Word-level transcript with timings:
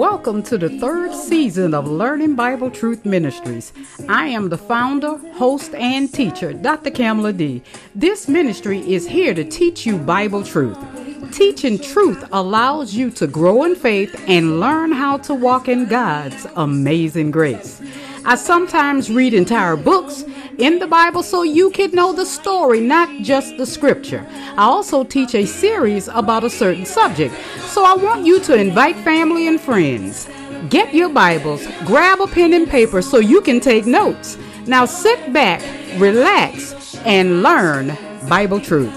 Welcome 0.00 0.42
to 0.44 0.56
the 0.56 0.70
third 0.70 1.14
season 1.14 1.74
of 1.74 1.86
Learning 1.86 2.34
Bible 2.34 2.70
Truth 2.70 3.04
Ministries. 3.04 3.70
I 4.08 4.28
am 4.28 4.48
the 4.48 4.56
founder, 4.56 5.18
host, 5.34 5.74
and 5.74 6.10
teacher, 6.10 6.54
Dr. 6.54 6.90
Kamala 6.90 7.34
D. 7.34 7.62
This 7.94 8.26
ministry 8.26 8.78
is 8.90 9.06
here 9.06 9.34
to 9.34 9.44
teach 9.44 9.84
you 9.84 9.98
Bible 9.98 10.42
truth. 10.42 10.78
Teaching 11.32 11.78
truth 11.78 12.26
allows 12.32 12.94
you 12.94 13.10
to 13.10 13.26
grow 13.26 13.64
in 13.64 13.74
faith 13.74 14.24
and 14.26 14.58
learn 14.58 14.90
how 14.90 15.18
to 15.18 15.34
walk 15.34 15.68
in 15.68 15.84
God's 15.84 16.46
amazing 16.56 17.30
grace. 17.30 17.82
I 18.24 18.36
sometimes 18.36 19.10
read 19.10 19.34
entire 19.34 19.76
books 19.76 20.24
in 20.60 20.78
the 20.78 20.86
Bible 20.86 21.22
so 21.22 21.42
you 21.42 21.70
can 21.70 21.90
know 21.92 22.12
the 22.12 22.26
story, 22.26 22.80
not 22.80 23.08
just 23.22 23.56
the 23.56 23.64
scripture. 23.64 24.26
I 24.56 24.64
also 24.64 25.02
teach 25.02 25.34
a 25.34 25.46
series 25.46 26.08
about 26.08 26.44
a 26.44 26.50
certain 26.50 26.84
subject, 26.84 27.34
so 27.60 27.84
I 27.84 27.94
want 27.94 28.26
you 28.26 28.40
to 28.40 28.54
invite 28.54 28.96
family 28.96 29.48
and 29.48 29.58
friends. 29.58 30.28
Get 30.68 30.92
your 30.94 31.08
Bibles, 31.08 31.66
grab 31.86 32.20
a 32.20 32.26
pen 32.26 32.52
and 32.52 32.68
paper 32.68 33.00
so 33.00 33.18
you 33.18 33.40
can 33.40 33.60
take 33.60 33.86
notes. 33.86 34.36
Now 34.66 34.84
sit 34.84 35.32
back, 35.32 35.62
relax, 35.98 36.94
and 37.06 37.42
learn 37.42 37.96
Bible 38.28 38.60
truth. 38.60 38.94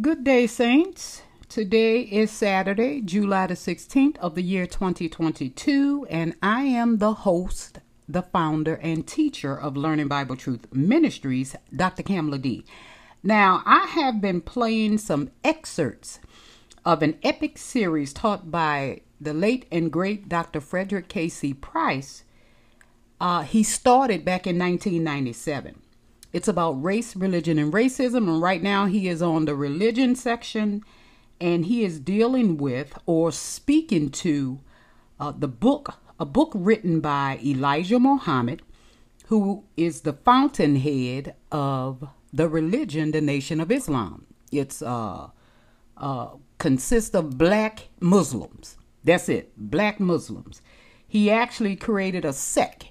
Good 0.00 0.24
day, 0.24 0.46
Saints. 0.46 1.17
Today 1.58 2.02
is 2.02 2.30
Saturday, 2.30 3.00
July 3.00 3.48
the 3.48 3.54
16th 3.54 4.16
of 4.18 4.36
the 4.36 4.44
year 4.44 4.64
2022, 4.64 6.06
and 6.08 6.36
I 6.40 6.62
am 6.62 6.98
the 6.98 7.12
host, 7.12 7.80
the 8.08 8.22
founder, 8.22 8.76
and 8.76 9.04
teacher 9.04 9.58
of 9.58 9.76
Learning 9.76 10.06
Bible 10.06 10.36
Truth 10.36 10.72
Ministries, 10.72 11.56
Dr. 11.74 12.04
Kamala 12.04 12.38
D. 12.38 12.64
Now, 13.24 13.64
I 13.66 13.86
have 13.86 14.20
been 14.20 14.40
playing 14.40 14.98
some 14.98 15.32
excerpts 15.42 16.20
of 16.84 17.02
an 17.02 17.18
epic 17.24 17.58
series 17.58 18.12
taught 18.12 18.52
by 18.52 19.00
the 19.20 19.34
late 19.34 19.66
and 19.72 19.90
great 19.90 20.28
Dr. 20.28 20.60
Frederick 20.60 21.08
K.C. 21.08 21.54
Price. 21.54 22.22
Uh, 23.20 23.42
he 23.42 23.64
started 23.64 24.24
back 24.24 24.46
in 24.46 24.56
1997. 24.56 25.82
It's 26.32 26.46
about 26.46 26.80
race, 26.80 27.16
religion, 27.16 27.58
and 27.58 27.72
racism, 27.72 28.28
and 28.28 28.40
right 28.40 28.62
now 28.62 28.86
he 28.86 29.08
is 29.08 29.20
on 29.20 29.46
the 29.46 29.56
religion 29.56 30.14
section 30.14 30.84
and 31.40 31.66
he 31.66 31.84
is 31.84 32.00
dealing 32.00 32.56
with 32.56 32.98
or 33.06 33.32
speaking 33.32 34.10
to 34.10 34.60
uh, 35.20 35.32
the 35.32 35.48
book, 35.48 35.94
a 36.18 36.24
book 36.24 36.52
written 36.54 37.00
by 37.00 37.38
Elijah 37.44 37.98
Muhammad, 37.98 38.62
who 39.26 39.64
is 39.76 40.02
the 40.02 40.12
fountainhead 40.12 41.34
of 41.52 42.08
the 42.32 42.48
religion, 42.48 43.10
the 43.10 43.20
Nation 43.20 43.60
of 43.60 43.70
Islam. 43.70 44.26
It's 44.50 44.82
uh, 44.82 45.28
uh, 45.96 46.28
consists 46.58 47.14
of 47.14 47.38
black 47.38 47.88
Muslims. 48.00 48.76
That's 49.04 49.28
it, 49.28 49.52
black 49.56 50.00
Muslims. 50.00 50.62
He 51.06 51.30
actually 51.30 51.76
created 51.76 52.24
a 52.24 52.32
sect 52.32 52.88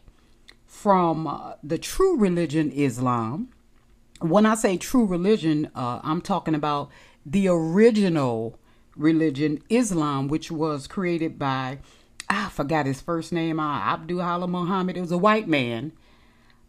from 0.65 1.27
uh, 1.27 1.53
the 1.63 1.77
true 1.77 2.17
religion 2.17 2.71
Islam. 2.71 3.49
When 4.19 4.45
I 4.45 4.55
say 4.55 4.77
true 4.77 5.05
religion, 5.05 5.69
uh, 5.75 5.99
I'm 6.03 6.21
talking 6.21 6.55
about 6.55 6.89
the 7.29 7.47
original 7.49 8.57
religion, 8.95 9.61
Islam, 9.69 10.27
which 10.29 10.49
was 10.49 10.87
created 10.87 11.37
by, 11.37 11.79
I 12.29 12.49
forgot 12.49 12.85
his 12.85 13.01
first 13.01 13.33
name, 13.33 13.59
uh, 13.59 13.79
Abdul 13.79 14.21
Hala 14.21 14.47
Muhammad. 14.47 14.95
It 14.95 15.01
was 15.01 15.11
a 15.11 15.17
white 15.17 15.47
man, 15.47 15.91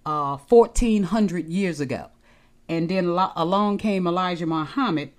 uh, 0.04 0.36
1400 0.36 1.48
years 1.48 1.80
ago. 1.80 2.08
And 2.68 2.88
then 2.88 3.06
along 3.06 3.78
came 3.78 4.06
Elijah 4.06 4.46
Muhammad 4.46 5.12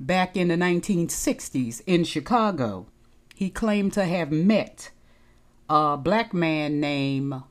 back 0.00 0.36
in 0.36 0.48
the 0.48 0.56
1960s 0.56 1.80
in 1.86 2.04
Chicago. 2.04 2.88
He 3.34 3.50
claimed 3.50 3.92
to 3.92 4.04
have 4.04 4.32
met 4.32 4.90
a 5.70 5.96
black 5.96 6.34
man 6.34 6.80
named 6.80 7.42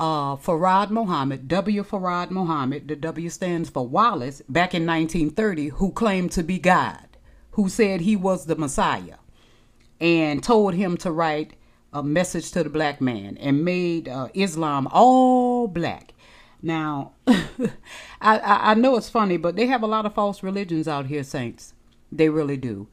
uh, 0.00 0.34
Farad 0.36 0.88
Muhammad, 0.90 1.46
W. 1.46 1.84
Farad 1.84 2.30
Muhammad, 2.30 2.88
the 2.88 2.96
W 2.96 3.28
stands 3.28 3.68
for 3.68 3.86
Wallace, 3.86 4.40
back 4.48 4.74
in 4.74 4.86
1930, 4.86 5.68
who 5.68 5.92
claimed 5.92 6.32
to 6.32 6.42
be 6.42 6.58
God, 6.58 7.18
who 7.52 7.68
said 7.68 8.00
he 8.00 8.16
was 8.16 8.46
the 8.46 8.56
Messiah, 8.56 9.18
and 10.00 10.42
told 10.42 10.72
him 10.72 10.96
to 10.96 11.12
write 11.12 11.52
a 11.92 12.02
message 12.02 12.50
to 12.52 12.62
the 12.62 12.70
black 12.70 13.02
man 13.02 13.36
and 13.36 13.62
made 13.62 14.08
uh, 14.08 14.28
Islam 14.32 14.88
all 14.90 15.68
black. 15.68 16.14
Now, 16.62 17.12
I, 17.26 17.70
I 18.20 18.74
know 18.74 18.96
it's 18.96 19.10
funny, 19.10 19.36
but 19.36 19.56
they 19.56 19.66
have 19.66 19.82
a 19.82 19.86
lot 19.86 20.06
of 20.06 20.14
false 20.14 20.42
religions 20.42 20.88
out 20.88 21.06
here, 21.06 21.24
Saints. 21.24 21.74
They 22.10 22.30
really 22.30 22.56
do. 22.56 22.88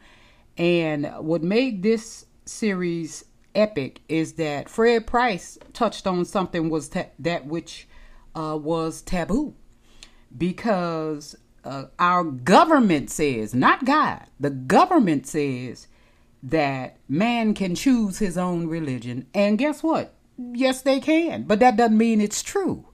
And 0.58 1.06
what 1.20 1.42
made 1.42 1.84
this 1.84 2.26
series 2.46 3.24
epic 3.56 4.02
is 4.08 4.34
that 4.34 4.70
Fred 4.70 5.08
Price 5.08 5.58
touched 5.74 6.08
on 6.08 6.26
something 6.26 6.70
was 6.70 6.90
ta- 6.90 7.08
that 7.20 7.46
which 7.46 7.88
uh, 8.36 8.58
was 8.62 9.02
taboo 9.02 9.56
because 10.36 11.36
uh, 11.64 11.86
our 12.00 12.24
government 12.24 13.10
says, 13.10 13.54
not 13.54 13.86
God, 13.86 14.26
the 14.40 14.50
government 14.50 15.28
says 15.28 15.88
that 16.44 16.98
man 17.10 17.54
can 17.54 17.76
choose 17.76 18.20
his 18.20 18.38
own 18.38 18.68
religion. 18.68 19.28
And 19.34 19.58
guess 19.58 19.84
what? 19.84 20.14
Yes, 20.38 20.82
they 20.82 21.00
can, 21.00 21.44
but 21.44 21.60
that 21.60 21.78
doesn't 21.78 21.98
mean 21.98 22.22
it's 22.22 22.44
true. 22.44 22.86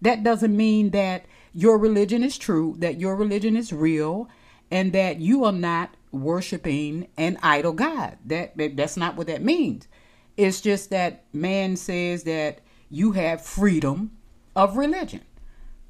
That 0.00 0.22
doesn't 0.22 0.56
mean 0.56 0.90
that 0.90 1.26
your 1.52 1.76
religion 1.76 2.22
is 2.22 2.38
true, 2.38 2.76
that 2.78 3.00
your 3.00 3.16
religion 3.16 3.56
is 3.56 3.72
real, 3.72 4.28
and 4.70 4.92
that 4.92 5.20
you 5.20 5.44
are 5.44 5.52
not 5.52 5.94
worshiping 6.12 7.08
an 7.16 7.38
idol 7.42 7.72
God. 7.72 8.18
That 8.24 8.54
that's 8.76 8.96
not 8.96 9.16
what 9.16 9.26
that 9.26 9.42
means. 9.42 9.88
It's 10.36 10.60
just 10.60 10.90
that 10.90 11.24
man 11.32 11.76
says 11.76 12.24
that 12.24 12.60
you 12.90 13.12
have 13.12 13.42
freedom 13.42 14.12
of 14.56 14.76
religion. 14.76 15.22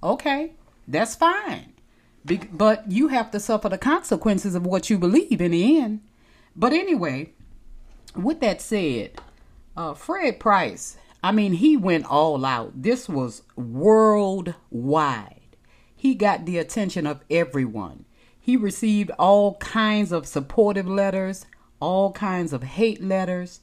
Okay, 0.02 0.52
that's 0.86 1.14
fine. 1.14 1.72
Be- 2.24 2.48
but 2.52 2.90
you 2.90 3.08
have 3.08 3.30
to 3.32 3.40
suffer 3.40 3.68
the 3.68 3.78
consequences 3.78 4.54
of 4.54 4.66
what 4.66 4.90
you 4.90 4.98
believe 4.98 5.40
in 5.40 5.52
the 5.52 5.78
end. 5.78 6.00
But 6.54 6.72
anyway, 6.72 7.32
with 8.14 8.40
that 8.40 8.60
said, 8.60 9.20
uh, 9.76 9.94
Fred 9.94 10.38
Price, 10.38 10.96
I 11.22 11.32
mean, 11.32 11.54
he 11.54 11.76
went 11.76 12.06
all 12.06 12.44
out. 12.44 12.82
This 12.82 13.08
was 13.08 13.42
worldwide. 13.56 14.56
He 15.94 16.14
got 16.14 16.46
the 16.46 16.58
attention 16.58 17.06
of 17.06 17.20
everyone. 17.30 18.04
He 18.38 18.56
received 18.56 19.12
all 19.18 19.54
kinds 19.56 20.10
of 20.10 20.26
supportive 20.26 20.88
letters, 20.88 21.46
all 21.80 22.10
kinds 22.12 22.52
of 22.52 22.64
hate 22.64 23.00
letters. 23.00 23.60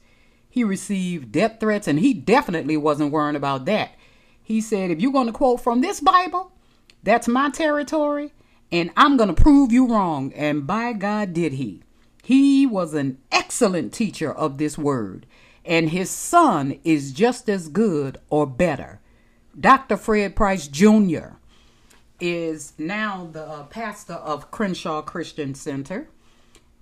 He 0.50 0.64
received 0.64 1.30
death 1.30 1.60
threats, 1.60 1.86
and 1.86 2.00
he 2.00 2.12
definitely 2.12 2.76
wasn't 2.76 3.12
worrying 3.12 3.36
about 3.36 3.66
that. 3.66 3.92
He 4.42 4.60
said, 4.60 4.90
If 4.90 5.00
you're 5.00 5.12
going 5.12 5.28
to 5.28 5.32
quote 5.32 5.60
from 5.60 5.80
this 5.80 6.00
Bible, 6.00 6.50
that's 7.04 7.28
my 7.28 7.50
territory, 7.50 8.32
and 8.72 8.90
I'm 8.96 9.16
going 9.16 9.32
to 9.32 9.42
prove 9.42 9.70
you 9.70 9.86
wrong. 9.86 10.32
And 10.32 10.66
by 10.66 10.92
God, 10.92 11.32
did 11.32 11.52
he. 11.52 11.82
He 12.24 12.66
was 12.66 12.94
an 12.94 13.18
excellent 13.30 13.92
teacher 13.92 14.32
of 14.32 14.58
this 14.58 14.76
word, 14.76 15.24
and 15.64 15.90
his 15.90 16.10
son 16.10 16.80
is 16.82 17.12
just 17.12 17.48
as 17.48 17.68
good 17.68 18.18
or 18.28 18.44
better. 18.44 19.00
Dr. 19.58 19.96
Fred 19.96 20.34
Price 20.34 20.66
Jr. 20.66 21.34
is 22.20 22.72
now 22.76 23.28
the 23.32 23.44
uh, 23.44 23.62
pastor 23.64 24.14
of 24.14 24.50
Crenshaw 24.50 25.02
Christian 25.02 25.54
Center, 25.54 26.08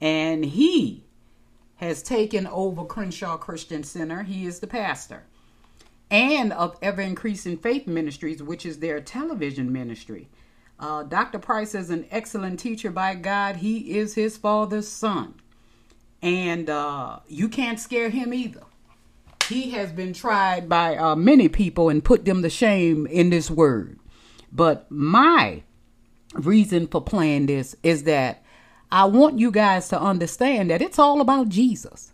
and 0.00 0.44
he 0.44 1.04
has 1.78 2.02
taken 2.02 2.46
over 2.46 2.84
Crenshaw 2.84 3.36
Christian 3.36 3.82
Center. 3.82 4.22
He 4.24 4.46
is 4.46 4.60
the 4.60 4.66
pastor. 4.66 5.24
And 6.10 6.52
of 6.52 6.76
Ever 6.82 7.02
Increasing 7.02 7.56
Faith 7.56 7.86
Ministries, 7.86 8.42
which 8.42 8.66
is 8.66 8.78
their 8.78 9.00
television 9.00 9.72
ministry. 9.72 10.28
Uh, 10.80 11.02
Dr. 11.02 11.38
Price 11.38 11.74
is 11.74 11.90
an 11.90 12.06
excellent 12.10 12.60
teacher 12.60 12.90
by 12.90 13.14
God. 13.14 13.56
He 13.56 13.96
is 13.98 14.14
his 14.14 14.36
father's 14.36 14.88
son. 14.88 15.34
And 16.22 16.68
uh, 16.68 17.20
you 17.28 17.48
can't 17.48 17.78
scare 17.78 18.10
him 18.10 18.32
either. 18.34 18.62
He 19.48 19.70
has 19.70 19.92
been 19.92 20.12
tried 20.12 20.68
by 20.68 20.96
uh, 20.96 21.16
many 21.16 21.48
people 21.48 21.88
and 21.88 22.04
put 22.04 22.24
them 22.24 22.42
to 22.42 22.50
shame 22.50 23.06
in 23.06 23.30
this 23.30 23.50
word. 23.50 23.98
But 24.52 24.90
my 24.90 25.62
reason 26.34 26.86
for 26.86 27.00
playing 27.00 27.46
this 27.46 27.76
is 27.82 28.02
that 28.04 28.42
I 28.90 29.04
want 29.04 29.38
you 29.38 29.50
guys 29.50 29.88
to 29.88 30.00
understand 30.00 30.70
that 30.70 30.82
it's 30.82 30.98
all 30.98 31.20
about 31.20 31.48
Jesus. 31.48 32.12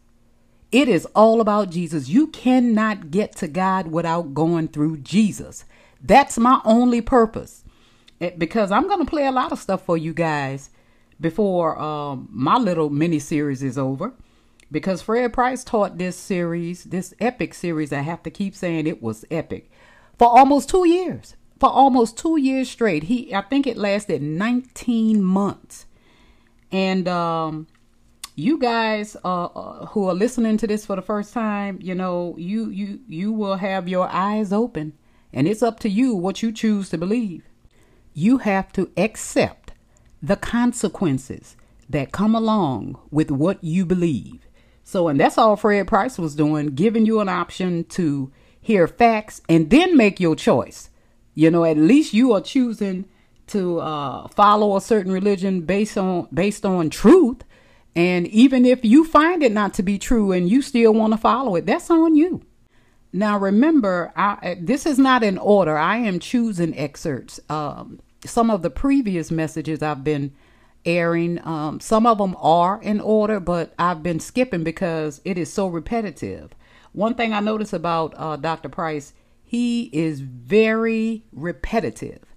It 0.73 0.89
is 0.89 1.07
all 1.15 1.41
about 1.41 1.71
Jesus. 1.71 2.09
You 2.09 2.27
cannot 2.29 3.11
get 3.11 3.37
to 3.37 3.49
God 3.49 3.89
without 3.89 4.35
going 4.35 4.69
through 4.69 4.99
Jesus. 4.99 5.65
That's 6.03 6.37
my 6.37 6.61
only 6.65 7.01
purpose. 7.01 7.65
It, 8.21 8.33
eh, 8.33 8.37
because 8.37 8.73
I'm 8.73 8.89
going 8.89 8.99
to 8.99 9.11
play 9.11 9.27
a 9.27 9.33
lot 9.33 9.53
of 9.53 9.59
stuff 9.59 9.85
for 9.85 9.97
you 9.97 10.13
guys 10.13 10.71
before 11.21 11.79
um, 11.81 12.29
my 12.31 12.59
little 12.59 12.91
mini 12.91 13.21
series 13.21 13.63
is 13.63 13.79
over. 13.79 14.13
Because 14.73 15.03
Fred 15.03 15.33
Price 15.33 15.63
taught 15.63 15.99
this 15.99 16.17
series, 16.17 16.85
this 16.85 17.15
epic 17.21 17.55
series, 17.55 17.93
I 17.93 18.01
have 18.01 18.23
to 18.25 18.31
keep 18.31 18.57
saying 18.57 18.87
it 18.87 19.03
was 19.03 19.25
epic, 19.31 19.71
for 20.19 20.29
almost 20.29 20.69
two 20.69 20.89
years. 20.89 21.33
For 21.33 21.45
for 21.65 21.71
almost 21.71 22.19
two 22.19 22.37
years 22.37 22.69
straight. 22.69 23.05
He, 23.05 23.35
I 23.35 23.41
think 23.41 23.67
it 23.67 23.79
lasted 23.79 24.21
19 24.21 25.23
months. 25.23 25.87
And 26.75 27.07
um, 27.07 27.69
you 28.35 28.59
guys 28.59 29.17
uh, 29.25 29.45
uh, 29.45 29.87
who 29.87 30.09
are 30.09 30.15
listening 30.15 30.57
to 30.57 30.67
this 30.67 30.85
for 30.85 30.97
the 30.97 31.03
first 31.03 31.33
time, 31.33 31.79
you 31.81 31.95
know, 31.95 32.35
you 32.37 32.69
you 32.69 32.99
you 33.07 33.31
will 33.31 33.55
have 33.55 33.89
your 33.89 34.09
eyes 34.09 34.53
open, 34.53 34.93
and 35.33 35.47
it's 35.47 35.63
up 35.63 35.79
to 35.81 35.89
you 35.89 36.17
what 36.17 36.43
you 36.43 36.51
choose 36.51 36.91
to 36.91 36.99
believe. 36.99 37.45
You 38.13 38.39
have 38.39 38.73
to 38.73 38.91
accept 38.97 39.71
the 40.21 40.35
consequences 40.35 41.57
that 41.89 42.11
come 42.11 42.35
along 42.35 42.99
with 43.13 43.31
what 43.31 43.63
you 43.63 43.87
believe. 43.87 44.49
So, 44.83 45.07
and 45.07 45.21
that's 45.21 45.39
all 45.39 45.55
Fred 45.55 45.87
Price 45.87 46.19
was 46.19 46.35
doing, 46.35 46.75
giving 46.75 47.07
you 47.07 47.21
an 47.21 47.29
option 47.29 47.85
to 47.91 48.33
hear 48.61 48.89
facts 48.89 49.41
and 49.49 49.71
then 49.71 49.97
make 49.97 50.19
your 50.19 50.35
choice. 50.35 50.91
You 51.37 51.53
know, 51.53 51.65
at 51.65 51.77
least 51.77 52.13
you 52.13 52.33
are 52.33 52.41
choosing 52.41 53.05
to 53.49 53.81
uh, 53.81 54.29
follow 54.29 54.77
a 54.77 54.81
certain 54.81 55.13
religion 55.13 55.63
based 55.63 55.99
on 55.99 56.29
based 56.33 56.65
on 56.65 56.91
truth. 56.91 57.43
And 57.97 58.27
even 58.29 58.65
if 58.65 58.85
you 58.85 59.05
find 59.05 59.43
it 59.43 59.53
not 59.53 59.75
to 59.75 59.83
be 59.83 59.99
true 59.99 60.33
and 60.33 60.49
you 60.49 60.63
still 60.63 60.93
want 60.93 61.13
to 61.13 61.17
follow 61.17 61.55
it, 61.55 61.67
that's 61.67 61.91
on 61.91 62.17
you. 62.17 62.43
Now, 63.13 63.39
remember, 63.39 64.13
I, 64.17 64.57
this 64.61 64.87
is 64.87 64.99
not 64.99 65.23
in 65.23 65.39
order. 65.39 65.79
I 65.79 65.99
am 65.99 66.19
choosing 66.19 66.77
excerpts. 66.77 67.39
Um, 67.49 68.01
some 68.25 68.51
of 68.51 68.63
the 68.63 68.71
previous 68.71 69.31
messages 69.31 69.83
I've 69.83 70.03
been 70.03 70.33
airing, 70.85 71.41
um, 71.47 71.79
some 71.79 72.07
of 72.07 72.19
them 72.19 72.37
are 72.41 72.83
in 72.83 73.01
order, 73.01 73.39
but 73.39 73.73
I've 73.79 74.03
been 74.03 74.19
skipping 74.19 74.65
because 74.65 75.21
it 75.25 75.39
is 75.39 75.53
so 75.53 75.69
repetitive. 75.69 76.55
One 76.93 77.15
thing 77.15 77.33
I 77.33 77.39
notice 77.39 77.73
about 77.73 78.15
uh, 78.17 78.35
Dr. 78.35 78.69
Price, 78.69 79.13
he 79.45 79.91
is 79.93 80.21
very 80.21 81.25
repetitive. 81.33 82.34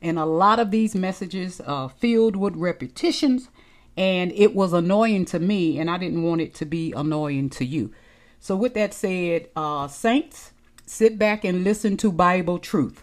And 0.00 0.18
a 0.18 0.24
lot 0.24 0.60
of 0.60 0.70
these 0.70 0.94
messages 0.94 1.60
are 1.60 1.88
filled 1.88 2.36
with 2.36 2.54
repetitions, 2.56 3.50
and 3.96 4.30
it 4.32 4.54
was 4.54 4.72
annoying 4.72 5.24
to 5.26 5.40
me, 5.40 5.78
and 5.78 5.90
I 5.90 5.98
didn't 5.98 6.22
want 6.22 6.40
it 6.40 6.54
to 6.54 6.64
be 6.64 6.92
annoying 6.92 7.50
to 7.50 7.64
you. 7.64 7.92
So, 8.38 8.54
with 8.54 8.74
that 8.74 8.94
said, 8.94 9.48
uh, 9.56 9.88
Saints, 9.88 10.52
sit 10.86 11.18
back 11.18 11.44
and 11.44 11.64
listen 11.64 11.96
to 11.98 12.12
Bible 12.12 12.58
truth. 12.58 13.02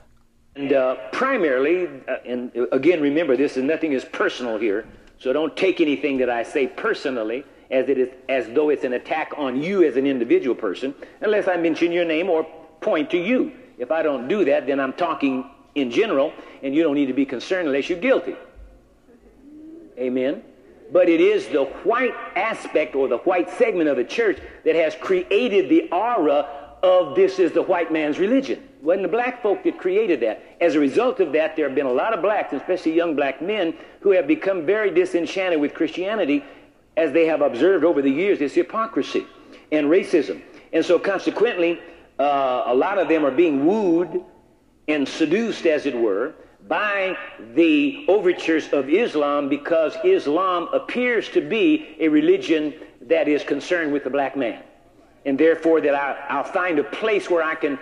And 0.56 0.72
uh, 0.72 0.96
primarily, 1.12 1.88
uh, 2.08 2.18
and 2.26 2.52
again, 2.72 3.02
remember, 3.02 3.36
this 3.36 3.58
is 3.58 3.64
nothing 3.64 3.92
is 3.92 4.06
personal 4.06 4.58
here, 4.58 4.88
so 5.20 5.34
don't 5.34 5.56
take 5.58 5.82
anything 5.82 6.18
that 6.20 6.30
I 6.30 6.44
say 6.44 6.68
personally 6.68 7.44
as 7.72 7.90
it 7.90 7.98
is 7.98 8.10
as 8.30 8.48
though 8.54 8.70
it's 8.70 8.84
an 8.84 8.94
attack 8.94 9.34
on 9.38 9.62
you 9.62 9.84
as 9.84 9.98
an 9.98 10.08
individual 10.08 10.56
person, 10.56 10.96
unless 11.22 11.48
I 11.50 11.58
mention 11.58 11.92
your 11.92 12.06
name 12.06 12.30
or 12.30 12.46
point 12.80 13.10
to 13.12 13.18
you. 13.18 13.52
If 13.78 13.92
I 13.92 14.02
don't 14.02 14.30
do 14.30 14.46
that, 14.46 14.68
then 14.68 14.80
I'm 14.80 14.94
talking 14.94 15.50
in 15.76 15.92
general, 15.92 16.34
and 16.64 16.74
you 16.74 16.82
don't 16.82 16.96
need 16.96 17.08
to 17.08 17.14
be 17.14 17.26
concerned 17.26 17.68
unless 17.68 17.90
you're 17.90 18.00
guilty. 18.00 18.36
Amen. 19.98 20.42
But 20.92 21.10
it 21.10 21.20
is 21.22 21.48
the 21.48 21.66
white 21.84 22.14
aspect 22.36 22.96
or 22.96 23.08
the 23.08 23.18
white 23.20 23.50
segment 23.52 23.90
of 23.90 23.98
the 23.98 24.04
church 24.04 24.40
that 24.64 24.76
has 24.76 24.96
created 24.96 25.70
the 25.70 25.90
aura 25.92 26.48
of 26.84 27.16
this 27.16 27.40
is 27.40 27.52
the 27.52 27.64
white 27.64 27.92
man's 27.92 28.20
religion. 28.20 28.60
It 28.60 28.84
wasn't 28.84 29.04
the 29.04 29.10
black 29.10 29.42
folk 29.42 29.64
that 29.64 29.80
created 29.80 30.20
that. 30.22 30.44
As 30.62 30.76
a 30.76 30.80
result 30.80 31.20
of 31.20 31.32
that, 31.34 31.56
there 31.56 31.68
have 31.68 31.76
been 31.76 31.88
a 31.88 31.92
lot 31.92 32.14
of 32.14 32.22
blacks, 32.22 32.54
especially 32.54 32.94
young 32.94 33.16
black 33.16 33.42
men, 33.42 33.74
who 34.02 34.12
have 34.12 34.28
become 34.28 34.66
very 34.66 34.92
disenchanted 34.92 35.60
with 35.60 35.74
Christianity 35.74 36.44
as 36.96 37.12
they 37.12 37.26
have 37.26 37.42
observed 37.42 37.84
over 37.84 38.02
the 38.02 38.10
years 38.10 38.40
this 38.40 38.54
hypocrisy 38.54 39.26
and 39.72 39.88
racism. 39.88 40.42
And 40.72 40.86
so 40.86 41.00
consequently, 41.00 41.80
uh, 42.20 42.64
a 42.68 42.76
lot 42.76 43.00
of 43.00 43.08
them 43.08 43.26
are 43.26 43.32
being 43.32 43.66
wooed 43.66 44.24
and 44.88 45.08
seduced, 45.08 45.66
as 45.66 45.86
it 45.86 45.98
were, 45.98 46.34
by 46.68 47.18
the 47.54 48.06
overtures 48.08 48.70
of 48.74 48.90
Islam 48.90 49.50
because 49.50 49.96
Islam 50.04 50.68
appears 50.74 51.30
to 51.30 51.42
be 51.42 51.96
a 52.00 52.08
religion 52.08 52.74
that 53.02 53.28
is 53.28 53.44
concerned 53.44 53.94
with 53.94 54.04
the 54.04 54.10
black 54.10 54.36
man. 54.36 54.64
And 55.26 55.38
therefore, 55.38 55.82
that 55.82 55.96
I, 55.96 56.38
will 56.38 56.44
find 56.44 56.80
a 56.80 56.84
place 56.84 57.30
where 57.30 57.44
I 57.44 57.56
can 57.56 57.80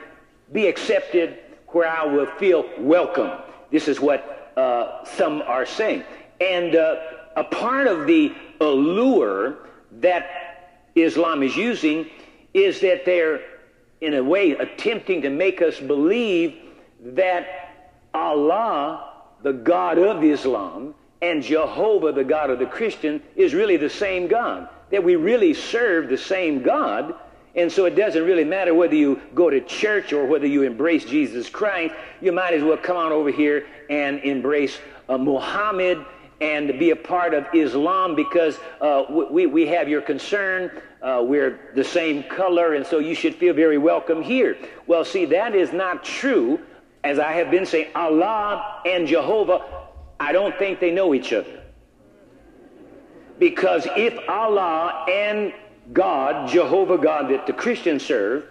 be 0.52 0.68
accepted, 0.68 1.40
where 1.68 1.88
I 1.88 2.06
will 2.06 2.26
feel 2.26 2.66
welcome. 2.78 3.32
This 3.72 3.88
is 3.88 4.00
what 4.00 4.54
uh, 4.58 5.04
some 5.04 5.42
are 5.42 5.66
saying. 5.66 6.04
And 6.40 6.76
uh, 6.76 6.96
a 7.36 7.44
part 7.44 7.88
of 7.88 8.08
the 8.08 8.34
allure 8.62 9.58
that 10.00 10.90
Islam 10.96 11.44
is 11.44 11.56
using 11.56 12.10
is 12.54 12.82
that 12.82 13.06
they're, 13.06 13.42
in 14.02 14.14
a 14.14 14.24
way, 14.24 14.52
attempting 14.52 15.22
to 15.24 15.30
make 15.30 15.62
us 15.62 15.80
believe 15.80 16.56
that 17.04 17.70
Allah, 18.14 19.14
the 19.42 19.54
God 19.54 19.98
of 19.98 20.24
Islam, 20.24 20.96
and 21.22 21.42
Jehovah, 21.42 22.12
the 22.12 22.24
God 22.24 22.50
of 22.50 22.60
the 22.60 22.66
Christian, 22.66 23.22
is 23.36 23.54
really 23.54 23.78
the 23.78 23.90
same 23.90 24.28
God. 24.28 24.68
That 24.92 25.04
we 25.04 25.16
really 25.16 25.54
serve 25.54 26.10
the 26.10 26.18
same 26.18 26.62
God. 26.64 27.16
And 27.56 27.72
so 27.72 27.86
it 27.86 27.96
doesn't 27.96 28.24
really 28.24 28.44
matter 28.44 28.74
whether 28.74 28.96
you 28.96 29.22
go 29.34 29.50
to 29.50 29.62
church 29.62 30.12
or 30.12 30.26
whether 30.26 30.48
you 30.48 30.64
embrace 30.64 31.06
Jesus 31.06 31.50
Christ. 31.50 31.94
You 32.22 32.32
might 32.32 32.54
as 32.54 32.64
well 32.64 32.78
come 32.78 32.98
on 32.98 33.12
over 33.12 33.32
here 33.32 33.68
and 33.90 34.20
embrace 34.20 34.78
uh, 35.08 35.18
Muhammad 35.18 36.06
and 36.42 36.78
be 36.78 36.90
a 36.90 36.96
part 36.96 37.34
of 37.34 37.46
Islam 37.54 38.16
because 38.16 38.58
uh, 38.82 39.06
we, 39.32 39.46
we 39.46 39.68
have 39.68 39.88
your 39.88 40.02
concern. 40.02 40.72
Uh, 41.02 41.24
we're 41.26 41.72
the 41.76 41.84
same 41.84 42.24
color, 42.24 42.74
and 42.74 42.86
so 42.86 43.00
you 43.00 43.16
should 43.16 43.36
feel 43.36 43.54
very 43.54 43.78
welcome 43.78 44.22
here. 44.22 44.58
Well, 44.88 45.06
see, 45.06 45.26
that 45.26 45.56
is 45.56 45.72
not 45.72 46.04
true 46.04 46.60
as 47.04 47.20
I 47.20 47.34
have 47.34 47.52
been 47.52 47.66
saying, 47.66 47.88
Allah 47.96 48.82
and 48.86 49.08
Jehovah, 49.08 49.88
I 50.20 50.32
don't 50.32 50.58
think 50.58 50.80
they 50.80 50.92
know 50.92 51.14
each 51.14 51.34
other. 51.34 51.62
Because 53.40 53.88
if 53.98 54.18
Allah 54.30 55.06
and 55.10 55.54
God, 55.92 56.48
Jehovah 56.48 56.98
God 56.98 57.30
that 57.30 57.46
the 57.46 57.54
Christians 57.54 58.06
serve, 58.06 58.46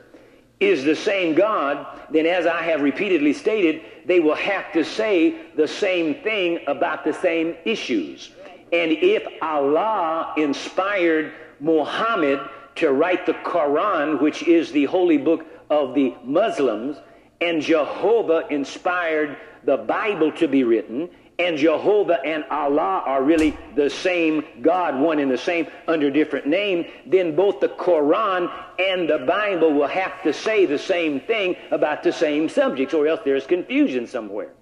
is 0.61 0.85
the 0.85 0.95
same 0.95 1.35
God, 1.35 1.87
then 2.11 2.27
as 2.27 2.47
I 2.47 2.63
have 2.63 2.83
repeatedly 2.83 3.33
stated, 3.33 3.83
they 4.05 4.21
will 4.21 4.37
have 4.37 4.73
to 4.73 4.85
say 4.85 5.35
the 5.57 5.67
same 5.67 6.23
thing 6.23 6.61
about 6.67 7.05
the 7.05 7.13
same 7.13 7.57
issues. 7.65 8.31
And 8.73 8.93
if 8.93 9.27
Allah 9.43 10.35
inspired 10.37 11.33
Muhammad 11.59 12.41
to 12.77 12.93
write 12.93 13.27
the 13.27 13.35
Quran, 13.35 14.21
which 14.21 14.45
is 14.45 14.73
the 14.73 14.85
holy 14.85 15.19
book 15.19 15.45
of 15.69 15.95
the 15.95 16.15
Muslims, 16.23 16.97
and 17.43 17.61
Jehovah 17.61 18.47
inspired 18.51 19.37
the 19.65 19.77
Bible 19.77 20.31
to 20.33 20.47
be 20.47 20.63
written, 20.63 21.11
and 21.41 21.59
Jehovah 21.59 22.25
and 22.25 22.45
Allah 22.51 23.03
are 23.05 23.23
really 23.23 23.59
the 23.75 23.91
same 23.91 24.45
God, 24.61 25.01
one 25.01 25.19
and 25.19 25.31
the 25.31 25.39
same, 25.39 25.67
under 25.89 26.09
different 26.09 26.47
name, 26.47 26.87
then 27.05 27.35
both 27.35 27.59
the 27.59 27.69
Quran 27.69 28.49
and 28.79 29.09
the 29.09 29.19
Bible 29.19 29.73
will 29.73 29.89
have 29.89 30.23
to 30.23 30.33
say 30.33 30.67
the 30.67 30.79
same 30.79 31.21
thing 31.21 31.57
about 31.73 32.05
the 32.05 32.13
same 32.13 32.49
subjects, 32.49 32.95
or 32.95 33.09
else 33.09 33.21
there's 33.25 33.47
confusion 33.47 34.07
somewhere. 34.07 34.53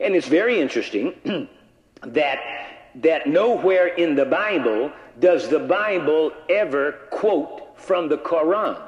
And 0.00 0.16
it's 0.16 0.26
very 0.26 0.60
interesting 0.60 1.14
that 2.02 2.40
that 3.02 3.26
nowhere 3.26 3.88
in 3.88 4.14
the 4.14 4.24
Bible 4.24 4.90
does 5.20 5.48
the 5.48 5.58
Bible 5.58 6.32
ever 6.48 6.92
quote 7.10 7.78
from 7.78 8.08
the 8.08 8.16
Quran. 8.18 8.85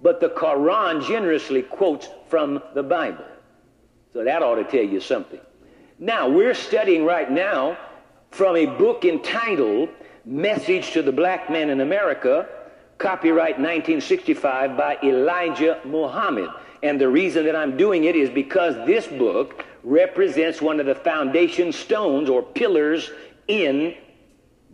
But 0.00 0.20
the 0.20 0.28
Quran 0.28 1.06
generously 1.06 1.62
quotes 1.62 2.08
from 2.28 2.62
the 2.74 2.82
Bible. 2.82 3.24
So 4.12 4.24
that 4.24 4.42
ought 4.42 4.56
to 4.56 4.64
tell 4.64 4.84
you 4.84 5.00
something. 5.00 5.40
Now, 5.98 6.28
we're 6.28 6.54
studying 6.54 7.04
right 7.04 7.30
now 7.30 7.76
from 8.30 8.56
a 8.56 8.66
book 8.66 9.04
entitled 9.04 9.88
Message 10.24 10.92
to 10.92 11.02
the 11.02 11.10
Black 11.10 11.50
Man 11.50 11.70
in 11.70 11.80
America, 11.80 12.46
copyright 12.98 13.58
1965 13.58 14.76
by 14.76 14.98
Elijah 15.02 15.80
Muhammad. 15.84 16.50
And 16.82 17.00
the 17.00 17.08
reason 17.08 17.44
that 17.46 17.56
I'm 17.56 17.76
doing 17.76 18.04
it 18.04 18.14
is 18.14 18.30
because 18.30 18.74
this 18.86 19.06
book 19.06 19.64
represents 19.82 20.60
one 20.60 20.80
of 20.80 20.86
the 20.86 20.94
foundation 20.94 21.72
stones 21.72 22.28
or 22.28 22.42
pillars 22.42 23.10
in 23.48 23.94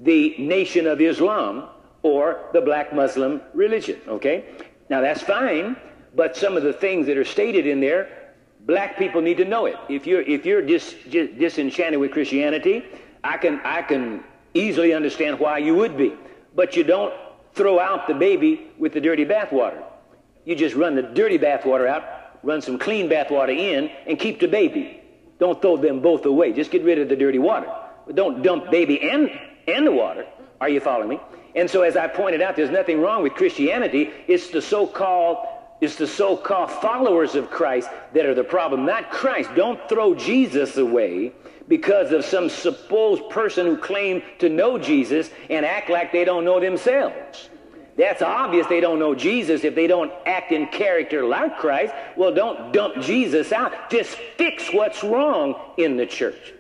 the 0.01 0.35
Nation 0.39 0.87
of 0.87 1.01
Islam 1.01 1.69
or 2.03 2.51
the 2.53 2.61
black 2.61 2.93
Muslim 2.93 3.41
religion, 3.55 4.01
okay? 4.09 4.45
Now 4.89 5.01
that's 5.01 5.23
fine, 5.23 5.77
but 6.15 6.37
some 6.37 6.57
of 6.57 6.63
the 6.63 6.73
things 6.73 7.07
that 7.07 7.17
are 7.17 7.25
stated 7.25 7.67
in 7.67 7.81
there, 7.81 8.33
black 8.61 8.99
people 8.99 9.21
need 9.21 9.39
to 9.39 9.45
know 9.45 9.67
it. 9.67 9.77
If 9.89 10.07
you're 10.07 10.23
if 10.23 10.45
you're 10.45 10.63
dis, 10.63 10.95
dis, 11.09 11.31
disenchanted 11.39 11.99
with 11.99 12.13
Christianity, 12.13 12.85
I 13.23 13.37
can 13.39 13.61
I 13.65 13.83
can 13.83 14.23
easily 14.53 14.93
understand 14.93 15.39
why 15.39 15.59
you 15.59 15.75
would 15.75 15.97
be. 15.97 16.15
But 16.55 16.77
you 16.77 16.85
don't 16.85 17.13
throw 17.55 17.81
out 17.81 18.07
the 18.07 18.15
baby 18.15 18.71
with 18.79 18.93
the 18.93 19.01
dirty 19.01 19.25
bathwater. 19.25 19.83
You 20.45 20.55
just 20.55 20.75
run 20.75 20.95
the 20.95 21.03
dirty 21.03 21.39
bathwater 21.39 21.87
out, 21.89 22.05
run 22.43 22.61
some 22.61 22.79
clean 22.79 23.09
bathwater 23.09 23.57
in, 23.57 23.91
and 24.07 24.19
keep 24.19 24.41
the 24.41 24.49
baby. 24.49 25.01
Don't 25.39 25.61
throw 25.61 25.77
them 25.77 26.01
both 26.01 26.27
away. 26.27 26.53
Just 26.53 26.71
get 26.71 26.83
rid 26.85 26.99
of 26.99 27.09
the 27.09 27.17
dirty 27.17 27.39
water. 27.39 27.67
But 28.07 28.15
don't 28.15 28.43
dump 28.43 28.71
baby 28.71 29.01
and 29.11 29.31
and 29.67 29.87
the 29.87 29.93
water. 29.93 30.27
Are 30.61 30.69
you 30.69 30.81
following 30.81 31.09
me? 31.09 31.21
And 31.55 31.71
so, 31.71 31.83
as 31.83 31.97
I 31.97 32.09
pointed 32.09 32.43
out, 32.43 32.57
there's 32.57 32.71
nothing 32.71 33.01
wrong 33.01 33.23
with 33.23 33.35
Christianity. 33.35 34.11
It's 34.27 34.51
the 34.51 34.63
so 34.63 34.87
called 34.87 35.39
It's 35.81 35.97
the 35.97 36.07
so 36.07 36.37
called 36.37 36.71
followers 36.71 37.35
of 37.35 37.51
Christ 37.51 37.91
that 38.15 38.25
are 38.27 38.35
the 38.35 38.45
problem, 38.45 38.87
not 38.87 39.11
Christ. 39.11 39.51
Don't 39.55 39.79
throw 39.89 40.15
Jesus 40.15 40.77
away 40.77 41.33
because 41.69 42.13
of 42.13 42.25
some 42.25 42.49
supposed 42.49 43.29
person 43.29 43.67
who 43.67 43.77
claimed 43.77 44.23
to 44.39 44.49
know 44.49 44.79
Jesus 44.79 45.31
and 45.51 45.67
act 45.67 45.91
like 45.91 46.13
they 46.13 46.25
don't 46.25 46.45
know 46.45 46.61
themselves. 46.61 47.51
That's 47.97 48.23
obvious 48.23 48.67
they 48.67 48.81
don't 48.81 48.99
know 48.99 49.15
Jesus 49.15 49.63
if 49.63 49.75
they 49.75 49.87
don't 49.87 50.13
act 50.27 50.53
in 50.53 50.67
character 50.69 51.25
like 51.25 51.59
Christ. 51.59 51.95
Well, 52.17 52.35
don't 52.35 52.73
dump 52.73 53.01
Jesus 53.01 53.53
out. 53.53 53.91
Just 53.91 54.17
fix 54.37 54.73
what's 54.73 55.05
wrong 55.05 55.55
in 55.77 55.97
the 55.97 56.07
church. 56.07 56.54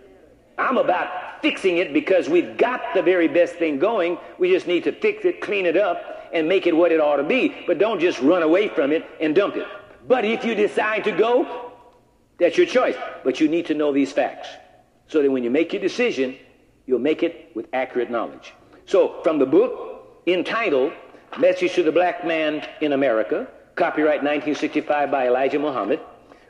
I'm 0.58 0.76
about 0.78 1.42
fixing 1.42 1.78
it 1.78 1.92
because 1.92 2.28
we've 2.28 2.56
got 2.56 2.80
the 2.94 3.02
very 3.02 3.28
best 3.28 3.54
thing 3.54 3.78
going. 3.78 4.18
We 4.38 4.50
just 4.50 4.66
need 4.66 4.84
to 4.84 4.92
fix 4.92 5.24
it, 5.24 5.40
clean 5.40 5.66
it 5.66 5.76
up, 5.76 6.28
and 6.32 6.48
make 6.48 6.66
it 6.66 6.76
what 6.76 6.92
it 6.92 7.00
ought 7.00 7.16
to 7.16 7.24
be. 7.24 7.54
But 7.66 7.78
don't 7.78 8.00
just 8.00 8.20
run 8.20 8.42
away 8.42 8.68
from 8.68 8.92
it 8.92 9.04
and 9.20 9.34
dump 9.34 9.56
it. 9.56 9.66
But 10.06 10.24
if 10.24 10.44
you 10.44 10.54
decide 10.54 11.04
to 11.04 11.12
go, 11.12 11.72
that's 12.38 12.56
your 12.56 12.66
choice. 12.66 12.96
But 13.24 13.40
you 13.40 13.48
need 13.48 13.66
to 13.66 13.74
know 13.74 13.92
these 13.92 14.12
facts 14.12 14.48
so 15.08 15.22
that 15.22 15.30
when 15.30 15.44
you 15.44 15.50
make 15.50 15.72
your 15.72 15.82
decision, 15.82 16.36
you'll 16.86 16.98
make 16.98 17.22
it 17.22 17.50
with 17.54 17.66
accurate 17.72 18.10
knowledge. 18.10 18.54
So, 18.86 19.22
from 19.22 19.38
the 19.38 19.46
book 19.46 20.22
entitled 20.26 20.92
Message 21.38 21.74
to 21.74 21.82
the 21.82 21.92
Black 21.92 22.24
Man 22.26 22.66
in 22.80 22.92
America, 22.92 23.48
copyright 23.74 24.22
1965 24.22 25.10
by 25.10 25.26
Elijah 25.26 25.58
Muhammad. 25.58 26.00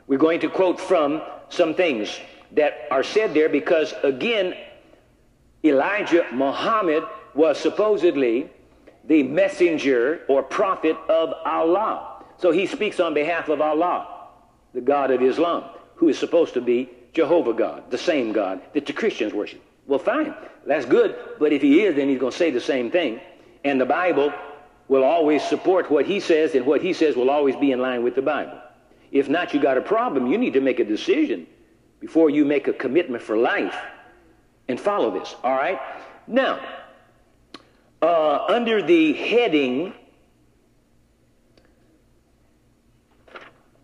We're 0.07 0.19
going 0.19 0.39
to 0.41 0.49
quote 0.49 0.79
from 0.79 1.21
some 1.49 1.73
things 1.73 2.19
that 2.55 2.87
are 2.91 3.03
said 3.03 3.33
there 3.33 3.49
because, 3.49 3.93
again, 4.03 4.55
Elijah 5.63 6.25
Muhammad 6.33 7.03
was 7.33 7.57
supposedly 7.59 8.49
the 9.05 9.23
messenger 9.23 10.21
or 10.27 10.41
prophet 10.41 10.95
of 11.09 11.33
Allah. 11.45 12.23
So 12.37 12.51
he 12.51 12.65
speaks 12.65 12.99
on 12.99 13.13
behalf 13.13 13.49
of 13.49 13.61
Allah, 13.61 14.29
the 14.73 14.81
God 14.81 15.11
of 15.11 15.21
Islam, 15.21 15.65
who 15.95 16.09
is 16.09 16.17
supposed 16.17 16.53
to 16.55 16.61
be 16.61 16.89
Jehovah 17.13 17.53
God, 17.53 17.91
the 17.91 17.97
same 17.97 18.31
God 18.33 18.61
that 18.73 18.85
the 18.85 18.93
Christians 18.93 19.33
worship. 19.33 19.61
Well, 19.87 19.99
fine, 19.99 20.33
that's 20.65 20.85
good, 20.85 21.15
but 21.39 21.53
if 21.53 21.61
he 21.61 21.83
is, 21.83 21.95
then 21.95 22.09
he's 22.09 22.19
going 22.19 22.31
to 22.31 22.37
say 22.37 22.51
the 22.51 22.59
same 22.59 22.89
thing. 22.89 23.19
And 23.63 23.79
the 23.79 23.85
Bible 23.85 24.33
will 24.87 25.03
always 25.03 25.43
support 25.43 25.89
what 25.89 26.05
he 26.05 26.19
says, 26.19 26.55
and 26.55 26.65
what 26.65 26.81
he 26.81 26.93
says 26.93 27.15
will 27.15 27.29
always 27.29 27.55
be 27.55 27.71
in 27.71 27.79
line 27.79 28.03
with 28.03 28.15
the 28.15 28.21
Bible. 28.21 28.59
If 29.11 29.29
not, 29.29 29.53
you 29.53 29.61
got 29.61 29.77
a 29.77 29.81
problem. 29.81 30.31
You 30.31 30.37
need 30.37 30.53
to 30.53 30.61
make 30.61 30.79
a 30.79 30.83
decision 30.83 31.47
before 31.99 32.29
you 32.29 32.45
make 32.45 32.67
a 32.67 32.73
commitment 32.73 33.23
for 33.23 33.37
life 33.37 33.77
and 34.67 34.79
follow 34.79 35.11
this. 35.11 35.35
All 35.43 35.55
right? 35.55 35.79
Now, 36.27 36.59
uh, 38.01 38.45
under 38.49 38.81
the 38.81 39.13
heading, 39.13 39.93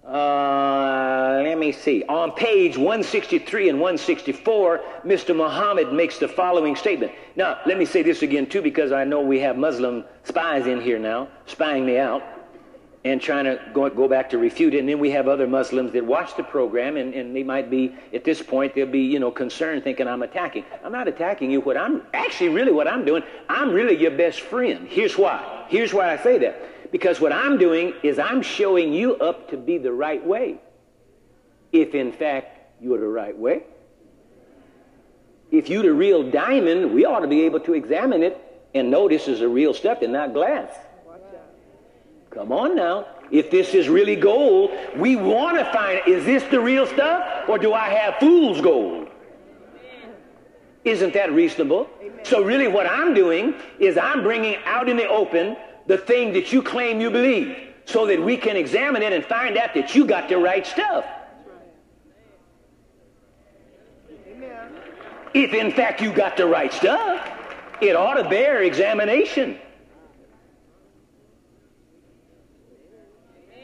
uh, 0.06 1.41
let 1.44 1.58
me 1.58 1.72
see. 1.72 2.03
On 2.03 2.32
page 2.32 2.77
163 2.77 3.70
and 3.70 3.80
164, 3.80 4.82
Mr. 5.06 5.36
Muhammad 5.36 5.94
makes 5.94 6.18
the 6.18 6.27
following 6.27 6.75
statement. 6.75 7.12
Now, 7.36 7.60
let 7.65 7.77
me 7.77 7.86
say 7.86 8.01
this 8.01 8.22
again, 8.22 8.48
too, 8.48 8.62
because 8.62 8.91
I 8.91 9.03
know 9.03 9.22
we 9.22 9.39
have 9.39 9.58
Muslim 9.58 10.03
spies 10.24 10.68
in 10.68 10.82
here 10.82 11.00
now, 11.00 11.30
spying 11.46 11.86
me 11.86 11.98
out 11.98 12.24
and 13.03 13.20
trying 13.20 13.46
to 13.46 13.60
go, 13.74 13.89
go 13.89 14.08
back 14.08 14.29
to 14.29 14.38
refute 14.38 14.75
it. 14.75 14.79
And 14.79 14.89
then 14.89 15.00
we 15.00 15.10
have 15.12 15.27
other 15.27 15.48
Muslims 15.48 15.91
that 15.93 16.05
watch 16.05 16.36
the 16.38 16.43
program, 16.43 16.98
and, 16.98 17.13
and 17.13 17.36
they 17.36 17.41
might 17.41 17.70
be, 17.70 17.96
at 18.13 18.24
this 18.24 18.41
point, 18.41 18.75
they'll 18.75 18.86
be, 18.86 19.01
you 19.01 19.20
know, 19.20 19.31
concerned 19.31 19.84
thinking 19.84 20.08
I'm 20.08 20.22
attacking. 20.22 20.65
I'm 20.84 20.91
not 20.91 21.08
attacking 21.08 21.50
you. 21.50 21.62
What 21.62 21.77
I'm, 21.77 22.03
actually, 22.13 22.50
really 22.50 22.72
what 22.72 22.88
I'm 22.88 23.03
doing, 23.03 23.24
I'm 23.50 23.72
really 23.72 23.98
your 23.98 24.12
best 24.12 24.41
friend. 24.41 24.88
Here's 24.88 25.17
why. 25.17 25.65
Here's 25.67 25.93
why 25.93 26.13
I 26.13 26.17
say 26.22 26.38
that. 26.39 26.91
Because 26.91 27.20
what 27.20 27.31
I'm 27.31 27.58
doing 27.58 27.93
is 28.03 28.20
I'm 28.20 28.43
showing 28.43 28.93
you 28.93 29.15
up 29.15 29.50
to 29.50 29.58
be 29.58 29.77
the 29.79 29.91
right 29.91 30.24
way. 30.24 30.60
If, 31.72 31.96
in 31.96 32.12
fact, 32.12 32.81
you're 32.81 33.00
the 33.00 33.08
right 33.08 33.38
way. 33.38 33.63
If 35.50 35.70
you're 35.70 35.84
the 35.84 35.93
real 35.93 36.29
diamond, 36.29 36.93
we 36.93 37.05
ought 37.05 37.22
to 37.22 37.27
be 37.27 37.41
able 37.41 37.62
to 37.62 37.74
examine 37.74 38.22
it 38.24 38.38
and 38.75 38.91
know 38.91 39.10
this 39.10 39.27
is 39.27 39.41
a 39.41 39.48
real 39.48 39.74
stuff 39.74 40.01
and 40.01 40.13
not 40.13 40.34
glass. 40.34 40.70
Come 42.32 42.52
on 42.54 42.76
now. 42.76 43.08
If 43.30 43.52
this 43.52 43.74
is 43.74 43.88
really 43.88 44.16
gold, 44.16 44.72
we 44.96 45.16
want 45.16 45.58
to 45.58 45.66
find 45.72 46.02
is 46.08 46.26
this 46.26 46.44
the 46.46 46.60
real 46.60 46.88
stuff 46.88 47.48
or 47.48 47.58
do 47.58 47.74
I 47.74 47.90
have 47.90 48.16
fool's 48.16 48.62
gold? 48.62 49.10
Isn't 50.84 51.14
that 51.14 51.32
reasonable? 51.32 51.88
Amen. 52.02 52.26
So, 52.26 52.42
really, 52.42 52.68
what 52.68 52.88
I'm 52.88 53.14
doing 53.14 53.54
is 53.80 53.98
I'm 53.98 54.24
bringing 54.24 54.56
out 54.66 54.90
in 54.90 54.98
the 54.98 55.08
open 55.08 55.56
the 55.86 55.98
thing 55.98 56.34
that 56.34 56.52
you 56.52 56.64
claim 56.64 57.00
you 57.00 57.12
believe 57.12 57.56
so 57.86 58.08
that 58.08 58.20
we 58.20 58.38
can 58.38 58.56
examine 58.56 59.04
it 59.04 59.14
and 59.14 59.24
find 59.24 59.58
out 59.58 59.74
that 59.76 59.94
you 59.94 60.06
got 60.06 60.28
the 60.28 60.38
right 60.38 60.66
stuff. 60.66 61.06
Amen. 64.28 64.72
If, 65.34 65.54
in 65.54 65.72
fact, 65.72 66.02
you 66.02 66.12
got 66.12 66.36
the 66.36 66.48
right 66.48 66.74
stuff, 66.74 67.30
it 67.80 67.96
ought 67.96 68.16
to 68.16 68.28
bear 68.28 68.64
examination. 68.64 69.60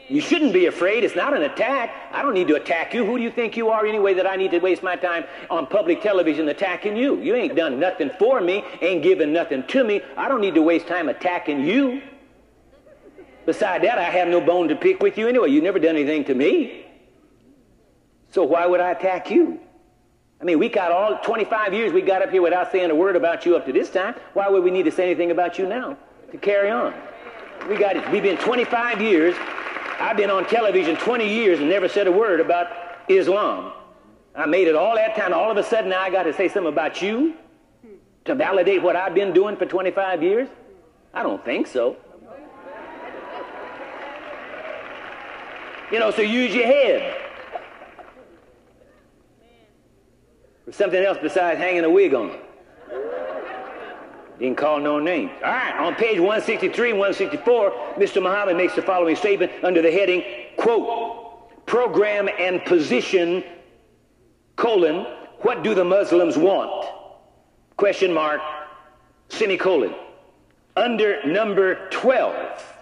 You 0.08 0.22
shouldn't 0.22 0.54
be 0.54 0.66
afraid. 0.66 1.04
It's 1.04 1.14
not 1.14 1.34
an 1.34 1.42
attack. 1.42 1.94
I 2.12 2.22
don't 2.22 2.32
need 2.32 2.48
to 2.48 2.54
attack 2.54 2.94
you. 2.94 3.04
Who 3.04 3.18
do 3.18 3.22
you 3.22 3.30
think 3.30 3.58
you 3.58 3.68
are 3.68 3.84
anyway 3.84 4.14
that 4.14 4.26
I 4.26 4.36
need 4.36 4.50
to 4.52 4.58
waste 4.58 4.82
my 4.82 4.96
time 4.96 5.24
on 5.50 5.66
public 5.66 6.02
television 6.02 6.48
attacking 6.48 6.96
you? 6.96 7.20
You 7.20 7.34
ain't 7.34 7.54
done 7.54 7.78
nothing 7.78 8.10
for 8.18 8.40
me, 8.40 8.64
ain't 8.80 9.02
given 9.02 9.32
nothing 9.32 9.64
to 9.64 9.84
me. 9.84 10.00
I 10.16 10.28
don't 10.28 10.40
need 10.40 10.54
to 10.54 10.62
waste 10.62 10.86
time 10.86 11.10
attacking 11.10 11.62
you. 11.62 12.00
Beside 13.44 13.82
that, 13.82 13.98
I 13.98 14.04
have 14.04 14.28
no 14.28 14.40
bone 14.40 14.68
to 14.68 14.76
pick 14.76 15.02
with 15.02 15.18
you 15.18 15.28
anyway. 15.28 15.50
You've 15.50 15.64
never 15.64 15.78
done 15.78 15.96
anything 15.96 16.24
to 16.24 16.34
me. 16.34 16.86
So 18.30 18.44
why 18.44 18.66
would 18.66 18.80
I 18.80 18.92
attack 18.92 19.30
you? 19.30 19.60
I 20.40 20.44
mean, 20.44 20.58
we 20.58 20.68
got 20.68 20.92
all 20.92 21.18
25 21.18 21.74
years 21.74 21.92
we 21.92 22.00
got 22.00 22.22
up 22.22 22.30
here 22.30 22.42
without 22.42 22.70
saying 22.70 22.90
a 22.90 22.94
word 22.94 23.16
about 23.16 23.44
you 23.44 23.56
up 23.56 23.66
to 23.66 23.72
this 23.72 23.90
time. 23.90 24.14
Why 24.34 24.48
would 24.48 24.62
we 24.64 24.70
need 24.70 24.84
to 24.84 24.92
say 24.92 25.04
anything 25.04 25.32
about 25.32 25.58
you 25.58 25.66
now 25.66 25.98
to 26.30 26.38
carry 26.38 26.70
on? 26.70 26.94
We 27.68 27.76
got 27.76 27.96
it. 27.96 28.08
We've 28.10 28.22
been 28.22 28.36
25 28.38 29.02
years 29.02 29.34
I've 29.98 30.16
been 30.16 30.30
on 30.30 30.46
television 30.46 30.96
20 30.96 31.28
years 31.28 31.58
and 31.58 31.68
never 31.68 31.88
said 31.88 32.06
a 32.06 32.12
word 32.12 32.40
about 32.40 32.68
Islam. 33.08 33.72
I 34.34 34.46
made 34.46 34.68
it 34.68 34.76
all 34.76 34.94
that 34.94 35.16
time. 35.16 35.34
All 35.34 35.50
of 35.50 35.56
a 35.56 35.64
sudden, 35.64 35.90
now 35.90 36.00
I 36.00 36.10
got 36.10 36.22
to 36.22 36.32
say 36.32 36.48
something 36.48 36.72
about 36.72 37.02
you 37.02 37.34
to 38.24 38.34
validate 38.34 38.82
what 38.82 38.94
I've 38.94 39.14
been 39.14 39.32
doing 39.32 39.56
for 39.56 39.66
25 39.66 40.22
years? 40.22 40.48
I 41.12 41.22
don't 41.22 41.44
think 41.44 41.66
so. 41.66 41.96
You 45.90 45.98
know, 45.98 46.10
so 46.10 46.22
use 46.22 46.54
your 46.54 46.66
head. 46.66 47.16
For 50.66 50.72
something 50.72 51.02
else 51.02 51.18
besides 51.20 51.58
hanging 51.58 51.84
a 51.84 51.90
wig 51.90 52.14
on. 52.14 52.38
Didn't 54.38 54.56
call 54.56 54.78
no 54.78 55.00
names. 55.00 55.32
All 55.44 55.50
right, 55.50 55.74
on 55.78 55.94
page 55.96 56.18
163 56.18 56.90
and 56.90 56.98
164, 56.98 57.70
Mr. 57.96 58.22
Muhammad 58.22 58.56
makes 58.56 58.74
the 58.74 58.82
following 58.82 59.16
statement 59.16 59.50
under 59.64 59.82
the 59.82 59.90
heading, 59.90 60.22
quote, 60.56 61.66
program 61.66 62.28
and 62.38 62.64
position, 62.64 63.42
colon, 64.56 65.06
what 65.40 65.62
do 65.62 65.74
the 65.74 65.84
Muslims 65.84 66.36
want? 66.36 66.86
Question 67.76 68.12
mark, 68.12 68.40
semicolon. 69.28 69.94
Under 70.76 71.24
number 71.26 71.88
12, 71.90 72.74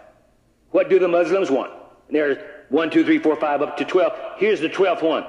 what 0.70 0.90
do 0.90 0.98
the 0.98 1.08
Muslims 1.08 1.50
want? 1.50 1.72
There's 2.10 2.36
1, 2.68 2.90
2, 2.90 3.04
3, 3.04 3.18
4, 3.18 3.36
5, 3.36 3.62
up 3.62 3.76
to 3.78 3.84
12. 3.84 4.12
Here's 4.36 4.60
the 4.60 4.68
12th 4.68 5.02
one. 5.02 5.24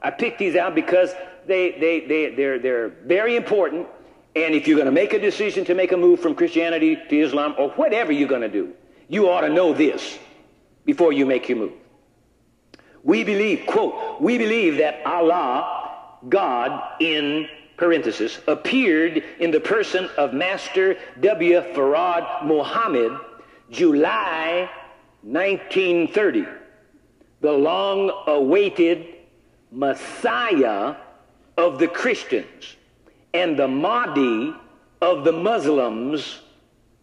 I 0.00 0.10
picked 0.10 0.38
these 0.38 0.54
out 0.54 0.74
because 0.74 1.12
they, 1.46 1.72
they, 1.72 2.06
they, 2.06 2.34
they're, 2.34 2.58
they're 2.58 2.88
very 2.88 3.36
important 3.36 3.88
and 4.34 4.54
if 4.54 4.66
you're 4.66 4.76
going 4.76 4.86
to 4.86 4.92
make 4.92 5.12
a 5.12 5.20
decision 5.20 5.64
to 5.66 5.74
make 5.74 5.92
a 5.92 5.96
move 5.96 6.20
from 6.20 6.34
Christianity 6.34 6.96
to 6.96 7.20
Islam 7.20 7.54
or 7.58 7.70
whatever 7.70 8.12
you're 8.12 8.28
going 8.28 8.42
to 8.42 8.48
do, 8.48 8.72
you 9.08 9.28
ought 9.28 9.42
to 9.42 9.50
know 9.50 9.74
this 9.74 10.18
before 10.86 11.12
you 11.12 11.26
make 11.26 11.48
your 11.48 11.58
move. 11.58 11.72
We 13.04 13.24
believe, 13.24 13.66
quote, 13.66 14.20
we 14.20 14.38
believe 14.38 14.78
that 14.78 15.04
Allah, 15.04 16.18
God, 16.28 16.82
in 17.00 17.48
parenthesis, 17.76 18.40
appeared 18.46 19.22
in 19.38 19.50
the 19.50 19.60
person 19.60 20.08
of 20.16 20.32
Master 20.32 20.96
W. 21.20 21.60
Farad 21.74 22.44
Muhammad, 22.44 23.18
July 23.70 24.70
1930, 25.22 26.46
the 27.40 27.52
long 27.52 28.10
awaited 28.26 29.06
Messiah 29.70 30.94
of 31.58 31.78
the 31.78 31.88
Christians 31.88 32.76
and 33.34 33.58
the 33.58 33.68
Mahdi 33.68 34.54
of 35.00 35.24
the 35.24 35.32
Muslims, 35.32 36.40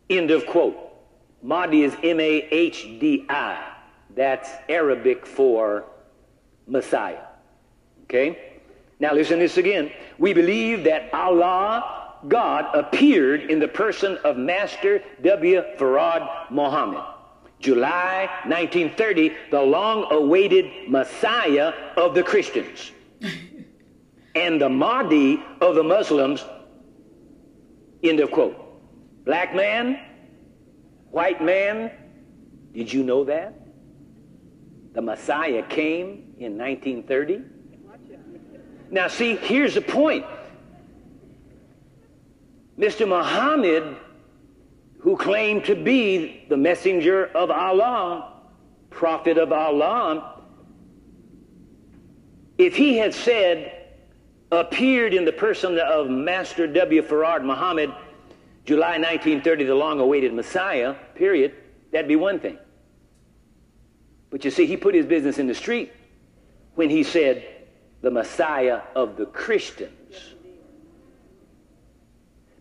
end 0.10 0.32
of 0.32 0.46
quote. 0.46 0.78
Mahdi 1.42 1.84
is 1.84 1.96
M 2.04 2.20
A 2.20 2.48
H 2.52 2.84
D 3.00 3.26
I. 3.30 3.74
That's 4.16 4.50
Arabic 4.68 5.26
for 5.26 5.86
Messiah. 6.68 7.24
Okay? 8.04 8.38
Now 9.00 9.14
listen 9.14 9.40
this 9.40 9.58
again. 9.58 9.92
We 10.18 10.34
believe 10.34 10.84
that 10.84 11.14
Allah, 11.14 12.16
God, 12.28 12.76
appeared 12.76 13.50
in 13.50 13.60
the 13.60 13.68
person 13.68 14.18
of 14.26 14.36
Master 14.36 15.02
W. 15.24 15.64
Farad 15.78 16.52
Muhammad, 16.52 17.06
July 17.60 18.30
1930, 18.46 19.32
the 19.52 19.62
long 19.62 20.12
awaited 20.12 20.90
Messiah 20.90 21.74
of 21.96 22.14
the 22.14 22.24
Christians 22.24 22.92
and 24.40 24.62
the 24.62 24.70
Mahdi 24.70 25.44
of 25.60 25.76
the 25.76 25.84
Muslims. 25.84 26.46
End 28.02 28.22
of 28.22 28.32
quote. 28.32 28.56
Black 29.26 29.54
man, 29.54 30.00
white 31.12 31.44
man, 31.44 31.92
did 32.74 32.92
you 32.92 33.04
know 33.04 33.26
that? 33.26 33.54
The 34.94 35.02
Messiah 35.02 35.62
came 35.64 36.36
in 36.40 36.58
1930. 36.58 37.42
Now, 38.90 39.08
see, 39.10 39.36
here's 39.36 39.76
the 39.76 39.82
point. 39.82 40.26
Mr. 42.78 43.08
Muhammad, 43.08 43.98
who 45.00 45.18
claimed 45.18 45.66
to 45.66 45.76
be 45.76 46.46
the 46.48 46.58
messenger 46.58 47.26
of 47.36 47.52
Allah, 47.52 48.42
prophet 48.90 49.38
of 49.38 49.52
Allah, 49.52 50.44
if 52.58 52.76
he 52.76 52.98
had 52.98 53.14
said, 53.14 53.79
appeared 54.52 55.14
in 55.14 55.26
the 55.26 55.32
person 55.32 55.78
of 55.80 56.10
Master 56.10 56.68
W. 56.68 57.02
Farad 57.02 57.44
Muhammad, 57.44 57.94
July 58.66 58.98
1930, 58.98 59.66
the 59.66 59.76
long 59.76 60.00
awaited 60.00 60.34
Messiah, 60.34 60.96
period, 61.16 61.56
that'd 61.92 62.08
be 62.08 62.16
one 62.16 62.40
thing. 62.40 62.58
But 64.30 64.46
you 64.46 64.52
see, 64.52 64.66
he 64.66 64.78
put 64.78 64.96
his 64.96 65.06
business 65.06 65.40
in 65.40 65.48
the 65.48 65.56
street 65.56 65.92
when 66.76 66.90
he 66.90 67.04
said, 67.04 67.46
the 68.02 68.12
Messiah 68.12 68.82
of 68.96 69.18
the 69.18 69.26
Christians. 69.26 69.96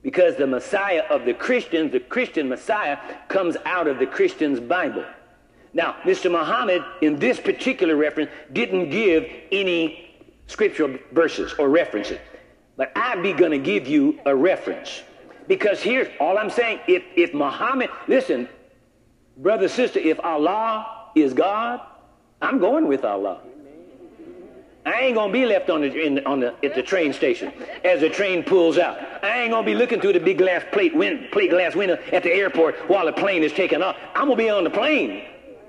Because 0.02 0.36
the 0.36 0.46
Messiah 0.46 1.04
of 1.10 1.24
the 1.24 1.34
Christians, 1.34 1.92
the 1.92 2.00
Christian 2.00 2.48
Messiah, 2.48 2.98
comes 3.28 3.56
out 3.64 3.86
of 3.86 3.98
the 3.98 4.06
Christian's 4.06 4.60
Bible. 4.60 5.04
Now, 5.74 5.96
Mr. 6.04 6.30
Muhammad, 6.30 6.82
in 7.02 7.18
this 7.18 7.38
particular 7.38 7.94
reference, 7.94 8.30
didn't 8.52 8.90
give 8.90 9.26
any 9.52 10.07
scriptural 10.48 10.98
verses 11.12 11.54
or 11.58 11.68
references. 11.68 12.18
But 12.76 12.92
I 12.96 13.14
be 13.16 13.32
to 13.32 13.58
give 13.58 13.86
you 13.86 14.18
a 14.26 14.34
reference. 14.34 15.02
Because 15.46 15.80
here's 15.80 16.08
all 16.20 16.36
I'm 16.36 16.50
saying. 16.50 16.80
If, 16.88 17.04
if 17.16 17.32
Muhammad, 17.32 17.90
listen, 18.08 18.48
brother, 19.36 19.68
sister, 19.68 19.98
if 19.98 20.18
Allah 20.20 21.10
is 21.14 21.32
God, 21.32 21.80
I'm 22.42 22.58
going 22.58 22.86
with 22.86 23.04
Allah. 23.04 23.40
I 24.86 25.00
ain't 25.02 25.16
gonna 25.16 25.32
be 25.32 25.44
left 25.44 25.68
on 25.68 25.82
the, 25.82 25.92
in, 25.92 26.24
on 26.24 26.40
the 26.40 26.54
at 26.64 26.74
the 26.74 26.82
train 26.82 27.12
station 27.12 27.52
as 27.84 28.00
the 28.00 28.08
train 28.08 28.42
pulls 28.42 28.78
out. 28.78 28.98
I 29.22 29.40
ain't 29.40 29.50
gonna 29.50 29.66
be 29.66 29.74
looking 29.74 30.00
through 30.00 30.14
the 30.14 30.20
big 30.20 30.38
glass 30.38 30.64
plate, 30.72 30.94
win, 30.94 31.28
plate 31.30 31.50
glass 31.50 31.74
window 31.74 31.98
at 32.10 32.22
the 32.22 32.32
airport 32.32 32.76
while 32.88 33.04
the 33.04 33.12
plane 33.12 33.42
is 33.42 33.52
taking 33.52 33.82
off. 33.82 33.96
I'm 34.14 34.28
gonna 34.28 34.36
be 34.36 34.48
on 34.48 34.64
the 34.64 34.70
plane, 34.70 35.24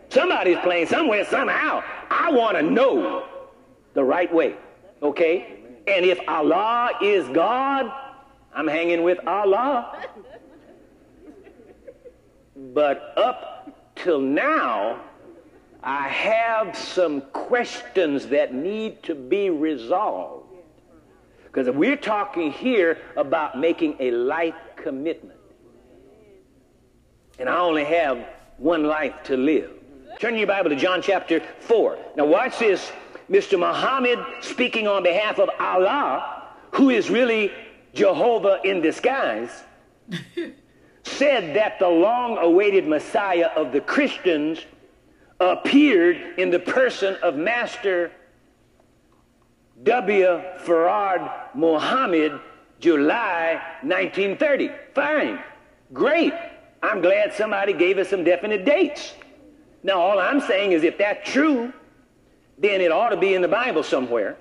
somebody's 0.08 0.60
plane, 0.60 0.88
somewhere, 0.88 1.26
somehow. 1.26 1.84
I 2.10 2.32
want 2.32 2.56
to 2.58 2.64
know 2.64 3.26
the 3.94 4.04
right 4.04 4.34
way, 4.34 4.56
okay? 5.01 5.60
And 5.88 6.06
if 6.06 6.20
Allah 6.27 6.91
is 7.01 7.27
God, 7.29 7.91
I'm 8.53 8.68
hanging 8.68 9.03
with 9.03 9.20
Allah. 9.27 10.06
But 12.56 13.13
up 13.18 13.94
till 13.96 14.20
now, 14.20 15.01
I 15.82 16.08
have 16.10 16.77
some 16.77 17.22
questions 17.22 18.27
that 18.27 18.53
need 18.53 19.01
to 19.03 19.15
be 19.15 19.50
resolved. 19.50 20.48
Because 21.46 21.74
we're 21.74 21.96
talking 21.96 22.51
here 22.51 23.00
about 23.15 23.58
making 23.58 23.96
a 24.00 24.12
life 24.12 24.56
commitment. 24.76 25.39
And 27.39 27.50
I 27.50 27.58
only 27.58 27.86
have 27.86 28.28
one 28.58 28.84
life 28.84 29.15
to 29.24 29.38
live. 29.38 29.71
Turn 30.19 30.38
your 30.38 30.47
Bible 30.47 30.69
to 30.69 30.76
John 30.76 31.02
chapter 31.02 31.39
4. 31.62 31.97
Now, 32.17 32.26
watch 32.26 32.60
this. 32.60 32.91
Mr. 33.30 33.60
Muhammad 33.60 34.20
speaking 34.42 34.88
on 34.88 35.04
behalf 35.04 35.39
of 35.39 35.50
Allah, 35.60 36.48
who 36.72 36.89
is 36.89 37.10
really 37.10 37.52
Jehovah 37.94 38.60
in 38.63 38.82
disguise, 38.82 39.52
said 41.04 41.56
that 41.56 41.80
the 41.80 41.88
long 41.88 42.38
awaited 42.38 42.88
Messiah 42.88 43.50
of 43.56 43.72
the 43.72 43.82
Christians 43.82 44.60
appeared 45.39 46.39
in 46.39 46.50
the 46.50 46.60
person 46.60 47.15
of 47.22 47.36
Master 47.36 48.12
W. 49.84 50.26
Farad 50.65 51.56
Muhammad, 51.56 52.39
July 52.80 53.62
1930. 53.82 54.72
Fine. 54.94 55.39
Great. 55.94 56.34
I'm 56.84 57.02
glad 57.02 57.34
somebody 57.34 57.74
gave 57.74 57.98
us 57.98 58.10
some 58.10 58.24
definite 58.24 58.65
dates. 58.65 59.13
Now, 59.84 60.00
all 60.00 60.20
I'm 60.20 60.42
saying 60.42 60.74
is 60.74 60.84
if 60.84 60.98
that's 60.98 61.30
true, 61.30 61.72
then 62.60 62.82
it 62.82 62.91
ought 62.91 63.10
to 63.10 63.17
be 63.17 63.34
in 63.34 63.41
the 63.41 63.48
Bible 63.48 63.84
somewhere, 63.84 64.38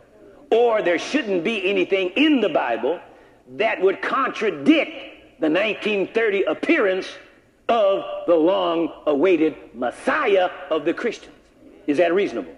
or 0.50 0.82
there 0.82 0.98
shouldn't 0.98 1.44
be 1.44 1.68
anything 1.68 2.10
in 2.10 2.40
the 2.40 2.48
Bible 2.48 3.00
that 3.56 3.80
would 3.80 4.02
contradict 4.02 5.40
the 5.40 5.48
1930 5.48 6.42
appearance 6.42 7.08
of 7.68 8.04
the 8.26 8.34
long 8.34 8.92
awaited 9.06 9.54
Messiah 9.74 10.50
of 10.70 10.84
the 10.84 10.94
Christians. 10.94 11.34
Is 11.86 11.98
that 11.98 12.12
reasonable? 12.12 12.56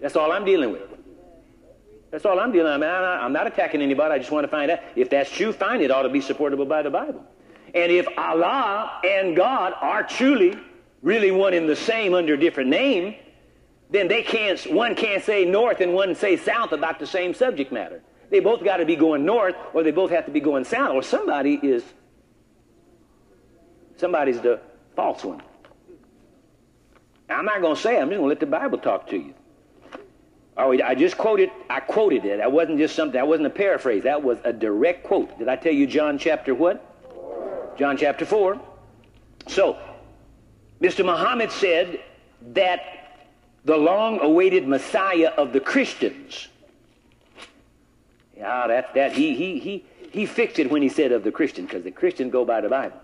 That's 0.00 0.16
all 0.16 0.32
I'm 0.32 0.44
dealing 0.44 0.72
with. 0.72 0.82
That's 2.10 2.24
all 2.24 2.40
I'm 2.40 2.52
dealing 2.52 2.80
with. 2.80 2.88
I 2.88 3.24
am 3.24 3.32
not 3.32 3.46
attacking 3.46 3.82
anybody. 3.82 4.14
I 4.14 4.18
just 4.18 4.30
want 4.30 4.44
to 4.44 4.48
find 4.48 4.70
out 4.70 4.80
if 4.96 5.10
that's 5.10 5.30
true. 5.30 5.52
Fine, 5.52 5.80
it 5.80 5.90
ought 5.90 6.02
to 6.02 6.08
be 6.08 6.20
supportable 6.20 6.64
by 6.64 6.82
the 6.82 6.90
Bible. 6.90 7.24
And 7.74 7.92
if 7.92 8.06
Allah 8.16 9.00
and 9.04 9.36
God 9.36 9.74
are 9.80 10.02
truly, 10.02 10.58
really 11.02 11.30
one 11.30 11.54
in 11.54 11.66
the 11.66 11.76
same 11.76 12.14
under 12.14 12.36
different 12.36 12.70
name, 12.70 13.14
then 13.90 14.08
they 14.08 14.22
can't. 14.22 14.60
One 14.72 14.94
can't 14.94 15.22
say 15.22 15.44
north 15.44 15.80
and 15.80 15.94
one 15.94 16.14
say 16.14 16.36
south 16.36 16.72
about 16.72 16.98
the 16.98 17.06
same 17.06 17.34
subject 17.34 17.72
matter. 17.72 18.02
They 18.30 18.40
both 18.40 18.62
got 18.62 18.76
to 18.76 18.84
be 18.84 18.96
going 18.96 19.24
north, 19.24 19.56
or 19.74 19.82
they 19.82 19.90
both 19.90 20.10
have 20.10 20.26
to 20.26 20.30
be 20.30 20.40
going 20.40 20.64
south, 20.64 20.94
or 20.94 21.02
somebody 21.02 21.54
is 21.54 21.82
Somebody's 24.00 24.40
the 24.40 24.58
false 24.96 25.22
one. 25.22 25.42
I'm 27.28 27.44
not 27.44 27.60
going 27.60 27.76
to 27.76 27.80
say. 27.80 28.00
I'm 28.00 28.08
just 28.08 28.18
going 28.18 28.22
to 28.22 28.28
let 28.28 28.40
the 28.40 28.46
Bible 28.46 28.78
talk 28.78 29.08
to 29.08 29.16
you. 29.16 29.34
I 30.56 30.94
just 30.94 31.18
quoted, 31.18 31.50
I 31.68 31.80
quoted 31.80 32.24
it. 32.24 32.38
That 32.38 32.50
wasn't 32.50 32.78
just 32.78 32.96
something, 32.96 33.12
that 33.12 33.28
wasn't 33.28 33.48
a 33.48 33.50
paraphrase. 33.50 34.04
That 34.04 34.22
was 34.22 34.38
a 34.44 34.54
direct 34.54 35.04
quote. 35.04 35.38
Did 35.38 35.48
I 35.48 35.56
tell 35.56 35.72
you 35.72 35.86
John 35.86 36.16
chapter 36.16 36.54
what? 36.54 37.76
John 37.78 37.98
chapter 37.98 38.24
4. 38.24 38.58
So, 39.48 39.78
Mr. 40.80 41.04
Muhammad 41.04 41.50
said 41.50 42.00
that 42.52 42.99
the 43.64 43.76
long 43.76 44.20
awaited 44.20 44.66
Messiah 44.66 45.32
of 45.36 45.52
the 45.52 45.60
Christians. 45.60 46.48
Yeah, 48.36 48.66
that, 48.66 48.94
that, 48.94 49.12
he, 49.12 49.34
he, 49.34 49.58
he, 49.58 49.84
he 50.10 50.26
fixed 50.26 50.58
it 50.58 50.70
when 50.70 50.82
he 50.82 50.88
said 50.88 51.12
of 51.12 51.24
the 51.24 51.32
Christian, 51.32 51.66
because 51.66 51.84
the 51.84 51.90
Christians 51.90 52.32
go 52.32 52.44
by 52.44 52.60
the 52.60 52.68
Bible. 52.68 52.98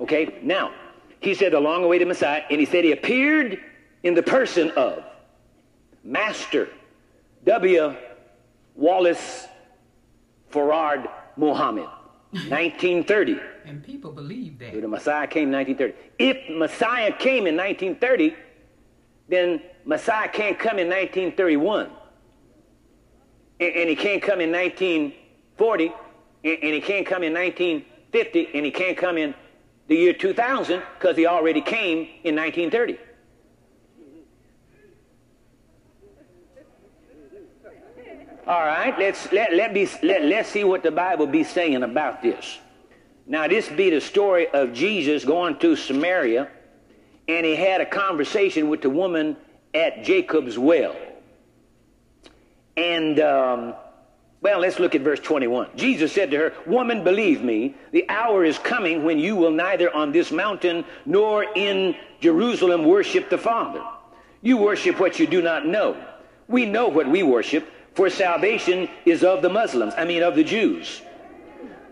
Okay, 0.00 0.38
now, 0.42 0.72
he 1.20 1.34
said 1.34 1.52
the 1.52 1.60
long 1.60 1.84
awaited 1.84 2.08
Messiah, 2.08 2.42
and 2.50 2.58
he 2.58 2.66
said 2.66 2.84
he 2.84 2.92
appeared 2.92 3.60
in 4.02 4.14
the 4.14 4.22
person 4.22 4.70
of 4.72 5.04
Master 6.04 6.68
W. 7.44 7.94
Wallace 8.76 9.46
Farad 10.50 11.10
Muhammad, 11.36 11.88
1930. 12.30 13.40
And 13.68 13.84
people 13.84 14.12
believe 14.12 14.58
that. 14.60 14.80
The 14.80 14.88
Messiah 14.88 15.26
came 15.26 15.52
in 15.52 15.52
1930. 15.52 15.94
If 16.18 16.56
Messiah 16.56 17.12
came 17.12 17.46
in 17.46 17.54
1930, 17.54 18.34
then 19.28 19.62
Messiah 19.84 20.28
can't 20.28 20.58
come 20.58 20.78
in 20.78 20.88
1931. 20.88 21.90
And, 23.60 23.74
and 23.74 23.88
he 23.88 23.96
can't 23.96 24.22
come 24.22 24.40
in 24.40 24.50
1940, 24.50 25.92
and, 26.44 26.58
and 26.62 26.74
he 26.74 26.80
can't 26.80 27.06
come 27.06 27.22
in 27.22 27.34
1950, 27.34 28.48
and 28.54 28.64
he 28.64 28.70
can't 28.70 28.96
come 28.96 29.18
in 29.18 29.34
the 29.88 29.96
year 29.96 30.12
2000 30.12 30.82
because 30.98 31.16
he 31.16 31.26
already 31.26 31.60
came 31.60 32.08
in 32.24 32.36
1930. 32.36 32.98
All 38.46 38.64
right, 38.64 38.98
let's 38.98 39.30
let, 39.30 39.52
let 39.52 39.74
be 39.74 39.86
let, 40.02 40.22
let's 40.22 40.48
see 40.48 40.64
what 40.64 40.82
the 40.82 40.90
Bible 40.90 41.26
be 41.26 41.44
saying 41.44 41.82
about 41.82 42.22
this. 42.22 42.58
Now, 43.26 43.46
this 43.46 43.68
be 43.68 43.90
the 43.90 44.00
story 44.00 44.48
of 44.48 44.72
Jesus 44.72 45.22
going 45.22 45.58
to 45.58 45.76
Samaria, 45.76 46.48
and 47.28 47.44
he 47.44 47.54
had 47.54 47.80
a 47.80 47.86
conversation 47.86 48.68
with 48.68 48.82
the 48.82 48.90
woman 48.90 49.36
at 49.74 50.02
Jacob's 50.02 50.58
well. 50.58 50.96
And 52.76 53.20
um, 53.20 53.74
well, 54.40 54.60
let's 54.60 54.78
look 54.78 54.94
at 54.94 55.02
verse 55.02 55.20
21. 55.20 55.70
Jesus 55.76 56.12
said 56.12 56.30
to 56.30 56.36
her, 56.38 56.52
Woman, 56.66 57.02
believe 57.02 57.42
me, 57.42 57.74
the 57.90 58.08
hour 58.08 58.44
is 58.44 58.58
coming 58.58 59.04
when 59.04 59.18
you 59.18 59.34
will 59.36 59.50
neither 59.50 59.94
on 59.94 60.12
this 60.12 60.30
mountain 60.30 60.84
nor 61.04 61.44
in 61.54 61.96
Jerusalem 62.20 62.84
worship 62.84 63.30
the 63.30 63.38
Father. 63.38 63.82
You 64.40 64.56
worship 64.56 65.00
what 65.00 65.18
you 65.18 65.26
do 65.26 65.42
not 65.42 65.66
know. 65.66 65.96
We 66.46 66.66
know 66.66 66.88
what 66.88 67.08
we 67.08 67.22
worship, 67.22 67.68
for 67.94 68.08
salvation 68.08 68.88
is 69.04 69.24
of 69.24 69.42
the 69.42 69.48
Muslims, 69.48 69.92
I 69.98 70.04
mean 70.04 70.22
of 70.22 70.36
the 70.36 70.44
Jews. 70.44 71.02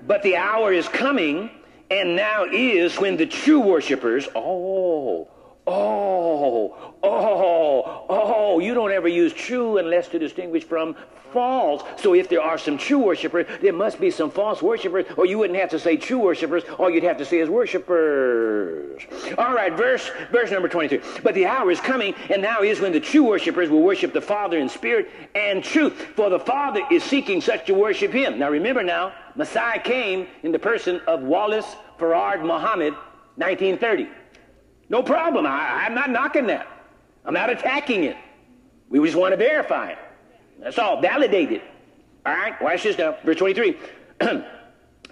But 0.07 0.23
the 0.23 0.37
hour 0.37 0.73
is 0.73 0.87
coming, 0.87 1.51
and 1.91 2.17
now 2.17 2.45
is 2.45 2.97
when 2.97 3.17
the 3.17 3.27
true 3.27 3.61
worshipers, 3.61 4.29
oh, 4.35 5.29
Oh, 5.67 6.95
oh, 7.03 8.07
oh, 8.09 8.59
you 8.61 8.73
don't 8.75 8.93
ever 8.93 9.09
use 9.09 9.33
true 9.33 9.79
unless 9.79 10.09
to 10.09 10.19
distinguish 10.19 10.65
from 10.65 10.95
false. 11.33 11.83
So 11.97 12.15
if 12.15 12.29
there 12.29 12.41
are 12.41 12.57
some 12.57 12.79
true 12.79 12.99
worshipers, 12.99 13.47
there 13.61 13.73
must 13.73 14.01
be 14.01 14.11
some 14.11 14.31
false 14.31 14.63
worshipers, 14.63 15.07
or 15.17 15.27
you 15.27 15.39
wouldn't 15.39 15.59
have 15.59 15.71
to 15.71 15.79
say 15.79 15.97
true 15.97 16.19
worshipers, 16.19 16.63
all 16.79 16.89
you'd 16.89 17.03
have 17.03 17.19
to 17.19 17.25
say 17.25 17.41
is 17.41 17.49
worshipers. 17.51 19.03
All 19.37 19.53
right, 19.53 19.73
verse 19.73 20.11
verse 20.31 20.51
number 20.51 20.69
22. 20.69 21.03
But 21.23 21.35
the 21.35 21.47
hour 21.47 21.71
is 21.71 21.81
coming, 21.81 22.15
and 22.31 22.41
now 22.41 22.63
is 22.63 22.81
when 22.81 22.93
the 22.93 23.01
true 23.01 23.25
worshipers 23.25 23.69
will 23.69 23.83
worship 23.83 24.13
the 24.13 24.21
Father 24.21 24.59
in 24.59 24.69
spirit 24.69 25.11
and 25.35 25.63
truth. 25.63 25.95
For 26.15 26.31
the 26.31 26.41
Father 26.41 26.83
is 26.91 27.03
seeking 27.03 27.41
such 27.41 27.67
to 27.67 27.75
worship 27.75 28.13
him. 28.13 28.39
Now 28.39 28.51
remember 28.51 28.83
now, 28.83 29.13
Messiah 29.35 29.81
came 29.81 30.29
in 30.43 30.53
the 30.53 30.59
person 30.59 31.01
of 31.07 31.23
Wallace 31.23 31.67
Farad 31.99 32.43
Muhammad, 32.43 32.95
1930. 33.37 34.09
No 34.89 35.03
problem. 35.03 35.47
I, 35.47 35.85
I'm 35.85 35.95
not 35.95 36.11
knocking 36.11 36.47
that. 36.47 36.67
I'm 37.25 37.35
not 37.35 37.51
attacking 37.51 38.05
it. 38.05 38.17
We 38.89 39.03
just 39.05 39.17
want 39.17 39.33
to 39.33 39.37
verify 39.37 39.91
it. 39.91 39.99
That's 40.61 40.79
all. 40.79 41.01
Validate 41.01 41.53
it. 41.53 41.63
All 42.25 42.35
right? 42.35 42.61
Watch 42.63 42.85
this 42.85 42.97
now. 42.99 43.17
Verse 43.25 43.37
23. 43.37 43.77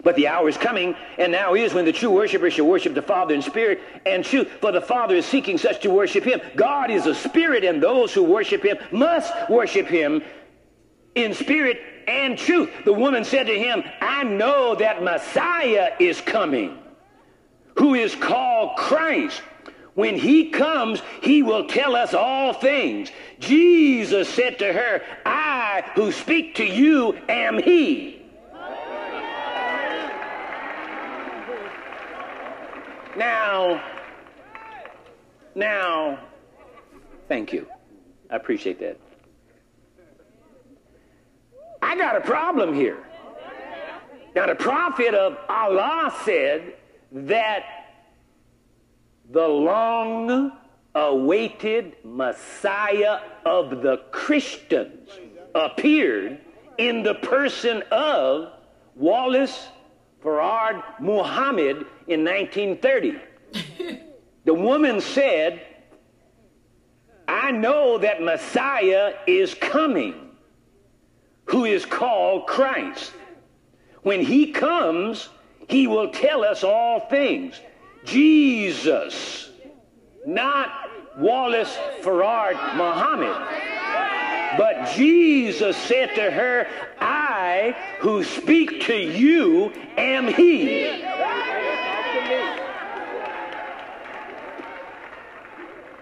But 0.02 0.16
the 0.16 0.26
hour 0.26 0.48
is 0.48 0.56
coming, 0.56 0.96
and 1.18 1.30
now 1.30 1.54
is 1.54 1.72
when 1.72 1.84
the 1.84 1.92
true 1.92 2.10
worshippers 2.10 2.54
shall 2.54 2.66
worship 2.66 2.94
the 2.94 3.02
Father 3.02 3.34
in 3.34 3.40
spirit 3.40 3.80
and 4.04 4.24
truth. 4.24 4.48
For 4.60 4.72
the 4.72 4.80
Father 4.80 5.14
is 5.14 5.24
seeking 5.24 5.56
such 5.56 5.80
to 5.82 5.90
worship 5.90 6.24
him. 6.24 6.40
God 6.56 6.90
is 6.90 7.06
a 7.06 7.14
spirit, 7.14 7.64
and 7.64 7.82
those 7.82 8.12
who 8.12 8.22
worship 8.24 8.62
him 8.62 8.76
must 8.90 9.32
worship 9.48 9.86
him 9.86 10.22
in 11.14 11.32
spirit 11.32 11.80
and 12.08 12.36
truth. 12.36 12.70
The 12.84 12.92
woman 12.92 13.24
said 13.24 13.46
to 13.46 13.58
him, 13.58 13.82
I 14.00 14.24
know 14.24 14.74
that 14.74 15.02
Messiah 15.02 15.92
is 16.00 16.20
coming, 16.20 16.78
who 17.78 17.94
is 17.94 18.14
called 18.14 18.76
Christ. 18.76 19.40
When 19.94 20.16
he 20.16 20.50
comes, 20.50 21.02
he 21.22 21.42
will 21.42 21.66
tell 21.68 21.94
us 21.94 22.14
all 22.14 22.52
things. 22.52 23.10
Jesus 23.38 24.28
said 24.28 24.58
to 24.58 24.72
her, 24.72 25.02
I 25.24 25.84
who 25.94 26.10
speak 26.10 26.56
to 26.56 26.64
you 26.64 27.16
am 27.28 27.62
he. 27.62 28.22
Now, 33.16 33.80
now, 35.54 36.18
thank 37.28 37.52
you. 37.52 37.66
I 38.28 38.36
appreciate 38.36 38.80
that. 38.80 38.98
I 41.80 41.96
got 41.96 42.16
a 42.16 42.20
problem 42.20 42.74
here. 42.74 42.98
Now, 44.34 44.46
the 44.46 44.56
prophet 44.56 45.14
of 45.14 45.38
Allah 45.48 46.12
said 46.24 46.74
that 47.12 47.83
the 49.34 49.46
long 49.48 50.52
awaited 50.94 51.96
Messiah 52.04 53.18
of 53.44 53.82
the 53.82 53.96
Christians 54.12 55.10
appeared 55.56 56.38
in 56.78 57.02
the 57.02 57.14
person 57.16 57.82
of 57.90 58.52
Wallace 58.94 59.66
Farad 60.22 60.84
Muhammad 61.00 61.84
in 62.06 62.24
1930. 62.24 63.18
the 64.44 64.54
woman 64.54 65.00
said, 65.00 65.66
I 67.26 67.50
know 67.50 67.98
that 67.98 68.22
Messiah 68.22 69.14
is 69.26 69.52
coming, 69.54 70.14
who 71.46 71.64
is 71.64 71.84
called 71.84 72.46
Christ. 72.46 73.12
When 74.02 74.20
he 74.20 74.52
comes, 74.52 75.28
he 75.66 75.88
will 75.88 76.10
tell 76.10 76.44
us 76.44 76.62
all 76.62 77.00
things. 77.00 77.58
Jesus, 78.04 79.50
not 80.26 80.70
Wallace 81.16 81.76
Farad 82.02 82.76
Muhammad. 82.76 83.36
But 84.56 84.92
Jesus 84.94 85.76
said 85.76 86.14
to 86.14 86.30
her, 86.30 86.66
I 87.00 87.76
who 88.00 88.22
speak 88.22 88.82
to 88.82 88.94
you 88.94 89.72
am 89.96 90.28
he. 90.28 91.02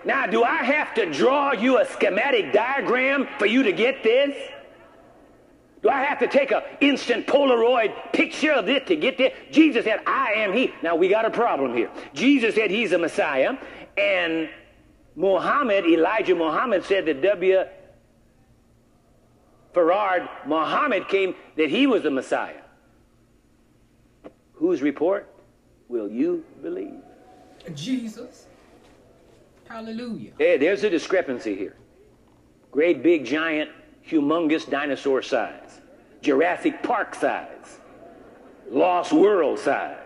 Now, 0.05 0.27
do 0.27 0.43
I 0.43 0.57
have 0.57 0.95
to 0.95 1.07
draw 1.11 1.53
you 1.53 1.79
a 1.79 1.87
schematic 1.87 2.53
diagram 2.53 3.29
for 3.38 3.47
you 3.47 3.62
to 3.62 3.73
get 3.73 4.03
this? 4.03 4.37
Do 5.83 5.88
I 5.88 6.03
have 6.05 6.21
to 6.21 6.29
take 6.29 6.53
an 6.53 6.62
instant 6.81 7.27
Polaroid 7.27 8.12
picture 8.12 8.53
of 8.53 8.66
this 8.66 8.87
to 8.87 8.97
get 8.97 9.18
there? 9.18 9.33
Jesus 9.51 9.85
said, 9.85 10.01
I 10.07 10.33
am 10.37 10.53
He. 10.53 10.73
Now 10.83 10.95
we 10.95 11.09
got 11.09 11.25
a 11.25 11.31
problem 11.31 11.75
here. 11.75 11.90
Jesus 12.14 12.55
said 12.55 12.71
He's 12.71 12.92
a 12.92 12.99
Messiah, 12.99 13.57
and 13.99 14.49
Muhammad, 15.16 15.85
Elijah 15.85 16.35
Muhammad, 16.35 16.85
said 16.85 17.07
that 17.07 17.21
W. 17.21 17.64
Farad 19.75 20.29
Muhammad 20.47 21.09
came 21.09 21.35
that 21.57 21.71
he 21.71 21.87
was 21.87 22.03
the 22.03 22.11
Messiah. 22.11 22.61
Whose 24.53 24.83
report 24.83 25.35
will 25.88 26.09
you 26.09 26.45
believe? 26.62 27.01
Jesus. 27.75 28.47
Hallelujah. 29.68 30.33
Hey, 30.38 30.59
there's 30.59 30.85
a 30.85 30.90
discrepancy 30.90 31.57
here. 31.57 31.77
Great 32.71 33.03
big 33.03 33.25
giant 33.25 33.71
humongous 34.07 34.68
dinosaur 34.68 35.23
size, 35.23 35.62
Jurassic 36.22 36.82
Park 36.82 37.14
size, 37.14 37.80
Lost 38.70 39.12
World 39.12 39.58
size. 39.58 39.98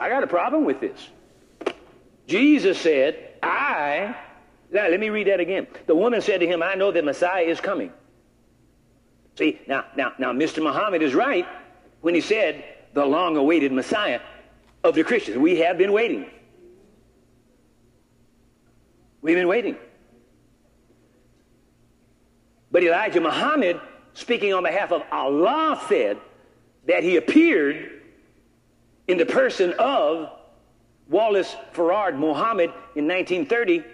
I 0.00 0.08
got 0.08 0.24
a 0.24 0.26
problem 0.26 0.64
with 0.64 0.80
this. 0.80 1.08
Jesus 2.26 2.80
said, 2.80 3.34
I, 3.42 4.16
now 4.72 4.88
let 4.88 4.98
me 4.98 5.10
read 5.10 5.28
that 5.28 5.38
again. 5.38 5.66
The 5.86 5.94
woman 5.94 6.20
said 6.22 6.40
to 6.40 6.46
him, 6.46 6.62
I 6.62 6.74
know 6.74 6.90
that 6.90 7.04
Messiah 7.04 7.44
is 7.44 7.60
coming. 7.60 7.92
See, 9.36 9.60
now, 9.68 9.84
now, 9.96 10.12
now, 10.18 10.32
Mr. 10.32 10.62
Muhammad 10.62 11.02
is 11.02 11.14
right 11.14 11.46
when 12.00 12.14
he 12.14 12.20
said 12.20 12.64
the 12.94 13.04
long 13.04 13.36
awaited 13.36 13.72
Messiah 13.72 14.20
of 14.82 14.94
the 14.94 15.04
Christians. 15.04 15.38
We 15.38 15.58
have 15.60 15.78
been 15.78 15.92
waiting. 15.92 16.26
We've 19.20 19.36
been 19.36 19.48
waiting. 19.48 19.76
But 22.72 22.82
Elijah 22.82 23.20
Muhammad, 23.20 23.78
speaking 24.14 24.54
on 24.54 24.64
behalf 24.64 24.90
of 24.90 25.02
Allah, 25.12 25.80
said 25.88 26.18
that 26.88 27.04
he 27.04 27.16
appeared 27.16 28.00
in 29.06 29.18
the 29.18 29.26
person 29.26 29.74
of 29.78 30.30
Wallace 31.08 31.54
Farad 31.74 32.16
Muhammad 32.16 32.70
in 32.96 33.06
1930. 33.06 33.84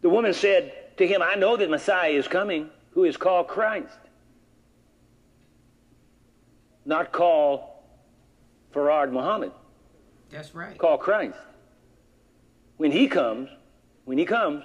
The 0.00 0.10
woman 0.10 0.34
said 0.34 0.96
to 0.96 1.06
him, 1.06 1.22
I 1.22 1.36
know 1.36 1.56
that 1.56 1.70
Messiah 1.70 2.10
is 2.10 2.26
coming, 2.26 2.68
who 2.90 3.04
is 3.04 3.16
called 3.16 3.46
Christ. 3.46 3.96
Not 6.84 7.12
called 7.12 7.60
Farad 8.74 9.12
Muhammad. 9.12 9.52
That's 10.30 10.52
right. 10.52 10.76
Call 10.76 10.98
Christ. 10.98 11.38
When 12.78 12.90
he 12.90 13.06
comes, 13.06 13.48
when 14.04 14.18
he 14.18 14.24
comes, 14.24 14.64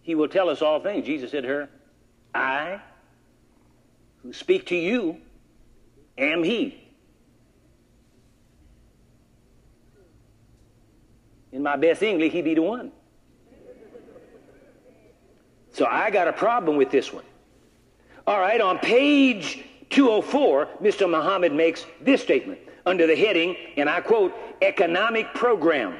he 0.00 0.14
will 0.14 0.28
tell 0.28 0.48
us 0.48 0.62
all 0.62 0.80
things. 0.80 1.04
Jesus 1.04 1.30
said 1.30 1.42
to 1.42 1.48
her, 1.48 1.68
I, 2.38 2.80
who 4.22 4.32
speak 4.32 4.66
to 4.66 4.76
you, 4.76 5.18
am 6.16 6.44
He. 6.44 6.84
In 11.50 11.62
my 11.62 11.76
best 11.76 12.02
English, 12.02 12.32
He 12.32 12.42
be 12.42 12.54
the 12.54 12.62
one. 12.62 12.92
So 15.72 15.86
I 15.86 16.10
got 16.10 16.28
a 16.28 16.32
problem 16.32 16.76
with 16.76 16.90
this 16.90 17.12
one. 17.12 17.24
All 18.26 18.40
right, 18.40 18.60
on 18.60 18.78
page 18.78 19.64
204, 19.90 20.68
Mr. 20.80 21.10
Muhammad 21.10 21.52
makes 21.52 21.86
this 22.00 22.22
statement 22.22 22.60
under 22.86 23.06
the 23.06 23.16
heading, 23.16 23.56
and 23.76 23.88
I 23.88 24.00
quote, 24.00 24.32
economic 24.62 25.32
program, 25.34 25.96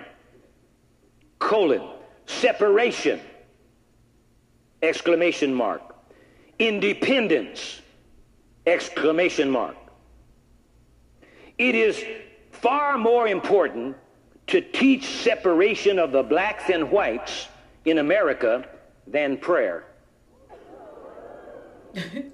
colon, 1.39 1.83
separation, 2.27 3.21
exclamation 4.83 5.53
mark 5.53 5.88
independence! 6.59 7.81
Exclamation 8.67 9.51
mark. 9.51 9.77
It 11.57 11.75
is 11.75 12.05
far 12.53 12.99
more 12.99 13.27
important 13.27 13.97
to 14.49 14.61
teach 14.61 15.07
separation 15.07 15.99
of 15.99 16.13
the 16.13 16.23
blacks 16.23 16.71
and 16.71 16.91
whites 16.91 17.49
in 17.85 17.99
america 17.99 18.69
than 19.07 19.37
prayer. 19.37 19.85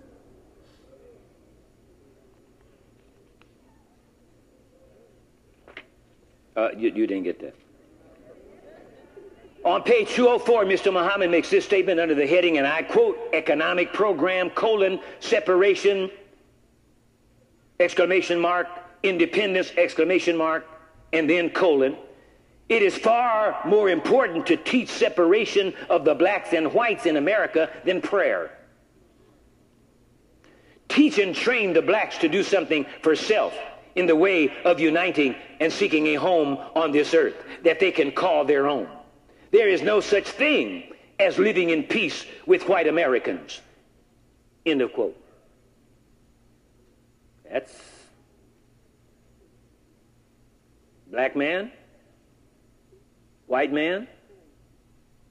Uh, 6.56 6.68
you, 6.76 6.88
you 6.94 7.04
didn't 7.04 7.24
get 7.24 7.40
that 7.40 7.52
on 9.64 9.82
page 9.82 10.10
204, 10.10 10.64
Mr. 10.64 10.92
Muhammad 10.92 11.30
makes 11.30 11.48
this 11.48 11.64
statement 11.64 11.98
under 11.98 12.14
the 12.14 12.26
heading, 12.26 12.58
and 12.58 12.66
I 12.66 12.82
quote, 12.82 13.18
economic 13.32 13.92
program, 13.94 14.50
colon, 14.50 15.00
separation, 15.20 16.10
exclamation 17.80 18.38
mark, 18.38 18.68
independence, 19.02 19.72
exclamation 19.76 20.36
mark, 20.36 20.66
and 21.14 21.28
then 21.28 21.48
colon. 21.48 21.96
It 22.68 22.82
is 22.82 22.96
far 22.96 23.58
more 23.66 23.88
important 23.88 24.46
to 24.46 24.56
teach 24.56 24.90
separation 24.90 25.74
of 25.88 26.04
the 26.04 26.14
blacks 26.14 26.52
and 26.52 26.72
whites 26.72 27.06
in 27.06 27.16
America 27.16 27.70
than 27.84 28.02
prayer. 28.02 28.50
Teach 30.88 31.18
and 31.18 31.34
train 31.34 31.72
the 31.72 31.82
blacks 31.82 32.18
to 32.18 32.28
do 32.28 32.42
something 32.42 32.84
for 33.02 33.16
self 33.16 33.54
in 33.94 34.06
the 34.06 34.16
way 34.16 34.52
of 34.64 34.78
uniting 34.78 35.36
and 35.60 35.72
seeking 35.72 36.06
a 36.08 36.14
home 36.14 36.58
on 36.74 36.92
this 36.92 37.14
earth 37.14 37.36
that 37.62 37.80
they 37.80 37.90
can 37.90 38.12
call 38.12 38.44
their 38.44 38.66
own. 38.66 38.88
There 39.54 39.68
is 39.68 39.82
no 39.82 40.00
such 40.00 40.26
thing 40.26 40.92
as 41.20 41.38
living 41.38 41.70
in 41.70 41.84
peace 41.84 42.26
with 42.44 42.68
white 42.68 42.88
Americans. 42.88 43.60
End 44.66 44.82
of 44.82 44.92
quote. 44.92 45.16
That's 47.48 47.72
black 51.08 51.36
man, 51.36 51.70
white 53.46 53.72
man. 53.72 54.08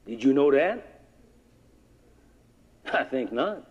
Did 0.07 0.23
you 0.23 0.31
know 0.31 0.51
that? 0.51 1.01
I 2.93 3.03
think 3.03 3.33
not. 3.33 3.69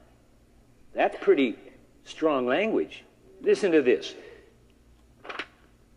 That's 0.92 1.16
pretty 1.18 1.56
strong 2.04 2.46
language. 2.46 3.04
Listen 3.40 3.72
to 3.72 3.80
this. 3.80 4.14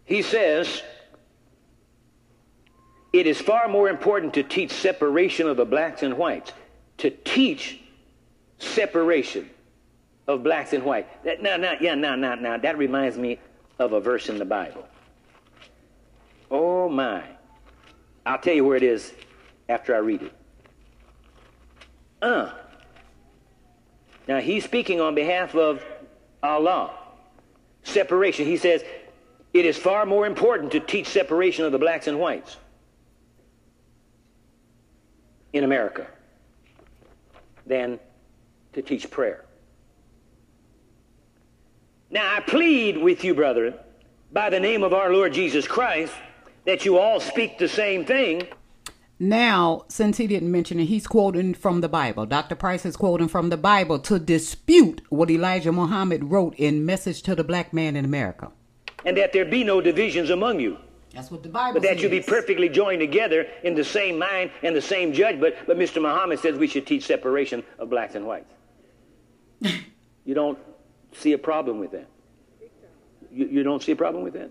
He 0.05 0.21
says, 0.21 0.81
it 3.19 3.27
is 3.27 3.39
far 3.39 3.69
more 3.69 3.87
important 3.87 4.33
to 4.33 4.43
teach 4.43 4.71
separation 4.71 5.47
of 5.47 5.55
the 5.55 5.63
blacks 5.63 6.03
and 6.03 6.17
whites, 6.17 6.51
to 6.97 7.09
teach 7.09 7.79
separation 8.59 9.49
of 10.27 10.43
blacks 10.43 10.73
and 10.73 10.83
whites. 10.83 11.09
That, 11.23 11.41
now, 11.41 11.55
now, 11.55 11.75
yeah, 11.79 11.95
now, 11.95 12.15
now, 12.15 12.35
now, 12.35 12.57
that 12.57 12.77
reminds 12.77 13.17
me 13.17 13.39
of 13.79 13.93
a 13.93 14.01
verse 14.01 14.27
in 14.27 14.37
the 14.37 14.43
Bible. 14.43 14.85
Oh, 16.51 16.89
my. 16.89 17.23
I'll 18.25 18.37
tell 18.37 18.53
you 18.53 18.65
where 18.65 18.75
it 18.75 18.83
is 18.83 19.13
after 19.69 19.95
I 19.95 19.99
read 19.99 20.23
it. 20.23 20.33
Uh. 22.21 22.51
Now, 24.27 24.41
he's 24.41 24.65
speaking 24.65 24.99
on 24.99 25.15
behalf 25.15 25.55
of 25.55 25.85
Allah. 26.43 26.91
Separation. 27.83 28.45
He 28.45 28.57
says, 28.57 28.83
it 29.53 29.65
is 29.65 29.77
far 29.77 30.05
more 30.05 30.25
important 30.25 30.73
to 30.73 30.81
teach 30.81 31.07
separation 31.07 31.63
of 31.63 31.71
the 31.71 31.79
blacks 31.79 32.07
and 32.07 32.19
whites 32.19 32.57
in 35.55 35.63
America 35.63 36.07
than 37.65 37.99
to 38.73 38.81
teach 38.81 39.09
prayer. 39.09 39.45
Now 42.11 42.35
I 42.35 42.41
plead 42.41 42.97
with 42.97 43.23
you, 43.23 43.33
brethren, 43.33 43.73
by 44.31 44.49
the 44.49 44.59
name 44.59 44.83
of 44.83 44.93
our 44.93 45.11
Lord 45.11 45.33
Jesus 45.33 45.67
Christ, 45.67 46.13
that 46.65 46.85
you 46.85 46.97
all 46.97 47.19
speak 47.19 47.57
the 47.57 47.67
same 47.67 48.05
thing. 48.05 48.47
Now, 49.17 49.85
since 49.87 50.17
he 50.17 50.27
didn't 50.27 50.51
mention 50.51 50.79
it, 50.79 50.85
he's 50.85 51.07
quoting 51.07 51.53
from 51.53 51.81
the 51.81 51.89
Bible. 51.89 52.25
Dr. 52.25 52.55
Price 52.55 52.85
is 52.85 52.97
quoting 52.97 53.29
from 53.29 53.49
the 53.49 53.57
Bible 53.57 53.97
to 53.99 54.19
dispute 54.19 55.01
what 55.09 55.31
Elijah 55.31 55.71
Muhammad 55.71 56.25
wrote 56.25 56.53
in 56.57 56.85
Message 56.85 57.21
to 57.23 57.33
the 57.33 57.43
Black 57.43 57.73
Man 57.73 57.95
in 57.95 58.03
America 58.03 58.51
and 59.05 59.15
that 59.17 59.31
there 59.31 59.45
be 59.45 59.63
no 59.63 59.79
divisions 59.79 60.29
among 60.29 60.59
you. 60.59 60.77
That's 61.15 61.31
what 61.31 61.43
the 61.43 61.49
Bible 61.49 61.75
But 61.75 61.83
that 61.83 61.93
says. 61.93 62.03
you 62.03 62.09
be 62.09 62.19
perfectly 62.19 62.67
joined 62.67 62.99
together 62.99 63.47
in 63.63 63.73
the 63.73 63.85
same 63.85 64.19
mind 64.19 64.51
and 64.61 64.75
the 64.75 64.81
same 64.81 65.13
judge. 65.13 65.39
But, 65.39 65.55
but 65.65 65.77
Mr. 65.77 66.01
Muhammad 66.01 66.39
says 66.39 66.57
we 66.57 66.67
should 66.67 66.85
teach 66.85 67.05
separation 67.05 67.63
of 67.79 67.89
blacks 67.89 68.15
and 68.15 68.27
whites. 68.27 68.53
you 69.61 70.33
don't 70.33 70.59
see 71.13 71.31
a 71.31 71.37
problem 71.37 71.79
with 71.79 71.91
that. 71.91 72.07
You, 73.31 73.47
you 73.47 73.63
don't 73.63 73.81
see 73.81 73.93
a 73.93 73.95
problem 73.95 74.25
with 74.25 74.33
that? 74.33 74.49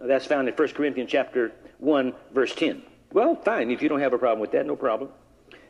That's 0.00 0.26
found 0.26 0.48
in 0.48 0.54
1 0.54 0.68
Corinthians 0.70 1.10
chapter 1.10 1.52
1, 1.78 2.12
verse 2.34 2.54
10. 2.54 2.82
Well, 3.12 3.36
fine. 3.36 3.70
If 3.70 3.80
you 3.80 3.88
don't 3.88 4.00
have 4.00 4.12
a 4.12 4.18
problem 4.18 4.40
with 4.40 4.50
that, 4.52 4.66
no 4.66 4.74
problem. 4.74 5.10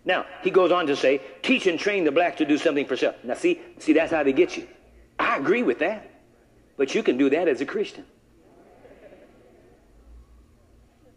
Now, 0.05 0.25
he 0.43 0.51
goes 0.51 0.73
on 0.73 0.87
to 0.87 0.97
say, 0.97 1.21
teach 1.43 1.67
and 1.67 1.79
train 1.79 2.05
the 2.05 2.13
black 2.13 2.39
to 2.39 2.47
do 2.47 2.57
something 2.57 2.87
for 2.87 2.97
self. 2.97 3.17
Now, 3.23 3.35
see, 3.35 3.61
see, 3.79 3.93
that's 3.93 4.13
how 4.13 4.23
they 4.23 4.33
get 4.33 4.57
you. 4.57 4.67
I 5.19 5.37
agree 5.37 5.63
with 5.63 5.81
that. 5.81 6.11
But 6.79 6.95
you 6.95 7.03
can 7.03 7.19
do 7.19 7.29
that 7.31 7.49
as 7.49 7.61
a 7.61 7.67
Christian. 7.67 8.07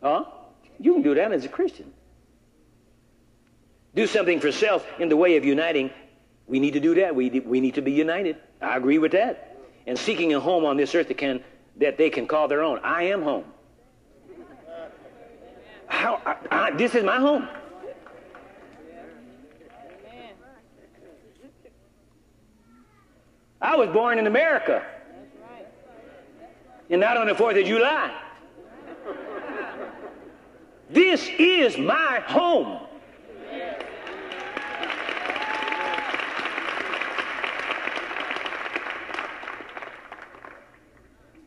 Huh? 0.02 0.26
You 0.80 0.94
can 0.94 1.02
do 1.04 1.16
that 1.16 1.32
as 1.32 1.46
a 1.46 1.50
Christian. 1.50 1.94
Do 3.94 4.08
something 4.08 4.40
for 4.40 4.52
self 4.52 4.86
in 5.00 5.10
the 5.10 5.18
way 5.18 5.38
of 5.38 5.46
uniting. 5.46 5.92
We 6.48 6.60
need 6.60 6.72
to 6.72 6.80
do 6.80 6.96
that. 6.96 7.16
We, 7.16 7.30
we 7.30 7.60
need 7.60 7.76
to 7.76 7.82
be 7.82 7.92
united. 7.92 8.38
I 8.62 8.78
agree 8.78 8.98
with 8.98 9.12
that. 9.12 9.58
And 9.86 9.98
seeking 9.98 10.34
a 10.34 10.40
home 10.40 10.66
on 10.66 10.78
this 10.78 10.96
earth 10.96 11.10
that, 11.10 11.18
can, 11.18 11.44
that 11.78 11.98
they 11.98 12.10
can 12.10 12.28
call 12.28 12.48
their 12.48 12.64
own. 12.64 12.80
I 12.84 13.04
am 13.04 13.22
home. 13.22 13.46
How, 15.88 16.22
I, 16.26 16.36
I, 16.50 16.72
this 16.72 16.96
is 16.96 17.04
my 17.04 17.18
home. 17.18 17.48
I 23.62 23.76
was 23.76 23.90
born 23.90 24.18
in 24.18 24.26
America 24.26 24.84
and 26.90 27.00
not 27.00 27.18
on 27.18 27.28
the 27.28 27.34
4th 27.34 27.60
of 27.60 27.68
July. 27.68 28.12
This 30.92 31.28
is 31.40 31.78
my 31.78 32.22
home. 32.28 32.80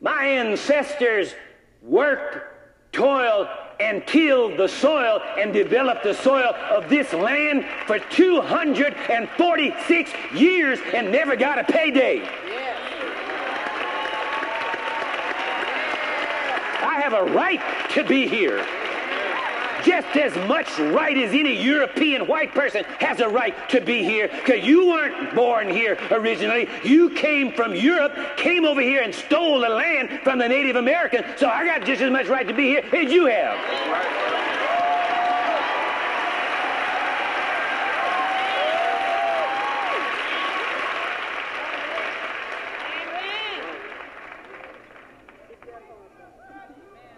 My 0.01 0.25
ancestors 0.25 1.35
worked, 1.83 2.39
toiled, 2.93 3.49
and 3.81 4.07
tilled 4.07 4.57
the 4.57 4.69
soil 4.69 5.21
and 5.39 5.53
developed 5.53 6.05
the 6.05 6.15
soil 6.15 6.55
of 6.71 6.89
this 6.89 7.13
land 7.13 7.67
for 7.87 7.99
246 7.99 10.11
years 10.35 10.79
and 10.95 11.13
never 11.13 11.37
got 11.37 11.59
a 11.59 11.65
payday. 11.65 12.23
I 16.81 16.99
have 17.03 17.13
a 17.13 17.25
right 17.25 17.61
to 17.91 18.03
be 18.05 18.27
here. 18.27 18.65
Just 19.85 20.17
as 20.17 20.35
much 20.49 20.79
right 20.79 21.17
as 21.17 21.33
any 21.33 21.63
European 21.63 22.27
white 22.27 22.53
person 22.53 22.85
has 23.01 23.21
a 23.21 23.29
right 23.29 23.69
to 23.69 23.81
be 23.81 24.03
here 24.03 24.29
because 24.29 24.65
you 24.65 24.89
weren't 24.89 25.35
born 25.35 25.69
here 25.69 25.99
originally. 26.11 26.69
You 26.83 27.11
came 27.11 27.53
from 27.53 27.75
Europe, 27.75 28.17
came 28.37 28.65
over 28.65 28.81
here 28.81 29.03
and 29.03 29.15
stole 29.15 29.61
the 29.61 29.69
land 29.69 30.21
from 30.23 30.39
the 30.39 30.49
Native 30.49 30.77
Americans. 30.77 31.27
So 31.39 31.49
I 31.49 31.67
got 31.67 31.85
just 31.85 32.01
as 32.01 32.11
much 32.11 32.29
right 32.29 32.49
to 32.49 32.55
be 32.55 32.65
here 32.65 32.85
as 32.93 33.13
you 33.13 33.27
have. 33.27 34.24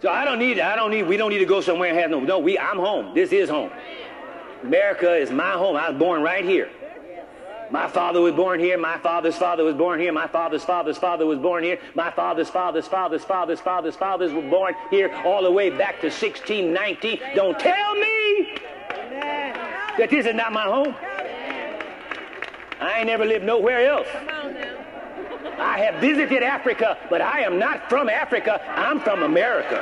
So 0.07 0.13
I 0.13 0.23
don't 0.23 0.39
need, 0.39 0.57
I 0.57 0.77
don't 0.77 0.91
need, 0.91 1.03
we 1.03 1.17
don't 1.17 1.31
need 1.31 1.39
to 1.39 1.45
go 1.45 1.59
somewhere 1.59 1.89
and 1.89 1.99
have 1.99 2.09
no, 2.09 2.21
no, 2.21 2.39
we, 2.39 2.57
I'm 2.57 2.77
home. 2.77 3.13
This 3.13 3.33
is 3.33 3.49
home. 3.49 3.69
America 4.63 5.13
is 5.13 5.31
my 5.31 5.51
home. 5.51 5.75
I 5.75 5.89
was 5.89 5.99
born 5.99 6.21
right 6.21 6.45
here. 6.45 6.69
My 7.71 7.89
father 7.89 8.21
was 8.21 8.33
born 8.33 8.61
here. 8.61 8.77
My 8.77 8.97
father's 8.99 9.35
father 9.35 9.65
was 9.65 9.75
born 9.75 9.99
here. 9.99 10.13
My 10.13 10.27
father's 10.27 10.63
father's 10.63 10.97
father 10.97 11.25
was 11.25 11.39
born 11.39 11.61
here. 11.61 11.77
My 11.93 12.09
father's 12.09 12.49
father's 12.49 12.87
father's 12.87 13.25
father's 13.25 13.59
father's 13.59 13.97
fathers 13.97 14.31
were 14.31 14.49
born 14.49 14.75
here 14.89 15.13
all 15.25 15.43
the 15.43 15.51
way 15.51 15.71
back 15.71 15.99
to 15.99 16.07
1619. 16.07 17.19
Don't 17.35 17.59
tell 17.59 17.95
me 17.95 18.55
that 19.97 20.07
this 20.09 20.25
is 20.25 20.35
not 20.35 20.53
my 20.53 20.63
home. 20.63 20.95
I 22.79 22.99
ain't 22.99 23.07
never 23.07 23.25
lived 23.25 23.43
nowhere 23.43 23.89
else. 23.89 24.07
I 25.77 25.81
have 25.81 26.01
visited 26.01 26.41
Africa, 26.41 26.97
but 27.07 27.21
I 27.21 27.41
am 27.41 27.59
not 27.59 27.87
from 27.87 28.09
Africa. 28.09 28.59
I'm 28.67 28.99
from 28.99 29.21
America. 29.21 29.79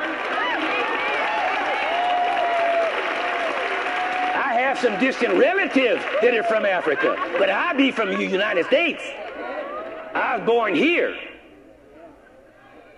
I 4.36 4.54
have 4.60 4.78
some 4.78 5.00
distant 5.00 5.36
relatives 5.36 6.04
that 6.22 6.34
are 6.36 6.44
from 6.44 6.66
Africa, 6.66 7.16
but 7.38 7.50
I 7.50 7.72
be 7.72 7.92
from 7.92 8.10
the 8.10 8.22
United 8.22 8.66
States. 8.66 9.02
I 10.14 10.36
was 10.36 10.46
born 10.46 10.76
here. 10.76 11.16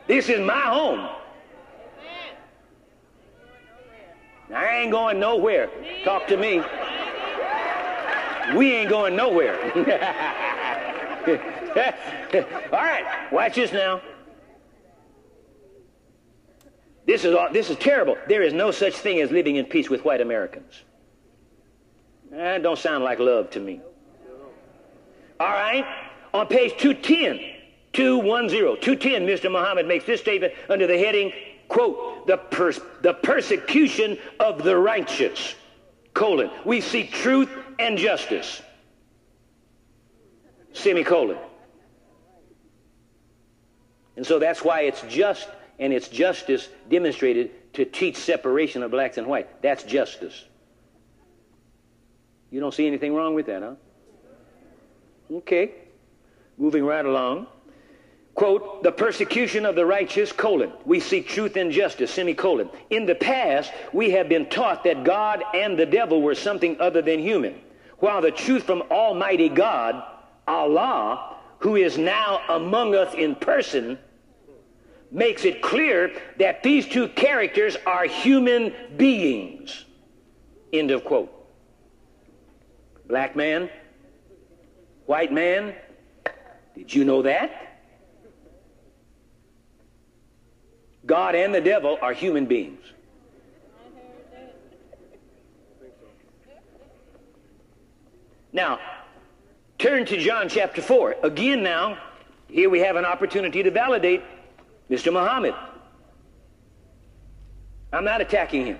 This 0.07 0.27
is 0.27 0.39
my 0.39 0.59
home. 0.59 1.07
I 4.55 4.77
ain't 4.77 4.91
going 4.91 5.19
nowhere. 5.19 5.69
Talk 6.03 6.25
to 6.29 6.37
me. 6.37 6.63
We 8.57 8.71
ain't 8.73 8.89
going 8.89 9.15
nowhere. 9.15 9.71
All 12.71 12.79
right, 12.79 13.27
watch 13.31 13.55
this 13.55 13.73
now. 13.73 14.01
This 17.05 17.23
is, 17.23 17.33
all, 17.33 17.51
this 17.51 17.69
is 17.69 17.77
terrible. 17.77 18.17
There 18.27 18.43
is 18.43 18.53
no 18.53 18.71
such 18.71 18.95
thing 18.95 19.21
as 19.21 19.31
living 19.31 19.55
in 19.55 19.65
peace 19.65 19.89
with 19.89 20.03
white 20.03 20.19
Americans. 20.19 20.83
That 22.31 22.63
don't 22.63 22.77
sound 22.77 23.03
like 23.03 23.19
love 23.19 23.49
to 23.51 23.59
me. 23.59 23.81
All 25.39 25.47
right, 25.47 25.85
on 26.33 26.47
page 26.47 26.77
210, 26.77 27.39
210, 27.93 28.81
210, 28.81 29.25
Mr. 29.25 29.51
Muhammad 29.51 29.87
makes 29.87 30.05
this 30.05 30.19
statement 30.19 30.53
under 30.69 30.87
the 30.87 30.97
heading, 30.97 31.31
quote, 31.67 32.27
the, 32.27 32.37
pers- 32.37 32.79
the 33.01 33.13
persecution 33.13 34.17
of 34.39 34.63
the 34.63 34.75
righteous, 34.75 35.55
colon. 36.13 36.49
We 36.65 36.81
seek 36.81 37.11
truth 37.11 37.49
and 37.79 37.97
justice, 37.97 38.61
semicolon. 40.77 41.37
And 44.15 44.25
so 44.25 44.39
that's 44.39 44.63
why 44.63 44.81
it's 44.81 45.01
just 45.03 45.47
and 45.79 45.93
it's 45.93 46.07
justice 46.07 46.69
demonstrated 46.89 47.73
to 47.73 47.85
teach 47.85 48.17
separation 48.17 48.81
of 48.81 48.91
blacks 48.91 49.17
and 49.17 49.27
white. 49.27 49.61
That's 49.61 49.83
justice. 49.83 50.45
You 52.49 52.59
don't 52.59 52.73
see 52.73 52.87
anything 52.87 53.13
wrong 53.13 53.35
with 53.35 53.45
that, 53.47 53.61
huh? 53.61 53.75
Okay. 55.31 55.73
Moving 56.57 56.85
right 56.85 57.05
along. 57.05 57.47
Quote, 58.33 58.83
the 58.83 58.91
persecution 58.91 59.65
of 59.65 59.75
the 59.75 59.85
righteous, 59.85 60.31
colon. 60.31 60.71
We 60.85 60.99
seek 60.99 61.27
truth 61.27 61.55
and 61.55 61.71
justice, 61.71 62.11
semicolon. 62.11 62.69
In 62.89 63.05
the 63.05 63.15
past, 63.15 63.71
we 63.93 64.11
have 64.11 64.29
been 64.29 64.47
taught 64.47 64.83
that 64.83 65.03
God 65.03 65.43
and 65.55 65.77
the 65.77 65.87
devil 65.87 66.21
were 66.21 66.35
something 66.35 66.79
other 66.79 67.01
than 67.01 67.19
human, 67.19 67.59
while 67.97 68.21
the 68.21 68.31
truth 68.31 68.63
from 68.63 68.83
Almighty 68.91 69.49
God, 69.49 70.03
Allah, 70.47 71.35
who 71.59 71.75
is 71.75 71.97
now 71.97 72.41
among 72.49 72.95
us 72.95 73.13
in 73.13 73.35
person, 73.35 73.97
makes 75.11 75.45
it 75.45 75.61
clear 75.61 76.13
that 76.37 76.63
these 76.63 76.87
two 76.87 77.07
characters 77.09 77.77
are 77.85 78.05
human 78.05 78.73
beings. 78.95 79.85
End 80.73 80.91
of 80.91 81.03
quote. 81.03 81.33
Black 83.07 83.35
man, 83.35 83.69
white 85.05 85.31
man, 85.31 85.73
did 86.75 86.93
you 86.93 87.05
know 87.05 87.21
that? 87.21 87.79
God 91.05 91.35
and 91.35 91.55
the 91.55 91.61
devil 91.61 91.97
are 92.01 92.11
human 92.11 92.45
beings. 92.45 92.81
Now, 98.51 98.79
turn 99.77 100.05
to 100.05 100.17
John 100.17 100.49
chapter 100.49 100.81
4. 100.81 101.17
Again, 101.23 101.61
now, 101.61 101.97
here 102.47 102.69
we 102.69 102.79
have 102.79 102.95
an 102.95 103.05
opportunity 103.05 103.63
to 103.63 103.71
validate 103.71 104.23
Mr. 104.89 105.13
Muhammad. 105.13 105.53
I'm 107.93 108.03
not 108.03 108.21
attacking 108.21 108.65
him. 108.65 108.79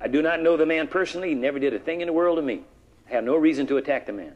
I 0.00 0.08
do 0.08 0.22
not 0.22 0.42
know 0.42 0.56
the 0.56 0.66
man 0.66 0.88
personally. 0.88 1.30
He 1.30 1.34
never 1.34 1.58
did 1.58 1.74
a 1.74 1.78
thing 1.78 2.00
in 2.00 2.06
the 2.06 2.12
world 2.12 2.38
to 2.38 2.42
me. 2.42 2.62
I 3.08 3.14
have 3.14 3.24
no 3.24 3.36
reason 3.36 3.66
to 3.68 3.76
attack 3.76 4.06
the 4.06 4.12
man. 4.12 4.34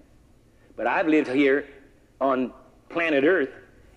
But 0.77 0.87
I've 0.87 1.07
lived 1.07 1.29
here 1.29 1.67
on 2.21 2.53
planet 2.89 3.25
Earth 3.25 3.51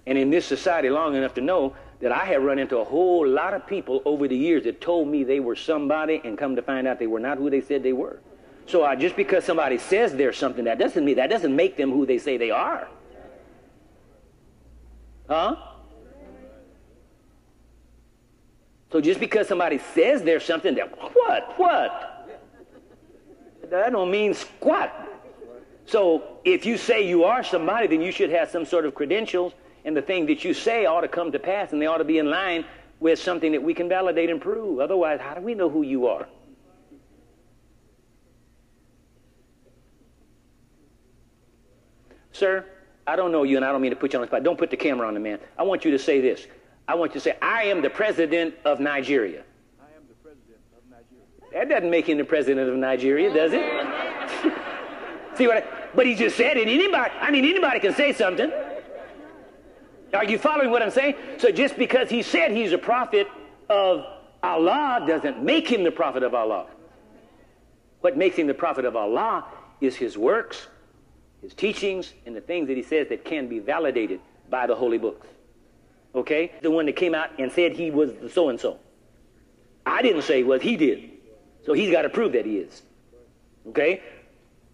and 0.06 0.18
in 0.18 0.30
this 0.30 0.46
society 0.46 0.90
long 0.90 1.16
enough 1.16 1.34
to 1.36 1.42
know 1.42 1.76
that 2.02 2.12
I 2.12 2.26
have 2.26 2.44
run 2.44 2.60
into 2.60 2.78
a 2.78 2.84
whole 2.84 3.26
lot 3.26 3.54
of 3.54 3.66
people 3.66 4.02
over 4.06 4.28
the 4.28 4.36
years 4.36 4.64
that 4.66 4.82
told 4.82 5.08
me 5.08 5.24
they 5.24 5.40
were 5.40 5.56
somebody 5.56 6.22
and 6.24 6.38
come 6.38 6.56
to 6.56 6.62
find 6.62 6.88
out 6.88 7.00
they 7.00 7.08
were 7.08 7.20
not 7.20 7.38
who 7.38 7.50
they 7.50 7.62
said 7.62 7.84
they 7.84 7.94
were. 7.94 8.20
So 8.67 8.84
uh, 8.84 8.95
just 8.95 9.15
because 9.15 9.43
somebody 9.43 9.78
says 9.78 10.13
they're 10.13 10.34
something, 10.34 10.65
that 10.65 10.80
doesn't 10.80 11.06
mean 11.06 11.15
that 11.17 11.30
doesn't 11.30 11.56
make 11.56 11.78
them 11.78 11.91
who 11.91 12.06
they 12.06 12.17
say 12.17 12.38
they 12.38 12.51
are. 12.51 12.88
Huh? 15.30 15.56
So 18.91 19.01
just 19.01 19.19
because 19.19 19.47
somebody 19.47 19.80
says 19.93 20.23
there's 20.23 20.45
something, 20.45 20.75
that 20.75 20.89
what? 21.13 21.54
What? 21.58 22.30
That 23.69 23.91
don't 23.91 24.12
mean 24.12 24.34
squat. 24.34 24.93
So 25.86 26.39
if 26.45 26.65
you 26.65 26.78
say 26.78 27.08
you 27.08 27.23
are 27.23 27.43
somebody, 27.43 27.88
then 27.88 28.01
you 28.01 28.12
should 28.12 28.30
have 28.32 28.49
some 28.49 28.65
sort 28.65 28.86
of 28.86 28.95
credentials, 28.95 29.54
and 29.84 29.95
the 29.95 30.01
thing 30.01 30.25
that 30.28 30.43
you 30.43 30.54
say 30.54 30.86
ought 30.86 31.01
to 31.01 31.08
come 31.08 31.32
to 31.32 31.39
pass, 31.39 31.71
and 31.71 31.82
they 31.82 31.86
ought 31.86 31.97
to 31.97 32.04
be 32.04 32.17
in 32.17 32.30
line 32.30 32.65
with 32.99 33.19
something 33.19 33.51
that 33.51 33.62
we 33.62 33.73
can 33.73 33.89
validate 33.89 34.30
and 34.30 34.41
prove. 34.41 34.80
Otherwise, 34.80 35.19
how 35.19 35.36
do 35.36 35.41
we 35.41 35.54
know 35.54 35.69
who 35.69 35.84
you 35.84 36.08
are? 36.08 36.28
Sir, 42.36 42.65
I 43.08 43.15
don't 43.15 43.32
know 43.32 43.43
you, 43.43 43.56
and 43.56 43.63
I 43.63 43.71
don't 43.71 43.82
mean 43.82 43.91
to 43.91 43.95
put 43.95 44.12
you 44.12 44.19
on 44.19 44.21
the 44.21 44.28
spot. 44.28 44.43
Don't 44.43 44.58
put 44.58 44.69
the 44.69 44.76
camera 44.76 45.08
on 45.08 45.13
the 45.13 45.21
man. 45.21 45.39
I 45.58 45.63
want 45.63 45.86
you 45.86 45.91
to 45.91 46.00
say 46.00 46.19
this. 46.19 46.48
I 46.86 46.95
want 46.95 47.12
you 47.12 47.21
to 47.21 47.24
say, 47.24 47.38
I 47.41 47.63
am 47.63 47.82
the 47.82 47.89
president 47.89 48.56
of 48.65 48.82
Nigeria. 48.82 49.43
I 49.80 49.95
am 49.95 50.04
the 50.10 50.15
president 50.15 50.60
of 50.76 50.84
Nigeria. 50.89 51.26
That 51.54 51.69
doesn't 51.69 51.89
make 51.89 52.10
him 52.10 52.17
the 52.17 52.26
president 52.26 52.69
of 52.69 52.76
Nigeria, 52.76 53.34
does 53.34 53.54
it? 53.54 53.63
See 55.38 55.48
what 55.48 55.58
I, 55.58 55.63
but 55.95 56.06
he 56.06 56.13
just 56.13 56.36
said 56.36 56.58
it. 56.58 56.67
Anybody, 56.67 57.12
I 57.21 57.32
mean, 57.32 57.45
anybody 57.45 57.80
can 57.80 57.93
say 57.93 58.12
something. 58.12 58.52
Are 60.13 60.26
you 60.26 60.38
following 60.38 60.71
what 60.71 60.82
I'm 60.82 60.91
saying? 60.91 61.15
So 61.38 61.52
just 61.52 61.78
because 61.78 62.10
he 62.10 62.21
said 62.21 62.52
he's 62.52 62.74
a 62.74 62.78
prophet 62.78 63.28
of 63.69 64.06
Allah 64.43 65.06
doesn't 65.08 65.41
make 65.41 65.69
him 65.69 65.84
the 65.84 65.91
prophet 65.91 66.24
of 66.24 66.34
Allah. 66.34 66.67
What 68.02 68.17
makes 68.17 68.36
him 68.36 68.48
the 68.48 68.54
prophet 68.54 68.84
of 68.84 68.98
Allah 68.98 69.45
is 69.80 69.95
his 69.95 70.17
works, 70.17 70.67
his 71.46 71.54
teachings, 71.54 72.14
and 72.26 72.36
the 72.36 72.42
things 72.42 72.68
that 72.68 72.76
he 72.76 72.82
says 72.82 73.08
that 73.10 73.24
can 73.24 73.48
be 73.48 73.60
validated 73.60 74.20
by 74.50 74.66
the 74.66 74.76
holy 74.76 74.98
books. 74.98 75.28
Okay? 76.16 76.52
The 76.62 76.72
one 76.72 76.88
that 76.88 76.96
came 76.96 77.14
out 77.14 77.30
and 77.38 77.52
said 77.52 77.74
he 77.74 77.92
was 77.92 78.12
the 78.14 78.30
so 78.30 78.50
and 78.50 78.60
so. 78.60 78.80
I 79.86 80.02
didn't 80.02 80.24
say 80.24 80.42
was, 80.42 80.64
he 80.64 80.76
did. 80.76 81.12
So 81.64 81.74
he's 81.74 81.92
got 81.92 82.02
to 82.02 82.10
prove 82.10 82.32
that 82.32 82.46
he 82.48 82.58
is. 82.58 82.82
Okay? 83.68 84.02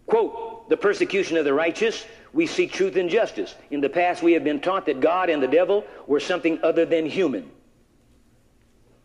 Quote, 0.07 0.69
the 0.69 0.77
persecution 0.77 1.35
of 1.35 1.43
the 1.43 1.53
righteous, 1.53 2.05
we 2.31 2.47
seek 2.47 2.71
truth 2.71 2.95
and 2.95 3.09
justice. 3.09 3.53
In 3.69 3.81
the 3.81 3.89
past, 3.89 4.23
we 4.23 4.31
have 4.31 4.45
been 4.45 4.61
taught 4.61 4.85
that 4.85 5.01
God 5.01 5.29
and 5.29 5.43
the 5.43 5.47
devil 5.47 5.85
were 6.07 6.21
something 6.21 6.57
other 6.63 6.85
than 6.85 7.05
human. 7.05 7.51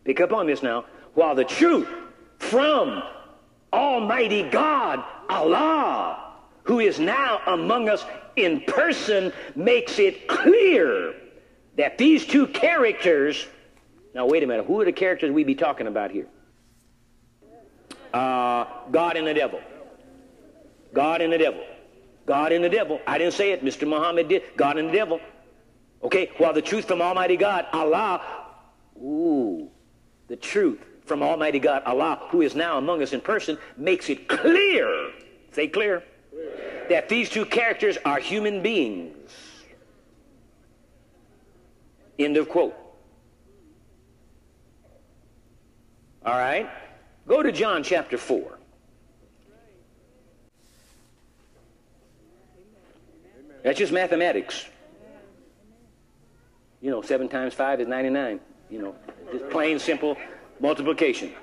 Pick 0.05 0.21
up 0.21 0.31
on 0.31 0.47
this 0.47 0.63
now. 0.63 0.85
While 1.15 1.35
the 1.35 1.43
truth 1.43 1.89
from 2.39 3.03
Almighty 3.73 4.43
God, 4.43 5.03
Allah, 5.29 6.26
who 6.67 6.79
is 6.79 6.99
now 6.99 7.41
among 7.47 7.89
us 7.89 8.05
in 8.35 8.61
person, 8.61 9.31
makes 9.55 9.99
it 9.99 10.27
clear 10.27 11.15
that 11.77 11.97
these 11.97 12.25
two 12.25 12.45
characters, 12.47 13.47
now 14.13 14.25
wait 14.25 14.43
a 14.43 14.47
minute, 14.47 14.65
who 14.65 14.79
are 14.81 14.85
the 14.85 14.91
characters 14.91 15.31
we 15.31 15.43
be 15.43 15.55
talking 15.55 15.87
about 15.87 16.11
here? 16.11 16.27
Uh, 18.13 18.65
God 18.91 19.15
and 19.15 19.25
the 19.25 19.33
devil. 19.33 19.61
God 20.93 21.21
and 21.21 21.31
the 21.31 21.37
devil. 21.37 21.63
God 22.25 22.51
and 22.51 22.63
the 22.63 22.69
devil. 22.69 22.99
I 23.07 23.17
didn't 23.17 23.33
say 23.33 23.53
it, 23.53 23.63
Mr. 23.63 23.87
Muhammad 23.87 24.27
did. 24.27 24.43
God 24.57 24.77
and 24.77 24.89
the 24.89 24.93
devil. 24.93 25.21
Okay, 26.03 26.29
while 26.37 26.53
the 26.53 26.61
truth 26.61 26.85
from 26.85 27.01
Almighty 27.01 27.37
God, 27.37 27.65
Allah, 27.71 28.21
ooh, 28.97 29.69
the 30.27 30.35
truth 30.35 30.79
from 31.05 31.23
Almighty 31.23 31.59
God, 31.59 31.83
Allah, 31.85 32.27
who 32.29 32.41
is 32.41 32.55
now 32.55 32.77
among 32.77 33.01
us 33.01 33.13
in 33.13 33.21
person, 33.21 33.57
makes 33.77 34.09
it 34.09 34.27
clear, 34.27 35.11
say 35.51 35.67
clear. 35.67 36.03
That 36.89 37.09
these 37.09 37.29
two 37.29 37.45
characters 37.45 37.97
are 38.05 38.19
human 38.19 38.61
beings. 38.61 39.13
End 42.17 42.37
of 42.37 42.49
quote. 42.49 42.75
All 46.25 46.37
right? 46.37 46.69
Go 47.27 47.43
to 47.43 47.51
John 47.51 47.83
chapter 47.83 48.17
4. 48.17 48.57
That's 53.63 53.77
just 53.77 53.91
mathematics. 53.91 54.65
You 56.81 56.91
know, 56.91 57.01
7 57.01 57.27
times 57.27 57.53
5 57.53 57.81
is 57.81 57.87
99. 57.87 58.39
You 58.69 58.81
know, 58.81 58.95
just 59.31 59.49
plain, 59.49 59.79
simple 59.79 60.17
multiplication. 60.59 61.33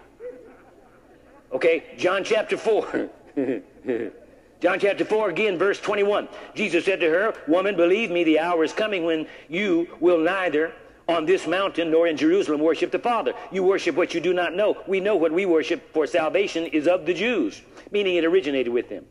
Okay, 1.52 1.84
John 1.96 2.24
chapter 2.24 2.56
4. 2.56 3.10
John 4.64 4.80
chapter 4.80 5.04
4, 5.04 5.28
again, 5.28 5.58
verse 5.58 5.78
21. 5.78 6.26
Jesus 6.54 6.86
said 6.86 6.98
to 7.00 7.10
her, 7.10 7.34
Woman, 7.46 7.76
believe 7.76 8.10
me, 8.10 8.24
the 8.24 8.38
hour 8.38 8.64
is 8.64 8.72
coming 8.72 9.04
when 9.04 9.26
you 9.46 9.86
will 10.00 10.16
neither 10.16 10.72
on 11.06 11.26
this 11.26 11.46
mountain 11.46 11.90
nor 11.90 12.06
in 12.06 12.16
Jerusalem 12.16 12.62
worship 12.62 12.90
the 12.90 12.98
Father. 12.98 13.34
You 13.52 13.62
worship 13.62 13.94
what 13.94 14.14
you 14.14 14.22
do 14.22 14.32
not 14.32 14.54
know. 14.54 14.82
We 14.86 15.00
know 15.00 15.16
what 15.16 15.32
we 15.32 15.44
worship, 15.44 15.92
for 15.92 16.06
salvation 16.06 16.64
is 16.64 16.88
of 16.88 17.04
the 17.04 17.12
Jews, 17.12 17.60
meaning 17.90 18.16
it 18.16 18.24
originated 18.24 18.72
with 18.72 18.88
them. 18.88 19.04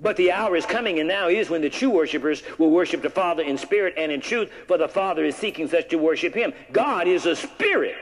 But 0.00 0.16
the 0.16 0.32
hour 0.32 0.56
is 0.56 0.66
coming, 0.66 0.98
and 0.98 1.06
now 1.06 1.28
is 1.28 1.48
when 1.48 1.62
the 1.62 1.70
true 1.70 1.90
worshipers 1.90 2.42
will 2.58 2.70
worship 2.70 3.00
the 3.00 3.08
Father 3.08 3.44
in 3.44 3.56
spirit 3.56 3.94
and 3.96 4.10
in 4.10 4.20
truth, 4.20 4.50
for 4.66 4.78
the 4.78 4.88
Father 4.88 5.24
is 5.24 5.36
seeking 5.36 5.68
such 5.68 5.90
to 5.90 5.96
worship 5.96 6.34
him. 6.34 6.52
God 6.72 7.06
is 7.06 7.24
a 7.24 7.36
spirit. 7.36 7.94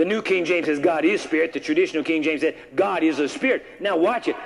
The 0.00 0.06
New 0.06 0.22
King 0.22 0.46
James 0.46 0.64
says 0.64 0.78
God 0.78 1.04
is 1.04 1.20
spirit. 1.20 1.52
The 1.52 1.60
traditional 1.60 2.02
King 2.02 2.22
James 2.22 2.40
said 2.40 2.56
God 2.74 3.02
is 3.02 3.18
a 3.18 3.28
spirit. 3.28 3.66
Now 3.80 3.98
watch 3.98 4.28
it. 4.28 4.36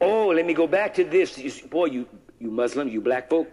Oh, 0.00 0.28
let 0.28 0.46
me 0.46 0.54
go 0.54 0.68
back 0.68 0.94
to 0.94 1.02
this. 1.02 1.60
Boy, 1.62 1.86
you, 1.86 2.06
you 2.38 2.48
Muslims, 2.48 2.92
you 2.92 3.00
black 3.00 3.28
folk 3.28 3.48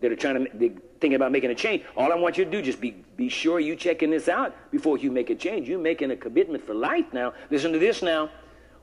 that 0.00 0.10
are 0.10 0.16
trying 0.16 0.44
to, 0.44 0.50
thinking 0.50 1.14
about 1.14 1.30
making 1.30 1.50
a 1.50 1.54
change. 1.54 1.84
All 1.96 2.10
I 2.10 2.16
want 2.16 2.36
you 2.36 2.44
to 2.44 2.50
do, 2.50 2.60
just 2.62 2.80
be, 2.80 2.90
be 3.16 3.28
sure 3.28 3.60
you 3.60 3.76
checking 3.76 4.10
this 4.10 4.26
out 4.26 4.56
before 4.72 4.98
you 4.98 5.12
make 5.12 5.30
a 5.30 5.36
change. 5.36 5.68
You're 5.68 5.78
making 5.78 6.10
a 6.10 6.16
commitment 6.16 6.66
for 6.66 6.74
life 6.74 7.12
now. 7.12 7.32
Listen 7.48 7.72
to 7.72 7.78
this 7.78 8.02
now. 8.02 8.28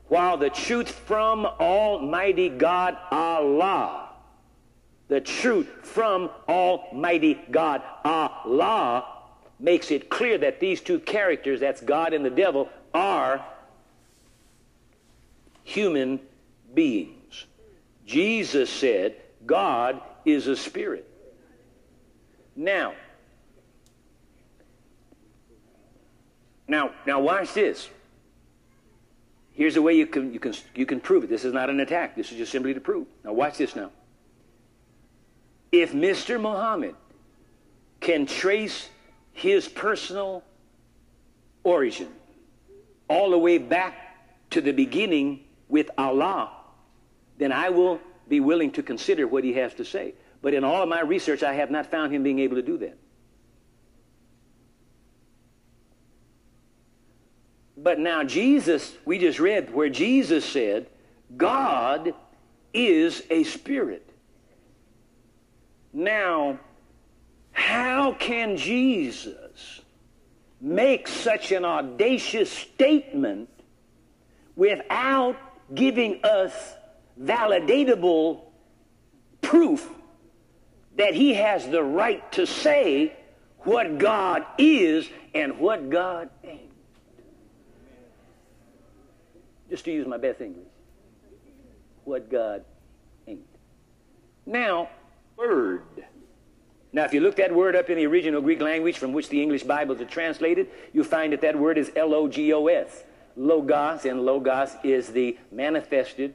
While 0.08 0.38
the 0.38 0.48
truth 0.48 0.88
from 0.88 1.44
Almighty 1.44 2.48
God, 2.48 2.96
Allah, 3.10 4.08
the 5.08 5.20
truth 5.20 5.68
from 5.82 6.30
Almighty 6.48 7.38
God. 7.50 7.82
Allah 8.06 9.13
makes 9.58 9.90
it 9.90 10.10
clear 10.10 10.38
that 10.38 10.60
these 10.60 10.80
two 10.80 10.98
characters, 10.98 11.60
that's 11.60 11.80
God 11.80 12.12
and 12.12 12.24
the 12.24 12.30
devil, 12.30 12.68
are 12.92 13.44
human 15.64 16.20
beings. 16.74 17.46
Jesus 18.06 18.70
said, 18.70 19.16
God 19.46 20.00
is 20.24 20.46
a 20.46 20.56
spirit. 20.56 21.08
Now, 22.56 22.94
now, 26.68 26.92
now 27.06 27.20
watch 27.20 27.54
this. 27.54 27.88
Here's 29.54 29.74
the 29.74 29.82
way 29.82 29.94
you 29.94 30.06
can, 30.06 30.32
you, 30.32 30.40
can, 30.40 30.54
you 30.74 30.86
can 30.86 31.00
prove 31.00 31.24
it. 31.24 31.30
This 31.30 31.44
is 31.44 31.52
not 31.52 31.70
an 31.70 31.80
attack. 31.80 32.16
This 32.16 32.32
is 32.32 32.38
just 32.38 32.52
simply 32.52 32.74
to 32.74 32.80
prove. 32.80 33.06
Now 33.24 33.32
watch 33.32 33.56
this 33.56 33.76
now. 33.76 33.90
If 35.70 35.92
Mr. 35.92 36.40
Muhammad 36.40 36.94
can 38.00 38.26
trace 38.26 38.88
his 39.34 39.68
personal 39.68 40.42
origin 41.62 42.08
all 43.08 43.30
the 43.30 43.38
way 43.38 43.58
back 43.58 44.50
to 44.50 44.60
the 44.60 44.72
beginning 44.72 45.44
with 45.68 45.90
Allah, 45.98 46.50
then 47.36 47.52
I 47.52 47.68
will 47.68 48.00
be 48.28 48.40
willing 48.40 48.70
to 48.72 48.82
consider 48.82 49.26
what 49.26 49.44
he 49.44 49.52
has 49.54 49.74
to 49.74 49.84
say. 49.84 50.14
But 50.40 50.54
in 50.54 50.64
all 50.64 50.82
of 50.82 50.88
my 50.88 51.02
research, 51.02 51.42
I 51.42 51.54
have 51.54 51.70
not 51.70 51.90
found 51.90 52.12
him 52.12 52.22
being 52.22 52.38
able 52.38 52.56
to 52.56 52.62
do 52.62 52.78
that. 52.78 52.96
But 57.76 57.98
now, 57.98 58.22
Jesus, 58.22 58.94
we 59.04 59.18
just 59.18 59.40
read 59.40 59.74
where 59.74 59.88
Jesus 59.88 60.44
said, 60.44 60.86
God 61.36 62.14
is 62.72 63.22
a 63.30 63.42
spirit. 63.44 64.08
Now, 65.92 66.58
how 67.54 68.12
can 68.12 68.56
Jesus 68.56 69.80
make 70.60 71.08
such 71.08 71.52
an 71.52 71.64
audacious 71.64 72.50
statement 72.50 73.48
without 74.56 75.36
giving 75.74 76.20
us 76.24 76.52
validatable 77.20 78.42
proof 79.40 79.88
that 80.96 81.14
he 81.14 81.34
has 81.34 81.66
the 81.68 81.82
right 81.82 82.30
to 82.32 82.46
say 82.46 83.16
what 83.60 83.98
God 83.98 84.44
is 84.58 85.08
and 85.34 85.58
what 85.58 85.88
God 85.88 86.28
ain't? 86.42 86.60
Just 89.70 89.84
to 89.86 89.92
use 89.92 90.06
my 90.06 90.18
best 90.18 90.40
English. 90.40 90.66
What 92.04 92.30
God 92.30 92.64
ain't. 93.26 93.46
Now, 94.44 94.88
word. 95.36 96.04
Now, 96.94 97.04
if 97.04 97.12
you 97.12 97.20
look 97.20 97.34
that 97.36 97.52
word 97.52 97.74
up 97.74 97.90
in 97.90 97.96
the 97.96 98.06
original 98.06 98.40
Greek 98.40 98.60
language 98.60 98.98
from 98.98 99.12
which 99.12 99.28
the 99.28 99.42
English 99.42 99.64
Bibles 99.64 100.00
are 100.00 100.04
translated, 100.04 100.68
you'll 100.92 101.04
find 101.04 101.32
that 101.32 101.40
that 101.40 101.58
word 101.58 101.76
is 101.76 101.90
L-O-G-O-S. 101.96 103.02
Logos, 103.36 104.04
and 104.04 104.24
Logos 104.24 104.76
is 104.84 105.08
the 105.08 105.36
manifested 105.50 106.34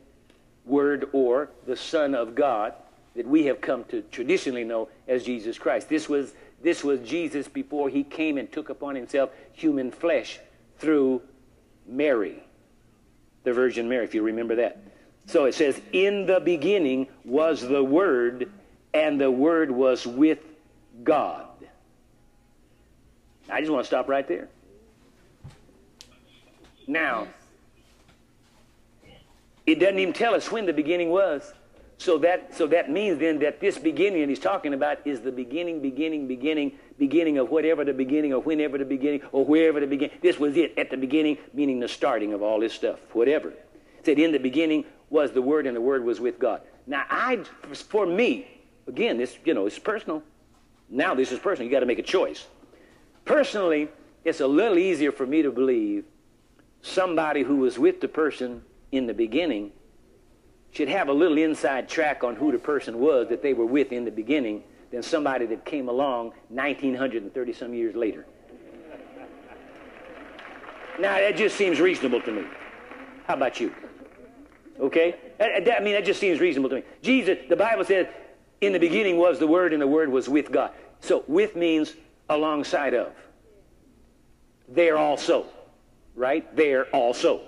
word 0.65 1.07
or 1.13 1.49
the 1.65 1.77
Son 1.77 2.13
of 2.13 2.35
God 2.35 2.73
that 3.15 3.25
we 3.25 3.45
have 3.45 3.61
come 3.61 3.85
to 3.85 4.01
traditionally 4.11 4.65
know 4.65 4.89
as 5.07 5.23
Jesus 5.23 5.57
Christ. 5.57 5.87
This 5.87 6.09
was, 6.09 6.33
this 6.61 6.83
was 6.83 6.99
Jesus 7.07 7.47
before 7.47 7.87
he 7.87 8.03
came 8.03 8.37
and 8.37 8.51
took 8.51 8.67
upon 8.67 8.95
himself 8.95 9.29
human 9.53 9.91
flesh 9.91 10.41
through 10.77 11.21
Mary, 11.87 12.43
the 13.45 13.53
Virgin 13.53 13.87
Mary, 13.87 14.03
if 14.03 14.13
you 14.13 14.23
remember 14.23 14.55
that. 14.55 14.83
So 15.25 15.45
it 15.45 15.55
says, 15.55 15.79
In 15.93 16.25
the 16.25 16.41
beginning 16.41 17.07
was 17.23 17.61
the 17.65 17.83
Word, 17.83 18.51
and 18.93 19.21
the 19.21 19.31
Word 19.31 19.71
was 19.71 20.05
with 20.05 20.39
God. 21.03 21.47
I 23.49 23.59
just 23.59 23.71
want 23.71 23.83
to 23.83 23.87
stop 23.87 24.07
right 24.07 24.27
there. 24.27 24.47
Now, 26.87 27.27
it 29.65 29.79
doesn't 29.79 29.99
even 29.99 30.13
tell 30.13 30.33
us 30.33 30.51
when 30.51 30.65
the 30.65 30.73
beginning 30.73 31.09
was. 31.09 31.53
So 31.99 32.17
that, 32.19 32.55
so 32.55 32.65
that 32.67 32.89
means 32.89 33.19
then 33.19 33.39
that 33.39 33.59
this 33.59 33.77
beginning 33.77 34.21
that 34.21 34.29
he's 34.29 34.39
talking 34.39 34.73
about 34.73 35.05
is 35.05 35.19
the 35.19 35.33
beginning, 35.33 35.81
beginning, 35.81 36.27
beginning, 36.27 36.71
beginning 36.97 37.37
of 37.37 37.49
whatever 37.49 37.83
the 37.83 37.93
beginning 37.93 38.33
or 38.33 38.41
whenever 38.41 38.77
the 38.77 38.85
beginning 38.85 39.21
or 39.33 39.43
wherever 39.43 39.81
the 39.81 39.87
beginning. 39.87 40.17
This 40.21 40.39
was 40.39 40.55
it 40.55 40.77
at 40.77 40.89
the 40.89 40.97
beginning, 40.97 41.37
meaning 41.53 41.81
the 41.81 41.89
starting 41.89 42.33
of 42.33 42.41
all 42.41 42.61
this 42.61 42.73
stuff, 42.73 42.99
whatever. 43.11 43.49
It 43.49 44.05
said 44.05 44.17
in 44.17 44.31
the 44.31 44.39
beginning 44.39 44.85
was 45.09 45.33
the 45.33 45.41
Word 45.41 45.67
and 45.67 45.75
the 45.75 45.81
Word 45.81 46.05
was 46.05 46.21
with 46.21 46.39
God. 46.39 46.61
Now, 46.87 47.03
I, 47.09 47.43
for 47.73 48.05
me, 48.05 48.47
again, 48.87 49.17
this, 49.17 49.37
you 49.43 49.53
know, 49.53 49.65
it's 49.65 49.77
personal. 49.77 50.23
Now 50.89 51.13
this 51.13 51.31
is 51.31 51.39
personal. 51.39 51.67
You 51.67 51.71
got 51.71 51.81
to 51.81 51.85
make 51.85 51.99
a 51.99 52.03
choice. 52.03 52.47
Personally, 53.25 53.89
it's 54.23 54.39
a 54.39 54.47
little 54.47 54.77
easier 54.77 55.11
for 55.11 55.25
me 55.25 55.41
to 55.41 55.51
believe 55.51 56.05
somebody 56.81 57.43
who 57.43 57.57
was 57.57 57.77
with 57.77 58.01
the 58.01 58.07
person 58.07 58.61
in 58.91 59.05
the 59.05 59.13
beginning 59.13 59.71
should 60.71 60.87
have 60.87 61.09
a 61.09 61.13
little 61.13 61.37
inside 61.37 61.89
track 61.89 62.23
on 62.23 62.35
who 62.35 62.51
the 62.51 62.57
person 62.57 62.99
was 62.99 63.27
that 63.29 63.41
they 63.41 63.53
were 63.53 63.65
with 63.65 63.91
in 63.91 64.05
the 64.05 64.11
beginning 64.11 64.63
than 64.91 65.03
somebody 65.03 65.45
that 65.45 65.65
came 65.65 65.89
along 65.89 66.31
1930 66.49 67.53
some 67.53 67.73
years 67.73 67.95
later. 67.95 68.25
now, 70.99 71.15
that 71.15 71.35
just 71.35 71.55
seems 71.55 71.79
reasonable 71.79 72.21
to 72.21 72.31
me. 72.31 72.43
How 73.27 73.35
about 73.35 73.59
you? 73.59 73.73
Okay? 74.79 75.15
I, 75.39 75.75
I 75.77 75.79
mean, 75.81 75.93
that 75.93 76.05
just 76.05 76.19
seems 76.19 76.39
reasonable 76.39 76.69
to 76.69 76.75
me. 76.77 76.83
Jesus, 77.01 77.37
the 77.47 77.55
Bible 77.55 77.83
says, 77.83 78.07
in 78.61 78.73
the 78.73 78.79
beginning 78.79 79.17
was 79.17 79.39
the 79.39 79.47
Word, 79.47 79.73
and 79.73 79.81
the 79.81 79.87
Word 79.87 80.09
was 80.09 80.27
with 80.29 80.51
God. 80.51 80.71
So, 81.01 81.23
with 81.27 81.55
means 81.55 81.93
alongside 82.29 82.93
of. 82.93 83.13
There 84.67 84.97
also 84.97 85.45
right? 86.19 86.55
There 86.55 86.85
also. 86.87 87.41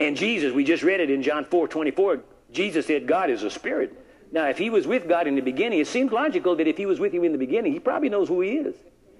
And 0.00 0.16
Jesus, 0.16 0.52
we 0.52 0.64
just 0.64 0.82
read 0.82 1.00
it 1.00 1.08
in 1.08 1.22
John 1.22 1.44
4 1.44 1.68
24, 1.68 2.20
Jesus 2.52 2.86
said, 2.86 3.06
God 3.06 3.30
is 3.30 3.42
a 3.42 3.50
spirit. 3.50 4.00
Now, 4.32 4.48
if 4.48 4.58
he 4.58 4.68
was 4.68 4.86
with 4.86 5.08
God 5.08 5.28
in 5.28 5.36
the 5.36 5.40
beginning, 5.40 5.78
it 5.78 5.86
seems 5.86 6.10
logical 6.10 6.56
that 6.56 6.66
if 6.66 6.76
he 6.76 6.86
was 6.86 6.98
with 6.98 7.14
him 7.14 7.22
in 7.24 7.32
the 7.32 7.38
beginning, 7.38 7.72
he 7.72 7.78
probably 7.78 8.08
knows 8.08 8.28
who 8.28 8.40
he 8.40 8.56
is 8.56 8.74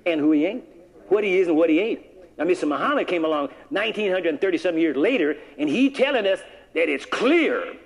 and 0.04 0.20
who 0.20 0.32
he 0.32 0.44
ain't, 0.44 0.64
what 1.08 1.22
he 1.22 1.38
is 1.38 1.46
and 1.46 1.56
what 1.56 1.70
he 1.70 1.78
ain't. 1.78 2.00
Now, 2.36 2.44
Mr. 2.44 2.66
Muhammad 2.66 3.06
came 3.06 3.24
along 3.24 3.48
1930 3.70 4.58
some 4.58 4.76
years 4.76 4.96
later, 4.96 5.36
and 5.56 5.68
he 5.68 5.90
telling 5.90 6.26
us 6.26 6.40
that 6.74 6.88
it's 6.88 7.06
clear 7.06 7.76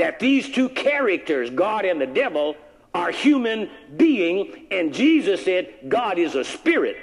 that 0.00 0.18
these 0.18 0.48
two 0.48 0.70
characters, 0.70 1.50
God 1.50 1.84
and 1.84 2.00
the 2.00 2.06
devil, 2.06 2.56
are 2.94 3.10
human 3.10 3.68
being, 3.98 4.66
and 4.70 4.94
Jesus 4.94 5.44
said 5.44 5.74
God 5.88 6.18
is 6.18 6.34
a 6.34 6.42
spirit. 6.42 6.96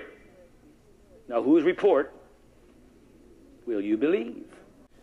Now, 1.30 1.43
whose 1.43 1.64
report 1.64 2.12
will 3.68 3.82
you 3.82 3.98
believe? 3.98 4.45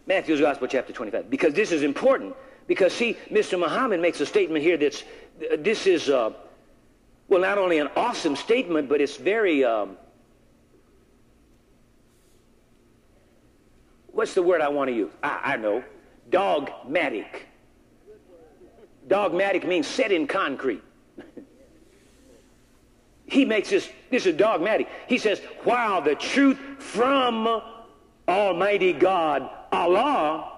Matthew's 0.07 0.41
Gospel, 0.41 0.67
chapter 0.67 0.93
25. 0.93 1.31
Because 1.31 1.55
this 1.55 1.71
is 1.71 1.83
important. 1.83 2.35
Because, 2.67 2.93
see, 2.93 3.17
Mr. 3.31 3.59
Muhammad 3.59 4.01
makes 4.01 4.21
a 4.21 4.27
statement 4.27 4.65
here 4.65 4.77
that's, 4.77 5.05
this 5.59 5.87
is, 5.87 6.11
uh, 6.11 6.33
well, 7.29 7.41
not 7.41 7.59
only 7.59 7.79
an 7.79 7.91
awesome 7.95 8.35
statement, 8.35 8.89
but 8.89 9.01
it's 9.01 9.17
very, 9.17 9.65
um, 9.65 9.97
what's 14.09 14.35
the 14.35 14.43
word 14.43 14.61
I 14.61 14.69
want 14.69 14.89
to 14.89 14.97
use? 14.97 15.13
I, 15.23 15.53
I 15.53 15.57
know. 15.59 15.85
Dogmatic. 16.31 17.47
Dogmatic 19.09 19.67
means 19.67 19.87
set 19.87 20.13
in 20.13 20.27
concrete. 20.27 20.83
he 23.27 23.45
makes 23.45 23.71
this, 23.71 23.89
this 24.11 24.27
is 24.27 24.37
dogmatic. 24.37 24.89
He 25.09 25.19
says, 25.19 25.41
while 25.65 26.01
the 26.01 26.15
truth 26.15 26.59
from 26.79 27.63
Almighty 28.27 28.93
God, 28.93 29.49
Allah, 29.73 30.53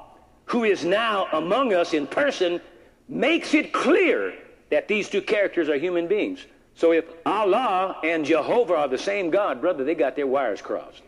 who 0.47 0.64
is 0.64 0.84
now 0.84 1.26
among 1.32 1.72
us 1.72 1.92
in 1.92 2.07
person, 2.07 2.61
makes 3.09 3.55
it 3.55 3.72
clear 3.72 4.34
that 4.70 4.88
these 4.88 5.09
two 5.09 5.22
characters 5.22 5.68
are 5.68 5.76
human 5.76 6.07
beings. 6.07 6.44
So 6.74 6.92
if 6.92 7.05
Allah 7.24 7.99
and 8.05 8.24
Jehovah 8.24 8.74
are 8.74 8.88
the 8.88 8.99
same 8.99 9.30
God, 9.30 9.61
brother, 9.61 9.82
they 9.82 9.94
got 9.94 10.14
their 10.14 10.26
wires 10.26 10.61
crossed. 10.61 11.03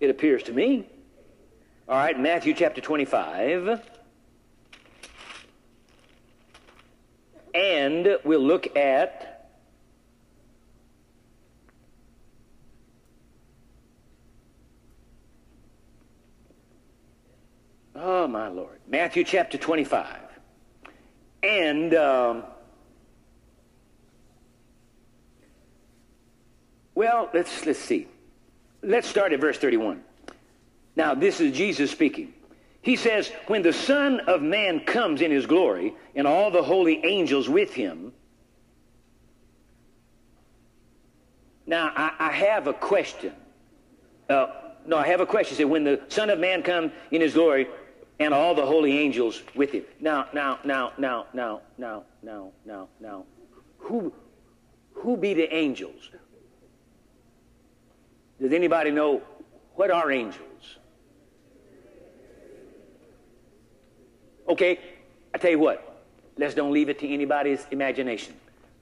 It 0.00 0.10
appears 0.10 0.42
to 0.44 0.52
me. 0.52 0.86
All 1.88 1.96
right, 1.96 2.20
Matthew 2.20 2.52
chapter 2.52 2.82
25. 2.82 3.80
And 7.54 8.18
we'll 8.24 8.40
look 8.40 8.76
at 8.76 9.24
Oh, 17.94 18.28
my 18.28 18.48
Lord. 18.48 18.80
Matthew 18.86 19.24
chapter 19.24 19.56
25. 19.56 20.18
And 21.42 21.94
um, 21.94 22.44
well, 26.94 27.30
let's 27.32 27.64
let's 27.64 27.78
see. 27.78 28.06
Let's 28.82 29.08
start 29.08 29.32
at 29.32 29.40
verse 29.40 29.56
31. 29.56 30.04
Now, 30.98 31.14
this 31.14 31.40
is 31.40 31.56
Jesus 31.56 31.92
speaking. 31.92 32.34
He 32.82 32.96
says, 32.96 33.30
when 33.46 33.62
the 33.62 33.72
Son 33.72 34.18
of 34.26 34.42
Man 34.42 34.80
comes 34.80 35.20
in 35.20 35.30
his 35.30 35.46
glory 35.46 35.94
and 36.16 36.26
all 36.26 36.50
the 36.50 36.62
holy 36.62 37.06
angels 37.06 37.48
with 37.48 37.72
him. 37.72 38.12
Now, 41.66 41.92
I, 41.94 42.10
I 42.18 42.32
have 42.32 42.66
a 42.66 42.72
question. 42.72 43.32
Uh, 44.28 44.48
no, 44.86 44.96
I 44.96 45.06
have 45.06 45.20
a 45.20 45.26
question. 45.26 45.56
Said, 45.56 45.66
when 45.66 45.84
the 45.84 46.00
Son 46.08 46.30
of 46.30 46.40
Man 46.40 46.64
comes 46.64 46.90
in 47.12 47.20
his 47.20 47.34
glory 47.34 47.68
and 48.18 48.34
all 48.34 48.56
the 48.56 48.66
holy 48.66 48.98
angels 48.98 49.40
with 49.54 49.70
him. 49.70 49.84
Now, 50.00 50.26
now, 50.32 50.58
now, 50.64 50.94
now, 50.98 51.26
now, 51.32 51.60
now, 51.78 52.02
now, 52.24 52.50
now, 52.66 52.88
now. 53.00 53.24
Who, 53.78 54.12
who 54.94 55.16
be 55.16 55.32
the 55.32 55.54
angels? 55.54 56.10
Does 58.40 58.52
anybody 58.52 58.90
know 58.90 59.22
what 59.76 59.92
are 59.92 60.10
angels? 60.10 60.48
Okay, 64.48 64.80
I 65.34 65.38
tell 65.38 65.50
you 65.50 65.58
what. 65.58 65.84
Let's 66.36 66.54
don't 66.54 66.72
leave 66.72 66.88
it 66.88 66.98
to 67.00 67.08
anybody's 67.08 67.66
imagination. 67.70 68.34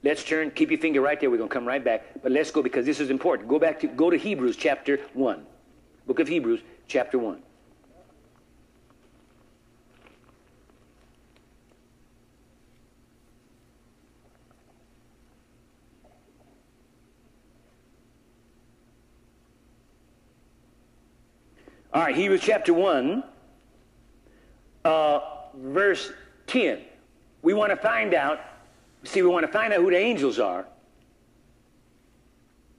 Let's 0.02 0.22
turn, 0.22 0.50
keep 0.50 0.70
your 0.70 0.78
finger 0.78 1.00
right 1.00 1.18
there. 1.18 1.30
We're 1.30 1.38
going 1.38 1.48
to 1.48 1.54
come 1.54 1.66
right 1.66 1.82
back. 1.82 2.22
But 2.22 2.30
let's 2.30 2.50
go 2.50 2.62
because 2.62 2.86
this 2.86 3.00
is 3.00 3.10
important. 3.10 3.48
Go 3.48 3.58
back 3.58 3.80
to, 3.80 3.88
go 3.88 4.10
to 4.10 4.16
Hebrews 4.16 4.56
chapter 4.56 5.00
1. 5.14 5.44
Book 6.06 6.20
of 6.20 6.28
Hebrews 6.28 6.60
chapter 6.86 7.18
1. 7.18 7.42
All 21.92 22.02
right, 22.02 22.14
Hebrews 22.14 22.42
chapter 22.42 22.74
1, 22.74 23.24
uh, 24.84 25.20
verse 25.56 26.12
10. 26.46 26.80
We 27.42 27.54
want 27.54 27.70
to 27.70 27.76
find 27.76 28.14
out, 28.14 28.40
see, 29.04 29.22
we 29.22 29.28
want 29.28 29.46
to 29.46 29.52
find 29.52 29.72
out 29.72 29.80
who 29.80 29.90
the 29.90 29.98
angels 29.98 30.38
are 30.38 30.66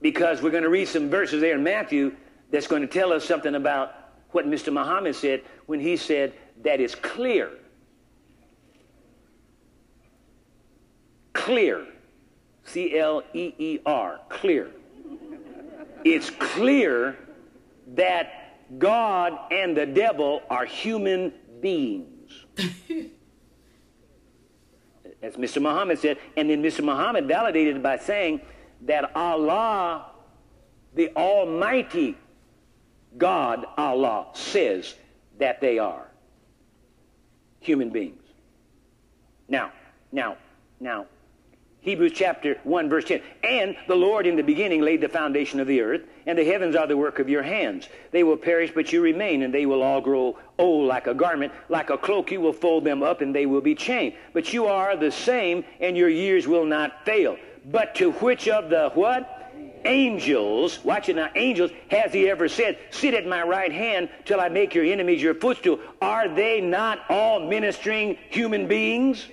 because 0.00 0.42
we're 0.42 0.50
going 0.50 0.62
to 0.62 0.68
read 0.68 0.86
some 0.88 1.10
verses 1.10 1.40
there 1.40 1.54
in 1.54 1.62
Matthew 1.62 2.14
that's 2.50 2.66
going 2.66 2.82
to 2.82 2.88
tell 2.88 3.12
us 3.12 3.24
something 3.24 3.54
about 3.54 3.94
what 4.30 4.46
Mr. 4.46 4.72
Muhammad 4.72 5.16
said 5.16 5.42
when 5.66 5.80
he 5.80 5.96
said 5.96 6.32
that 6.62 6.80
is 6.80 6.94
clear. 6.94 7.50
Clear. 11.32 11.86
C 12.64 12.98
L 12.98 13.22
E 13.32 13.54
E 13.58 13.78
R. 13.86 14.20
Clear. 14.28 14.70
It's 16.04 16.30
clear 16.30 17.16
that 17.94 18.78
God 18.78 19.38
and 19.50 19.76
the 19.76 19.86
devil 19.86 20.42
are 20.50 20.66
human 20.66 21.32
beings. 21.60 22.17
As 25.22 25.34
Mr. 25.34 25.60
Muhammad 25.60 25.98
said, 25.98 26.18
and 26.36 26.50
then 26.50 26.62
Mr. 26.62 26.84
Muhammad 26.84 27.26
validated 27.26 27.76
it 27.76 27.82
by 27.82 27.98
saying 27.98 28.40
that 28.82 29.16
Allah, 29.16 30.12
the 30.94 31.10
Almighty 31.16 32.16
God, 33.16 33.66
Allah, 33.76 34.28
says 34.34 34.94
that 35.38 35.60
they 35.60 35.78
are 35.78 36.08
human 37.60 37.90
beings. 37.90 38.22
Now, 39.48 39.72
now, 40.12 40.36
now, 40.80 41.06
Hebrews 41.80 42.12
chapter 42.14 42.58
1, 42.64 42.88
verse 42.88 43.04
10. 43.04 43.22
And 43.44 43.76
the 43.86 43.94
Lord 43.94 44.26
in 44.26 44.36
the 44.36 44.42
beginning 44.42 44.82
laid 44.82 45.00
the 45.00 45.08
foundation 45.08 45.60
of 45.60 45.66
the 45.66 45.80
earth, 45.80 46.02
and 46.28 46.38
the 46.38 46.44
heavens 46.44 46.76
are 46.76 46.86
the 46.86 46.96
work 46.96 47.20
of 47.20 47.28
your 47.30 47.42
hands. 47.42 47.88
They 48.10 48.22
will 48.22 48.36
perish, 48.36 48.70
but 48.74 48.92
you 48.92 49.00
remain, 49.00 49.42
and 49.42 49.52
they 49.52 49.64
will 49.64 49.82
all 49.82 50.02
grow 50.02 50.38
old 50.58 50.86
like 50.86 51.06
a 51.06 51.14
garment. 51.14 51.54
Like 51.70 51.88
a 51.88 51.96
cloak, 51.96 52.30
you 52.30 52.42
will 52.42 52.52
fold 52.52 52.84
them 52.84 53.02
up, 53.02 53.22
and 53.22 53.34
they 53.34 53.46
will 53.46 53.62
be 53.62 53.74
changed. 53.74 54.18
But 54.34 54.52
you 54.52 54.66
are 54.66 54.94
the 54.94 55.10
same, 55.10 55.64
and 55.80 55.96
your 55.96 56.10
years 56.10 56.46
will 56.46 56.66
not 56.66 57.06
fail. 57.06 57.38
But 57.64 57.94
to 57.96 58.12
which 58.12 58.46
of 58.46 58.68
the 58.68 58.90
what? 58.90 59.34
Angels, 59.86 60.84
watch 60.84 61.08
it 61.08 61.16
now, 61.16 61.30
angels, 61.34 61.70
has 61.90 62.12
he 62.12 62.28
ever 62.28 62.46
said, 62.46 62.78
Sit 62.90 63.14
at 63.14 63.26
my 63.26 63.42
right 63.42 63.72
hand 63.72 64.10
till 64.26 64.38
I 64.38 64.50
make 64.50 64.74
your 64.74 64.84
enemies 64.84 65.22
your 65.22 65.34
footstool? 65.34 65.80
Are 66.02 66.28
they 66.28 66.60
not 66.60 66.98
all 67.08 67.40
ministering 67.40 68.18
human 68.28 68.68
beings? 68.68 69.26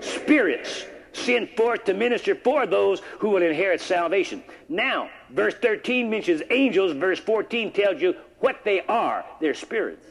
Spirits 0.00 0.86
sent 1.16 1.56
forth 1.56 1.84
to 1.84 1.94
minister 1.94 2.34
for 2.34 2.66
those 2.66 3.00
who 3.18 3.30
will 3.30 3.42
inherit 3.42 3.80
salvation. 3.80 4.42
Now, 4.68 5.10
verse 5.30 5.54
13 5.54 6.10
mentions 6.10 6.42
angels, 6.50 6.92
verse 6.92 7.18
14 7.18 7.72
tells 7.72 8.00
you 8.00 8.14
what 8.40 8.64
they 8.64 8.80
are. 8.82 9.24
They're 9.40 9.54
spirits. 9.54 10.06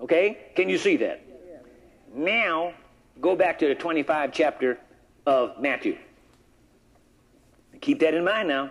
Okay? 0.00 0.38
Can 0.54 0.68
you 0.68 0.78
see 0.78 0.96
that? 0.98 1.22
Now, 2.14 2.74
go 3.20 3.36
back 3.36 3.58
to 3.60 3.68
the 3.68 3.74
25 3.74 4.32
chapter 4.32 4.78
of 5.26 5.60
Matthew. 5.60 5.96
Keep 7.80 8.00
that 8.00 8.14
in 8.14 8.24
mind 8.24 8.48
now. 8.48 8.70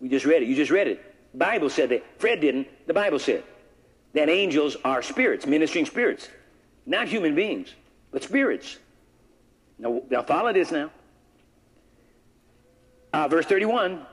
We 0.00 0.08
just 0.08 0.26
read 0.26 0.42
it. 0.42 0.48
You 0.48 0.54
just 0.54 0.70
read 0.70 0.88
it. 0.88 1.04
Bible 1.36 1.70
said 1.70 1.88
that. 1.90 2.04
Fred 2.18 2.40
didn't. 2.40 2.68
The 2.86 2.94
Bible 2.94 3.18
said 3.18 3.44
that 4.14 4.28
angels 4.28 4.76
are 4.84 5.02
spirits, 5.02 5.46
ministering 5.46 5.86
spirits. 5.86 6.28
Not 6.86 7.08
human 7.08 7.34
beings, 7.34 7.74
but 8.10 8.22
spirits. 8.22 8.78
Now, 9.78 10.02
now 10.10 10.22
follow 10.22 10.52
this 10.52 10.70
now. 10.70 10.90
Uh, 13.12 13.28
verse 13.28 13.46
31, 13.46 14.04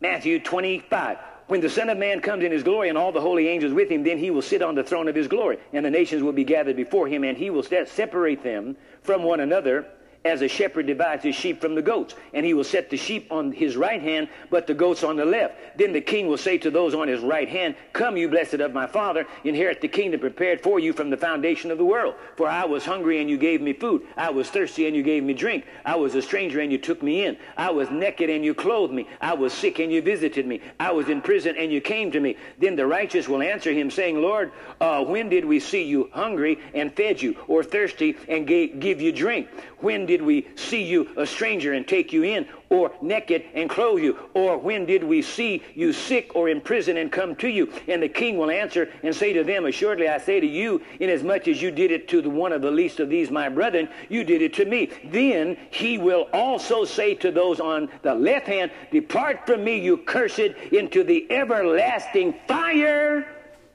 Matthew 0.00 0.40
25. 0.40 1.18
When 1.48 1.60
the 1.60 1.70
Son 1.70 1.88
of 1.88 1.96
Man 1.96 2.20
comes 2.20 2.44
in 2.44 2.52
his 2.52 2.62
glory 2.62 2.90
and 2.90 2.98
all 2.98 3.10
the 3.10 3.20
holy 3.20 3.48
angels 3.48 3.72
with 3.72 3.90
him, 3.90 4.02
then 4.02 4.18
he 4.18 4.30
will 4.30 4.42
sit 4.42 4.60
on 4.60 4.74
the 4.74 4.84
throne 4.84 5.08
of 5.08 5.14
his 5.14 5.28
glory, 5.28 5.58
and 5.72 5.84
the 5.84 5.90
nations 5.90 6.22
will 6.22 6.32
be 6.32 6.44
gathered 6.44 6.76
before 6.76 7.08
him, 7.08 7.24
and 7.24 7.38
he 7.38 7.48
will 7.50 7.62
separate 7.62 8.42
them 8.42 8.76
from 9.02 9.22
one 9.22 9.40
another 9.40 9.86
as 10.28 10.42
a 10.42 10.48
shepherd 10.48 10.86
divides 10.86 11.24
his 11.24 11.34
sheep 11.34 11.60
from 11.60 11.74
the 11.74 11.82
goats. 11.82 12.14
And 12.32 12.44
he 12.44 12.54
will 12.54 12.64
set 12.64 12.90
the 12.90 12.96
sheep 12.96 13.32
on 13.32 13.52
his 13.52 13.76
right 13.76 14.00
hand, 14.00 14.28
but 14.50 14.66
the 14.66 14.74
goats 14.74 15.02
on 15.02 15.16
the 15.16 15.24
left. 15.24 15.78
Then 15.78 15.92
the 15.92 16.00
king 16.00 16.28
will 16.28 16.38
say 16.38 16.58
to 16.58 16.70
those 16.70 16.94
on 16.94 17.08
his 17.08 17.20
right 17.20 17.48
hand, 17.48 17.74
Come, 17.92 18.16
you 18.16 18.28
blessed 18.28 18.54
of 18.54 18.72
my 18.72 18.86
father, 18.86 19.26
inherit 19.44 19.80
the 19.80 19.88
kingdom 19.88 20.20
prepared 20.20 20.60
for 20.60 20.78
you 20.78 20.92
from 20.92 21.10
the 21.10 21.16
foundation 21.16 21.70
of 21.70 21.78
the 21.78 21.84
world. 21.84 22.14
For 22.36 22.48
I 22.48 22.64
was 22.64 22.84
hungry, 22.84 23.20
and 23.20 23.28
you 23.28 23.38
gave 23.38 23.60
me 23.60 23.72
food. 23.72 24.02
I 24.16 24.30
was 24.30 24.48
thirsty, 24.50 24.86
and 24.86 24.94
you 24.94 25.02
gave 25.02 25.24
me 25.24 25.34
drink. 25.34 25.64
I 25.84 25.96
was 25.96 26.14
a 26.14 26.22
stranger, 26.22 26.60
and 26.60 26.70
you 26.70 26.78
took 26.78 27.02
me 27.02 27.24
in. 27.24 27.36
I 27.56 27.70
was 27.70 27.90
naked, 27.90 28.30
and 28.30 28.44
you 28.44 28.54
clothed 28.54 28.92
me. 28.92 29.08
I 29.20 29.34
was 29.34 29.52
sick, 29.52 29.78
and 29.78 29.92
you 29.92 30.02
visited 30.02 30.46
me. 30.46 30.60
I 30.78 30.92
was 30.92 31.08
in 31.08 31.22
prison, 31.22 31.56
and 31.56 31.72
you 31.72 31.80
came 31.80 32.10
to 32.12 32.20
me. 32.20 32.36
Then 32.58 32.76
the 32.76 32.86
righteous 32.86 33.28
will 33.28 33.42
answer 33.42 33.72
him, 33.72 33.90
saying, 33.90 34.20
Lord, 34.20 34.52
uh, 34.80 35.04
when 35.04 35.28
did 35.28 35.44
we 35.44 35.60
see 35.60 35.84
you 35.84 36.10
hungry 36.12 36.58
and 36.74 36.94
fed 36.94 37.22
you, 37.22 37.36
or 37.46 37.62
thirsty 37.62 38.16
and 38.28 38.46
gave, 38.46 38.80
give 38.80 39.00
you 39.00 39.12
drink? 39.12 39.48
When 39.80 40.06
did 40.06 40.17
we 40.22 40.48
see 40.56 40.82
you 40.82 41.08
a 41.16 41.26
stranger 41.26 41.72
and 41.72 41.86
take 41.86 42.12
you 42.12 42.24
in, 42.24 42.46
or 42.70 42.92
naked 43.00 43.44
and 43.54 43.70
clothe 43.70 44.02
you? 44.02 44.18
Or 44.34 44.58
when 44.58 44.86
did 44.86 45.02
we 45.02 45.22
see 45.22 45.62
you 45.74 45.92
sick 45.92 46.34
or 46.34 46.48
in 46.48 46.60
prison 46.60 46.96
and 46.96 47.10
come 47.10 47.34
to 47.36 47.48
you? 47.48 47.72
And 47.86 48.02
the 48.02 48.08
king 48.08 48.36
will 48.36 48.50
answer 48.50 48.90
and 49.02 49.14
say 49.14 49.32
to 49.32 49.44
them, 49.44 49.64
Assuredly 49.64 50.08
I 50.08 50.18
say 50.18 50.40
to 50.40 50.46
you, 50.46 50.82
inasmuch 51.00 51.48
as 51.48 51.62
you 51.62 51.70
did 51.70 51.90
it 51.90 52.08
to 52.08 52.22
the 52.22 52.30
one 52.30 52.52
of 52.52 52.62
the 52.62 52.70
least 52.70 53.00
of 53.00 53.08
these 53.08 53.30
my 53.30 53.48
brethren, 53.48 53.88
you 54.08 54.24
did 54.24 54.42
it 54.42 54.54
to 54.54 54.64
me. 54.64 54.90
Then 55.04 55.56
he 55.70 55.98
will 55.98 56.28
also 56.32 56.84
say 56.84 57.14
to 57.16 57.30
those 57.30 57.60
on 57.60 57.88
the 58.02 58.14
left 58.14 58.46
hand, 58.46 58.70
Depart 58.90 59.46
from 59.46 59.64
me, 59.64 59.78
you 59.78 59.96
cursed, 59.98 60.38
into 60.72 61.04
the 61.04 61.30
everlasting 61.30 62.34
fire 62.46 63.26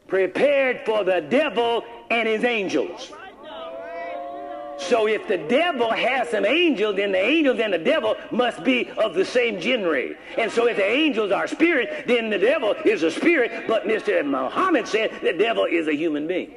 prepared 0.08 0.82
for 0.86 1.04
the 1.04 1.22
devil 1.22 1.84
and 2.12 2.28
his 2.28 2.44
angels. 2.44 3.12
So 4.88 5.08
if 5.08 5.28
the 5.28 5.38
devil 5.38 5.92
has 5.92 6.30
some 6.30 6.46
angels, 6.46 6.98
then 6.98 7.12
the 7.12 7.20
angels 7.20 7.60
and 7.60 7.74
the 7.74 7.78
devil 7.78 8.16
must 8.32 8.64
be 8.64 8.90
of 8.92 9.14
the 9.14 9.26
same 9.26 9.60
genre. 9.60 10.10
And 10.38 10.52
so 10.52 10.68
if 10.68 10.78
the 10.78 10.86
angels 10.86 11.32
are 11.32 11.48
spirit, 11.48 12.06
then 12.08 12.30
the 12.30 12.38
devil 12.38 12.76
is 12.86 13.04
a 13.04 13.12
spirit. 13.12 13.68
But 13.68 13.86
Mr. 13.86 14.26
Muhammad 14.26 14.88
said 14.88 15.12
the 15.22 15.34
devil 15.34 15.66
is 15.66 15.88
a 15.88 15.96
human 15.96 16.28
being. 16.28 16.54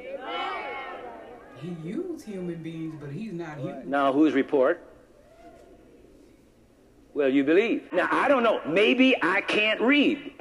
He 1.61 1.75
used 1.83 2.25
human 2.25 2.61
beings, 2.61 2.95
but 2.99 3.11
he's 3.11 3.33
not 3.33 3.57
human. 3.57 3.89
Now, 3.89 4.13
whose 4.13 4.33
report? 4.33 4.83
Well, 7.13 7.29
you 7.29 7.43
believe. 7.43 7.91
Now, 7.91 8.07
I 8.11 8.27
don't 8.27 8.43
know. 8.43 8.61
Maybe 8.67 9.15
I 9.23 9.41
can't 9.41 9.81
read. 9.81 10.33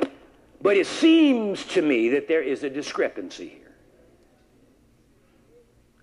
But 0.61 0.77
it 0.77 0.87
seems 0.87 1.65
to 1.67 1.81
me 1.81 2.11
that 2.11 2.29
there 2.29 2.43
is 2.43 2.65
a 2.65 2.71
discrepancy 2.71 3.49
here. 3.49 3.75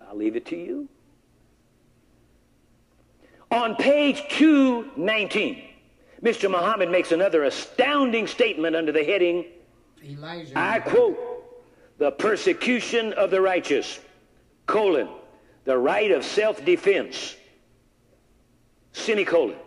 I'll 0.07 0.15
leave 0.15 0.35
it 0.35 0.45
to 0.47 0.55
you. 0.55 0.89
On 3.53 3.75
page 3.75 4.23
219, 4.29 5.63
Mr. 6.23 6.49
Muhammad 6.49 6.89
makes 6.89 7.11
another 7.11 7.43
astounding 7.43 8.25
statement 8.25 8.75
under 8.75 8.91
the 8.91 9.03
heading, 9.03 9.45
Elijah. 10.03 10.53
I 10.55 10.79
quote, 10.79 11.19
the 11.99 12.09
persecution 12.09 13.13
of 13.13 13.29
the 13.29 13.39
righteous, 13.39 13.99
colon, 14.65 15.07
the 15.65 15.77
right 15.77 16.09
of 16.09 16.25
self-defense, 16.25 17.35
semicolon. 18.91 19.57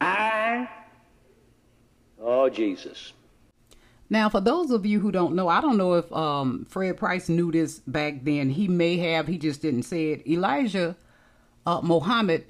I, 0.00 0.68
oh 2.20 2.48
Jesus. 2.50 3.14
Now, 4.08 4.28
for 4.28 4.40
those 4.40 4.70
of 4.70 4.86
you 4.86 5.00
who 5.00 5.10
don't 5.10 5.34
know, 5.34 5.48
I 5.48 5.60
don't 5.60 5.76
know 5.76 5.94
if 5.94 6.12
um, 6.12 6.66
Fred 6.68 6.98
Price 6.98 7.28
knew 7.28 7.50
this 7.50 7.80
back 7.80 8.22
then. 8.22 8.48
He 8.48 8.68
may 8.68 8.96
have, 8.98 9.26
he 9.26 9.38
just 9.38 9.60
didn't 9.60 9.82
say 9.82 10.12
it. 10.12 10.24
Elijah 10.28 10.94
uh, 11.66 11.80
Muhammad, 11.82 12.44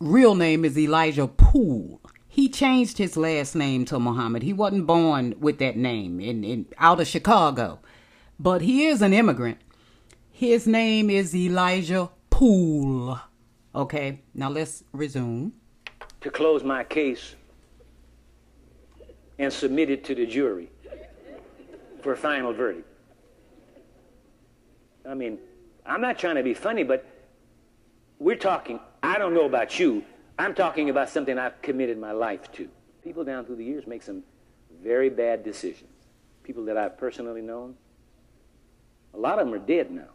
real 0.00 0.34
name 0.34 0.64
is 0.64 0.78
Elijah 0.78 1.26
Poole. 1.26 2.00
He 2.26 2.48
changed 2.48 2.98
his 2.98 3.16
last 3.16 3.54
name 3.54 3.84
to 3.86 3.98
Muhammad. 3.98 4.42
He 4.42 4.52
wasn't 4.52 4.86
born 4.86 5.34
with 5.40 5.58
that 5.58 5.76
name 5.76 6.20
in, 6.20 6.44
in 6.44 6.66
out 6.78 7.00
of 7.00 7.06
Chicago, 7.06 7.80
but 8.38 8.62
he 8.62 8.86
is 8.86 9.02
an 9.02 9.12
immigrant. 9.12 9.58
His 10.30 10.66
name 10.66 11.10
is 11.10 11.34
Elijah 11.34 12.10
Poole. 12.30 13.18
Okay, 13.74 14.22
now 14.34 14.50
let's 14.50 14.84
resume. 14.92 15.52
To 16.20 16.30
close 16.30 16.62
my 16.62 16.84
case 16.84 17.34
and 19.38 19.52
submit 19.52 19.90
it 19.90 20.04
to 20.04 20.14
the 20.14 20.26
jury 20.26 20.70
for 22.02 22.12
a 22.12 22.16
final 22.16 22.52
verdict. 22.52 22.86
I 25.08 25.14
mean, 25.14 25.38
I'm 25.86 26.00
not 26.00 26.18
trying 26.18 26.36
to 26.36 26.42
be 26.42 26.54
funny, 26.54 26.82
but 26.82 27.06
we're 28.18 28.36
talking, 28.36 28.80
I 29.02 29.18
don't 29.18 29.34
know 29.34 29.46
about 29.46 29.78
you, 29.78 30.04
I'm 30.38 30.54
talking 30.54 30.90
about 30.90 31.08
something 31.08 31.38
I've 31.38 31.60
committed 31.62 31.98
my 31.98 32.12
life 32.12 32.50
to. 32.52 32.68
People 33.02 33.24
down 33.24 33.44
through 33.44 33.56
the 33.56 33.64
years 33.64 33.86
make 33.86 34.02
some 34.02 34.22
very 34.82 35.08
bad 35.08 35.44
decisions. 35.44 35.90
People 36.42 36.64
that 36.66 36.76
I've 36.76 36.96
personally 36.96 37.42
known, 37.42 37.74
a 39.14 39.18
lot 39.18 39.38
of 39.38 39.46
them 39.46 39.54
are 39.54 39.64
dead 39.64 39.90
now. 39.90 40.08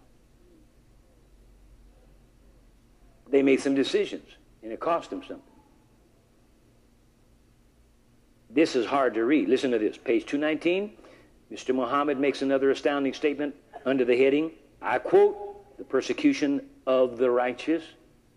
They 3.30 3.42
made 3.42 3.62
some 3.62 3.76
decisions, 3.76 4.30
and 4.62 4.72
it 4.72 4.80
cost 4.80 5.10
them 5.10 5.22
something. 5.22 5.42
This 8.50 8.76
is 8.76 8.86
hard 8.86 9.16
to 9.16 9.26
read. 9.26 9.50
Listen 9.50 9.72
to 9.72 9.80
this. 9.80 9.98
Page 9.98 10.26
219. 10.26 10.94
Mr. 11.52 11.74
Muhammad 11.74 12.20
makes 12.20 12.42
another 12.42 12.70
astounding 12.70 13.14
statement 13.14 13.56
under 13.86 14.06
the 14.06 14.16
heading, 14.16 14.52
I 14.82 15.00
quote, 15.00 15.53
the 15.78 15.84
persecution 15.84 16.62
of 16.86 17.18
the 17.18 17.30
righteous, 17.30 17.84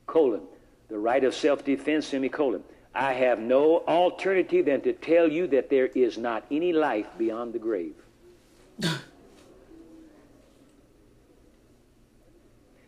colon, 0.06 0.42
the 0.88 0.98
right 0.98 1.24
of 1.24 1.34
self-defense, 1.34 2.06
semicolon. 2.06 2.62
I 2.94 3.12
have 3.12 3.38
no 3.38 3.80
alternative 3.86 4.66
than 4.66 4.80
to 4.82 4.92
tell 4.92 5.30
you 5.30 5.46
that 5.48 5.68
there 5.68 5.86
is 5.88 6.16
not 6.16 6.44
any 6.50 6.72
life 6.72 7.06
beyond 7.18 7.52
the 7.52 7.58
grave. 7.58 7.94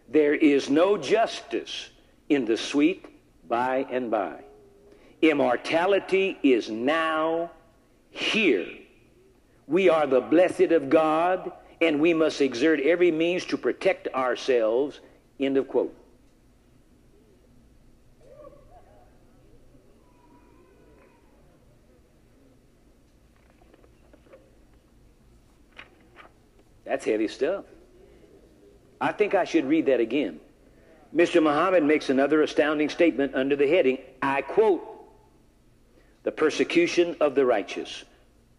there 0.09 0.35
is 0.35 0.71
no 0.71 0.97
justice 0.97 1.91
in 2.29 2.47
the 2.47 2.57
sweet 2.57 3.05
by 3.49 3.87
and 3.91 4.11
by. 4.11 4.41
Immortality 5.21 6.39
is 6.43 6.71
now 6.71 7.51
here. 8.11 8.67
We 9.67 9.89
are 9.89 10.07
the 10.07 10.21
blessed 10.21 10.73
of 10.73 10.89
God, 10.89 11.53
and 11.81 12.01
we 12.01 12.15
must 12.15 12.41
exert 12.41 12.81
every 12.81 13.11
means 13.11 13.45
to 13.47 13.57
protect 13.57 14.09
ourselves. 14.09 15.01
End 15.39 15.57
of 15.57 15.69
quote. 15.69 15.95
That's 26.85 27.05
heavy 27.05 27.29
stuff. 27.29 27.65
I 29.01 29.13
think 29.13 29.35
I 29.35 29.45
should 29.45 29.67
read 29.67 29.87
that 29.87 30.01
again. 30.01 30.41
Mr. 31.15 31.43
Muhammad 31.43 31.85
makes 31.85 32.11
another 32.11 32.43
astounding 32.43 32.89
statement 32.89 33.35
under 33.35 33.57
the 33.57 33.67
heading, 33.67 33.99
I 34.23 34.43
quote, 34.43 34.83
the 36.23 36.33
persecution 36.33 37.17
of 37.21 37.35
the 37.35 37.47
righteous, 37.47 38.05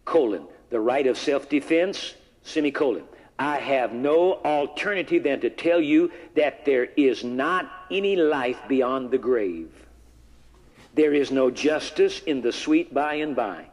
colon, 0.04 0.46
the 0.70 0.80
right 0.80 1.06
of 1.06 1.18
self-defense, 1.18 2.14
semicolon. 2.42 3.04
I 3.38 3.56
have 3.56 3.92
no 3.92 4.34
alternative 4.44 5.22
than 5.22 5.40
to 5.40 5.50
tell 5.50 5.80
you 5.80 6.10
that 6.34 6.64
there 6.64 6.88
is 6.96 7.24
not 7.24 7.70
any 7.90 8.16
life 8.16 8.60
beyond 8.68 9.10
the 9.10 9.18
grave. 9.18 9.70
There 10.94 11.14
is 11.14 11.30
no 11.30 11.50
justice 11.50 12.20
in 12.20 12.42
the 12.42 12.52
sweet 12.52 12.92
by 12.92 13.14
and 13.14 13.34
by. 13.34 13.66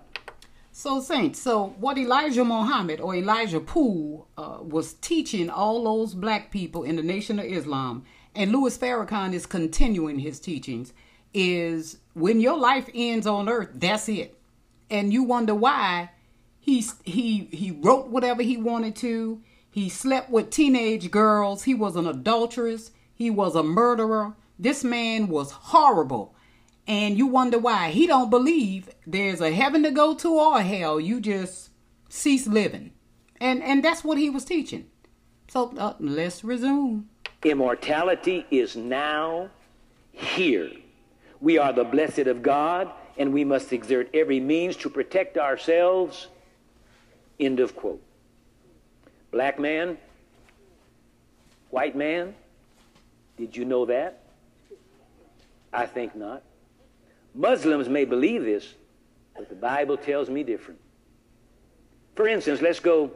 So, 0.71 1.01
Saints, 1.01 1.41
so 1.41 1.75
what 1.79 1.97
Elijah 1.97 2.45
Muhammad 2.45 3.01
or 3.01 3.15
Elijah 3.15 3.59
Poole 3.59 4.27
uh, 4.37 4.59
was 4.61 4.93
teaching 4.93 5.49
all 5.49 5.83
those 5.83 6.13
black 6.13 6.51
people 6.51 6.83
in 6.83 6.95
the 6.95 7.03
Nation 7.03 7.39
of 7.39 7.45
Islam 7.45 8.05
and 8.37 8.51
Louis 8.51 8.77
Farrakhan 8.77 9.33
is 9.33 9.47
continuing 9.47 10.19
his 10.19 10.39
teachings, 10.39 10.93
is 11.33 11.97
when 12.13 12.39
your 12.39 12.55
life 12.55 12.87
ends 12.93 13.25
on 13.25 13.49
earth, 13.49 13.69
that's 13.73 14.07
it. 14.07 14.39
And 14.91 15.11
you 15.11 15.23
wonder 15.23 15.55
why 15.55 16.11
he 16.67 16.85
he 17.05 17.45
he 17.51 17.71
wrote 17.71 18.09
whatever 18.09 18.43
he 18.43 18.57
wanted 18.57 18.95
to. 18.97 19.41
He 19.71 19.87
slept 19.87 20.29
with 20.29 20.49
teenage 20.49 21.09
girls. 21.09 21.63
He 21.63 21.73
was 21.73 21.95
an 21.95 22.05
adulteress. 22.05 22.91
He 23.15 23.29
was 23.29 23.55
a 23.55 23.63
murderer. 23.63 24.35
This 24.59 24.83
man 24.83 25.29
was 25.29 25.51
horrible. 25.51 26.35
And 26.85 27.17
you 27.17 27.25
wonder 27.25 27.57
why. 27.57 27.91
He 27.91 28.05
don't 28.05 28.29
believe 28.29 28.89
there's 29.05 29.39
a 29.39 29.51
heaven 29.51 29.81
to 29.83 29.91
go 29.91 30.13
to 30.15 30.33
or 30.33 30.61
hell. 30.61 30.99
You 30.99 31.21
just 31.21 31.69
cease 32.09 32.47
living. 32.47 32.91
And 33.39 33.63
and 33.63 33.81
that's 33.81 34.03
what 34.03 34.17
he 34.17 34.29
was 34.29 34.43
teaching. 34.43 34.87
So 35.47 35.73
uh, 35.77 35.93
let's 35.99 36.43
resume. 36.43 37.07
Immortality 37.45 38.45
is 38.51 38.75
now 38.75 39.49
here. 40.11 40.71
We 41.39 41.57
are 41.57 41.71
the 41.71 41.85
blessed 41.85 42.27
of 42.27 42.41
God, 42.41 42.91
and 43.17 43.31
we 43.31 43.45
must 43.45 43.71
exert 43.71 44.09
every 44.13 44.41
means 44.41 44.75
to 44.77 44.89
protect 44.89 45.37
ourselves. 45.37 46.27
End 47.39 47.59
of 47.59 47.75
quote. 47.75 48.01
Black 49.31 49.59
man, 49.59 49.97
white 51.69 51.95
man, 51.95 52.33
did 53.37 53.55
you 53.55 53.65
know 53.65 53.85
that? 53.85 54.23
I 55.71 55.85
think 55.85 56.15
not. 56.15 56.41
Muslims 57.35 57.87
may 57.87 58.05
believe 58.05 58.43
this, 58.43 58.73
but 59.35 59.49
the 59.49 59.55
Bible 59.55 59.97
tells 59.97 60.29
me 60.29 60.43
different. 60.43 60.79
For 62.15 62.27
instance, 62.27 62.61
let's 62.61 62.79
go 62.79 63.11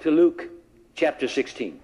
to 0.00 0.10
Luke 0.10 0.48
chapter 0.94 1.26
16. 1.26 1.80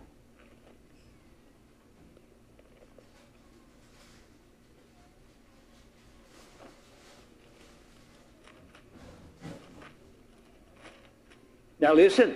Now 11.86 11.94
listen, 11.94 12.34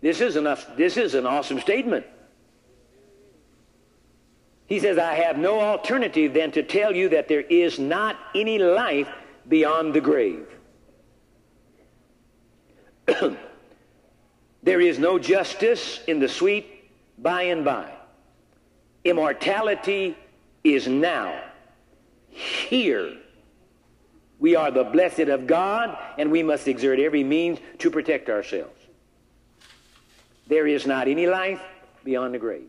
this 0.00 0.22
is, 0.22 0.36
enough, 0.36 0.74
this 0.74 0.96
is 0.96 1.12
an 1.14 1.26
awesome 1.26 1.60
statement. 1.60 2.06
He 4.68 4.80
says, 4.80 4.96
I 4.96 5.16
have 5.16 5.36
no 5.36 5.60
alternative 5.60 6.32
than 6.32 6.50
to 6.52 6.62
tell 6.62 6.96
you 6.96 7.10
that 7.10 7.28
there 7.28 7.42
is 7.42 7.78
not 7.78 8.16
any 8.34 8.58
life 8.58 9.10
beyond 9.46 9.92
the 9.92 10.00
grave. 10.00 10.46
there 14.62 14.80
is 14.80 14.98
no 14.98 15.18
justice 15.18 16.00
in 16.06 16.18
the 16.18 16.28
sweet 16.28 16.90
by 17.18 17.42
and 17.42 17.66
by. 17.66 17.92
Immortality 19.04 20.16
is 20.64 20.88
now, 20.88 21.38
here 22.30 23.19
we 24.40 24.56
are 24.56 24.70
the 24.70 24.84
blessed 24.84 25.28
of 25.28 25.46
God, 25.46 25.96
and 26.18 26.30
we 26.30 26.42
must 26.42 26.66
exert 26.66 26.98
every 26.98 27.22
means 27.22 27.58
to 27.78 27.90
protect 27.90 28.30
ourselves. 28.30 28.80
There 30.46 30.66
is 30.66 30.86
not 30.86 31.06
any 31.06 31.26
life 31.26 31.62
beyond 32.02 32.34
the 32.34 32.38
grave. 32.38 32.68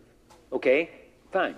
Okay? 0.51 0.89
Fine. 1.32 1.55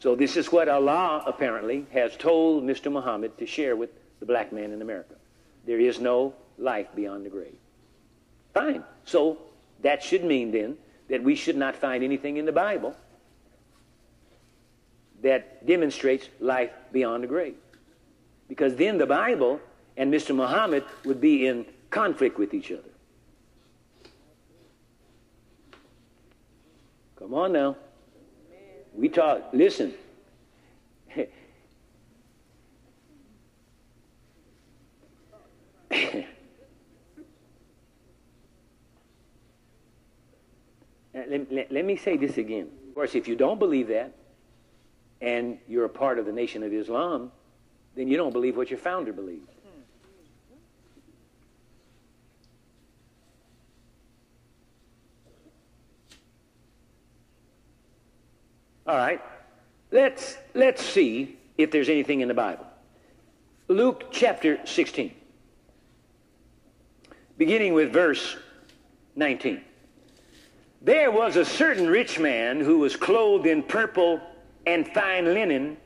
So 0.00 0.16
this 0.16 0.38
is 0.38 0.50
what 0.50 0.68
Allah 0.70 1.22
apparently 1.26 1.84
has 1.92 2.16
told 2.16 2.64
Mr. 2.64 2.90
Muhammad 2.90 3.36
to 3.36 3.46
share 3.46 3.76
with 3.76 3.90
the 4.18 4.26
black 4.26 4.50
man 4.50 4.72
in 4.72 4.80
America. 4.80 5.14
There 5.66 5.78
is 5.78 6.00
no 6.00 6.34
life 6.56 6.88
beyond 6.96 7.26
the 7.26 7.30
grave. 7.30 7.58
Fine. 8.54 8.82
So 9.04 9.38
that 9.82 10.02
should 10.02 10.24
mean 10.24 10.50
then 10.50 10.78
that 11.10 11.22
we 11.22 11.34
should 11.34 11.56
not 11.56 11.76
find 11.76 12.02
anything 12.02 12.38
in 12.38 12.46
the 12.46 12.52
Bible 12.52 12.96
that 15.22 15.66
demonstrates 15.66 16.28
life 16.40 16.70
beyond 16.92 17.24
the 17.24 17.28
grave. 17.28 17.56
Because 18.48 18.76
then 18.76 18.98
the 18.98 19.06
Bible 19.06 19.60
and 19.96 20.12
Mr. 20.12 20.34
Muhammad 20.34 20.84
would 21.04 21.20
be 21.20 21.46
in 21.46 21.66
conflict 21.90 22.38
with 22.38 22.54
each 22.54 22.72
other. 22.72 22.82
Come 27.16 27.34
on 27.34 27.52
now. 27.52 27.76
We 28.94 29.08
talk, 29.08 29.50
listen. 29.52 29.94
let, 41.14 41.52
let, 41.52 41.70
let 41.70 41.84
me 41.84 41.96
say 41.96 42.16
this 42.16 42.38
again. 42.38 42.68
Of 42.88 42.94
course, 42.94 43.14
if 43.14 43.28
you 43.28 43.36
don't 43.36 43.58
believe 43.58 43.88
that, 43.88 44.12
and 45.20 45.58
you're 45.68 45.84
a 45.84 45.90
part 45.90 46.18
of 46.18 46.26
the 46.26 46.32
Nation 46.32 46.62
of 46.62 46.72
Islam, 46.72 47.30
then 47.94 48.08
you 48.08 48.16
don't 48.16 48.32
believe 48.32 48.56
what 48.56 48.70
your 48.70 48.78
founder 48.78 49.12
believed. 49.12 49.48
All 58.86 58.96
right. 58.96 59.20
Let's 59.92 60.36
let's 60.54 60.84
see 60.84 61.38
if 61.56 61.70
there's 61.70 61.88
anything 61.88 62.20
in 62.22 62.28
the 62.28 62.34
Bible. 62.34 62.66
Luke 63.68 64.06
chapter 64.10 64.58
16. 64.66 65.14
Beginning 67.38 67.72
with 67.72 67.92
verse 67.92 68.36
19. 69.14 69.60
There 70.82 71.10
was 71.10 71.36
a 71.36 71.44
certain 71.44 71.88
rich 71.88 72.18
man 72.18 72.60
who 72.60 72.78
was 72.78 72.96
clothed 72.96 73.46
in 73.46 73.62
purple 73.62 74.20
and 74.66 74.86
fine 74.88 75.32
linen 75.32 75.76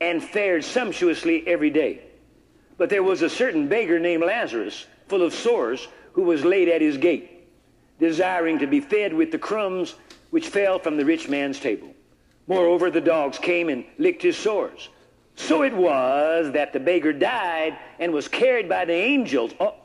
and 0.00 0.22
fared 0.22 0.64
sumptuously 0.64 1.46
every 1.46 1.70
day. 1.70 2.02
But 2.78 2.90
there 2.90 3.02
was 3.02 3.22
a 3.22 3.30
certain 3.30 3.68
beggar 3.68 3.98
named 3.98 4.24
Lazarus, 4.24 4.86
full 5.08 5.22
of 5.22 5.32
sores, 5.32 5.86
who 6.12 6.22
was 6.22 6.44
laid 6.44 6.68
at 6.68 6.80
his 6.80 6.96
gate, 6.96 7.48
desiring 8.00 8.58
to 8.58 8.66
be 8.66 8.80
fed 8.80 9.14
with 9.14 9.30
the 9.30 9.38
crumbs 9.38 9.94
which 10.30 10.48
fell 10.48 10.78
from 10.78 10.96
the 10.96 11.04
rich 11.04 11.28
man's 11.28 11.60
table. 11.60 11.94
Moreover, 12.46 12.90
the 12.90 13.00
dogs 13.00 13.38
came 13.38 13.68
and 13.68 13.84
licked 13.98 14.22
his 14.22 14.36
sores. 14.36 14.88
So 15.36 15.62
it 15.62 15.74
was 15.74 16.52
that 16.52 16.72
the 16.72 16.80
beggar 16.80 17.12
died 17.12 17.78
and 17.98 18.12
was 18.12 18.28
carried 18.28 18.68
by 18.68 18.84
the 18.84 18.94
angels. 18.94 19.52
oh. 19.60 19.78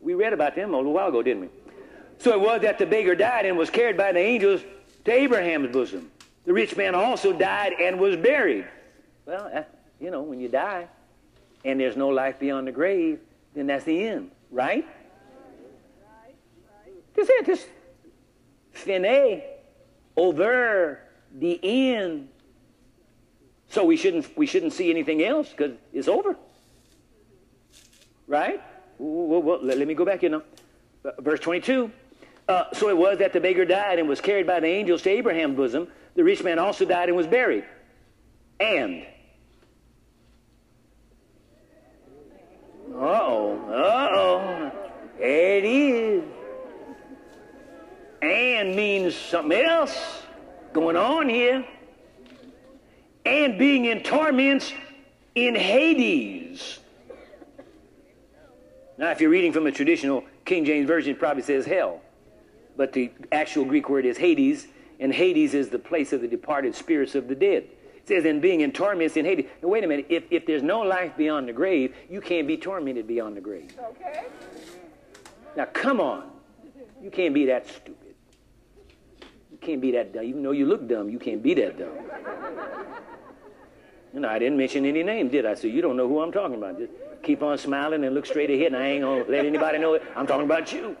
We 0.00 0.14
read 0.14 0.32
about 0.32 0.54
them 0.54 0.72
a 0.72 0.76
little 0.76 0.92
while 0.92 1.08
ago, 1.08 1.20
didn't 1.20 1.40
we? 1.40 1.48
So 2.18 2.32
it 2.32 2.40
was 2.40 2.62
that 2.62 2.78
the 2.78 2.86
beggar 2.86 3.16
died 3.16 3.44
and 3.44 3.58
was 3.58 3.70
carried 3.70 3.96
by 3.96 4.12
the 4.12 4.20
angels 4.20 4.62
to 5.06 5.12
Abraham's 5.12 5.72
bosom. 5.72 6.10
The 6.44 6.52
rich 6.52 6.76
man 6.76 6.94
also 6.94 7.32
died 7.32 7.72
and 7.80 7.98
was 7.98 8.16
buried. 8.16 8.66
Well, 9.24 9.66
you 10.00 10.10
know, 10.10 10.22
when 10.22 10.40
you 10.40 10.48
die 10.48 10.86
and 11.64 11.80
there's 11.80 11.96
no 11.96 12.08
life 12.08 12.38
beyond 12.38 12.66
the 12.66 12.72
grave, 12.72 13.20
then 13.54 13.66
that's 13.66 13.84
the 13.84 14.06
end, 14.06 14.30
right? 14.50 14.86
This 17.14 17.30
is 17.30 17.46
this 17.46 17.66
fine 18.72 19.42
over 20.16 21.00
the 21.34 21.58
end. 21.62 22.28
So 23.68 23.84
we 23.84 23.96
shouldn't 23.96 24.36
we 24.36 24.46
shouldn't 24.46 24.72
see 24.72 24.90
anything 24.90 25.24
else 25.24 25.50
because 25.50 25.76
it's 25.92 26.08
over, 26.08 26.36
right? 28.26 28.62
Well, 28.98 29.42
well, 29.42 29.58
let, 29.62 29.78
let, 29.78 29.88
me 29.88 29.94
go 29.94 30.04
back 30.04 30.20
here 30.20 30.30
now. 30.30 30.42
Uh, 31.04 31.20
verse 31.20 31.40
22. 31.40 31.90
Uh, 32.48 32.64
so 32.72 32.88
it 32.88 32.96
was 32.96 33.18
that 33.18 33.32
the 33.32 33.40
beggar 33.40 33.64
died 33.64 33.98
and 33.98 34.08
was 34.08 34.20
carried 34.20 34.46
by 34.46 34.60
the 34.60 34.68
angels 34.68 35.02
to 35.02 35.10
Abraham's 35.10 35.56
bosom. 35.56 35.88
The 36.14 36.24
rich 36.24 36.42
man 36.42 36.58
also 36.58 36.84
died 36.84 37.08
and 37.08 37.16
was 37.16 37.26
buried. 37.26 37.64
And 38.60 39.06
Uh-oh. 42.94 43.58
Uh-oh. 43.68 44.72
It 45.18 45.64
is. 45.64 46.24
And 48.22 48.74
means 48.74 49.14
something 49.14 49.58
else 49.58 50.22
going 50.72 50.96
on 50.96 51.28
here. 51.28 51.66
And 53.24 53.58
being 53.58 53.86
in 53.86 54.02
torments 54.02 54.72
in 55.34 55.54
Hades. 55.54 56.78
Now, 58.96 59.10
if 59.10 59.20
you're 59.20 59.30
reading 59.30 59.52
from 59.52 59.66
a 59.66 59.72
traditional 59.72 60.24
King 60.44 60.64
James 60.64 60.86
Version, 60.86 61.12
it 61.12 61.18
probably 61.18 61.42
says 61.42 61.66
hell. 61.66 62.00
But 62.76 62.92
the 62.92 63.10
actual 63.32 63.64
Greek 63.64 63.88
word 63.88 64.04
is 64.04 64.18
Hades, 64.18 64.68
and 65.00 65.12
Hades 65.12 65.54
is 65.54 65.68
the 65.70 65.78
place 65.78 66.12
of 66.12 66.20
the 66.20 66.28
departed 66.28 66.74
spirits 66.74 67.14
of 67.14 67.28
the 67.28 67.34
dead 67.34 67.64
It 67.96 68.08
says, 68.08 68.24
in 68.24 68.40
being 68.40 68.60
in 68.60 68.72
torments 68.72 69.16
in 69.16 69.24
Hades. 69.24 69.46
Now, 69.62 69.68
wait 69.68 69.84
a 69.84 69.86
minute. 69.86 70.06
If, 70.08 70.24
if 70.30 70.46
there's 70.46 70.62
no 70.62 70.80
life 70.80 71.16
beyond 71.16 71.48
the 71.48 71.52
grave, 71.52 71.94
you 72.08 72.20
can't 72.20 72.46
be 72.46 72.56
tormented 72.56 73.06
beyond 73.06 73.36
the 73.36 73.40
grave. 73.40 73.74
Okay. 73.78 74.24
Now, 75.56 75.66
come 75.66 76.00
on. 76.00 76.30
You 77.02 77.10
can't 77.10 77.34
be 77.34 77.46
that 77.46 77.66
stupid. 77.68 78.14
You 79.50 79.58
can't 79.60 79.80
be 79.80 79.92
that 79.92 80.12
dumb. 80.12 80.24
Even 80.24 80.42
though 80.42 80.52
you 80.52 80.66
look 80.66 80.86
dumb, 80.88 81.08
you 81.08 81.18
can't 81.18 81.42
be 81.42 81.54
that 81.54 81.78
dumb. 81.78 81.96
You 84.12 84.20
know, 84.20 84.28
I 84.28 84.38
didn't 84.38 84.56
mention 84.56 84.86
any 84.86 85.02
names, 85.02 85.30
did 85.30 85.44
I? 85.44 85.54
So 85.54 85.66
you 85.66 85.82
don't 85.82 85.96
know 85.96 86.08
who 86.08 86.20
I'm 86.20 86.32
talking 86.32 86.56
about. 86.56 86.78
Just 86.78 86.92
keep 87.22 87.42
on 87.42 87.58
smiling 87.58 88.04
and 88.04 88.14
look 88.14 88.24
straight 88.24 88.50
ahead, 88.50 88.68
and 88.68 88.76
I 88.76 88.86
ain't 88.86 89.02
gonna 89.02 89.24
let 89.28 89.44
anybody 89.44 89.78
know 89.78 89.94
it. 89.94 90.02
I'm 90.14 90.26
talking 90.26 90.44
about 90.46 90.72
you. 90.72 90.96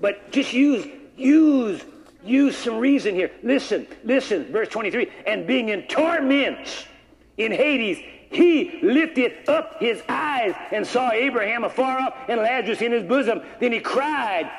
But 0.00 0.30
just 0.30 0.52
use 0.52 0.86
use 1.16 1.82
use 2.24 2.56
some 2.56 2.78
reason 2.78 3.14
here. 3.14 3.30
Listen, 3.42 3.86
listen, 4.04 4.50
verse 4.52 4.68
23. 4.68 5.10
And 5.26 5.46
being 5.46 5.68
in 5.70 5.82
torments 5.82 6.84
in 7.36 7.52
Hades, 7.52 7.98
he 8.30 8.80
lifted 8.82 9.48
up 9.48 9.80
his 9.80 10.02
eyes 10.08 10.54
and 10.72 10.86
saw 10.86 11.10
Abraham 11.12 11.64
afar 11.64 11.98
off 11.98 12.14
and 12.28 12.40
Lazarus 12.40 12.82
in 12.82 12.92
his 12.92 13.02
bosom. 13.02 13.40
Then 13.60 13.72
he 13.72 13.80
cried. 13.80 14.50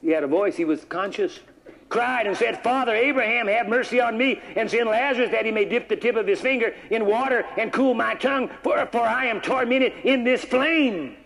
He 0.00 0.10
had 0.10 0.22
a 0.22 0.28
voice, 0.28 0.56
he 0.56 0.64
was 0.64 0.84
conscious. 0.84 1.40
Cried 1.88 2.26
and 2.26 2.36
said, 2.36 2.62
Father 2.62 2.94
Abraham, 2.94 3.46
have 3.46 3.66
mercy 3.66 3.98
on 3.98 4.18
me, 4.18 4.42
and 4.56 4.70
send 4.70 4.90
Lazarus 4.90 5.30
that 5.30 5.46
he 5.46 5.50
may 5.50 5.64
dip 5.64 5.88
the 5.88 5.96
tip 5.96 6.16
of 6.16 6.26
his 6.26 6.38
finger 6.38 6.74
in 6.90 7.06
water 7.06 7.46
and 7.56 7.72
cool 7.72 7.94
my 7.94 8.14
tongue, 8.14 8.50
for, 8.62 8.86
for 8.92 9.00
I 9.00 9.24
am 9.26 9.40
tormented 9.40 9.94
in 10.04 10.22
this 10.22 10.44
flame. 10.44 11.16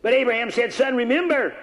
But 0.00 0.14
Abraham 0.14 0.50
said, 0.50 0.72
Son, 0.72 0.96
remember 0.96 1.54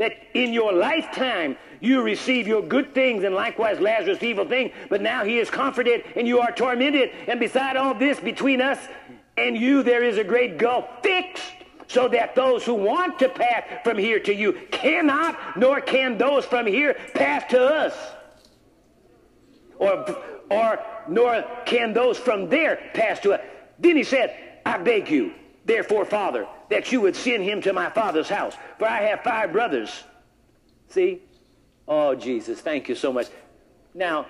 that 0.00 0.14
in 0.32 0.54
your 0.54 0.72
lifetime 0.72 1.58
you 1.78 2.00
receive 2.00 2.48
your 2.48 2.62
good 2.62 2.94
things 2.94 3.22
and 3.22 3.34
likewise 3.34 3.78
Lazarus 3.80 4.22
evil 4.22 4.46
thing, 4.46 4.72
but 4.88 5.02
now 5.02 5.24
he 5.24 5.38
is 5.38 5.50
comforted 5.50 6.02
and 6.16 6.26
you 6.26 6.40
are 6.40 6.50
tormented. 6.52 7.10
And 7.28 7.38
beside 7.38 7.76
all 7.76 7.94
this, 7.94 8.18
between 8.18 8.62
us 8.62 8.78
and 9.36 9.56
you, 9.56 9.82
there 9.82 10.02
is 10.02 10.16
a 10.16 10.24
great 10.24 10.56
gulf 10.56 10.86
fixed 11.02 11.52
so 11.86 12.08
that 12.08 12.34
those 12.34 12.64
who 12.64 12.74
want 12.74 13.18
to 13.18 13.28
pass 13.28 13.62
from 13.84 13.98
here 13.98 14.18
to 14.20 14.34
you 14.34 14.54
cannot, 14.70 15.58
nor 15.58 15.82
can 15.82 16.16
those 16.16 16.46
from 16.46 16.66
here 16.66 16.96
pass 17.14 17.44
to 17.50 17.62
us. 17.62 17.94
Or, 19.78 20.16
or 20.50 20.78
nor 21.08 21.44
can 21.66 21.92
those 21.92 22.16
from 22.16 22.48
there 22.48 22.90
pass 22.94 23.20
to 23.20 23.34
us. 23.34 23.40
Then 23.78 23.96
he 23.96 24.04
said, 24.04 24.34
I 24.64 24.78
beg 24.78 25.10
you, 25.10 25.34
therefore, 25.66 26.06
Father, 26.06 26.46
that 26.70 26.90
you 26.92 27.00
would 27.00 27.14
send 27.14 27.42
him 27.42 27.60
to 27.62 27.72
my 27.72 27.90
father's 27.90 28.28
house. 28.28 28.54
For 28.78 28.86
I 28.86 29.02
have 29.02 29.22
five 29.22 29.52
brothers. 29.52 30.04
See? 30.88 31.20
Oh, 31.86 32.14
Jesus, 32.14 32.60
thank 32.60 32.88
you 32.88 32.94
so 32.94 33.12
much. 33.12 33.26
Now, 33.94 34.26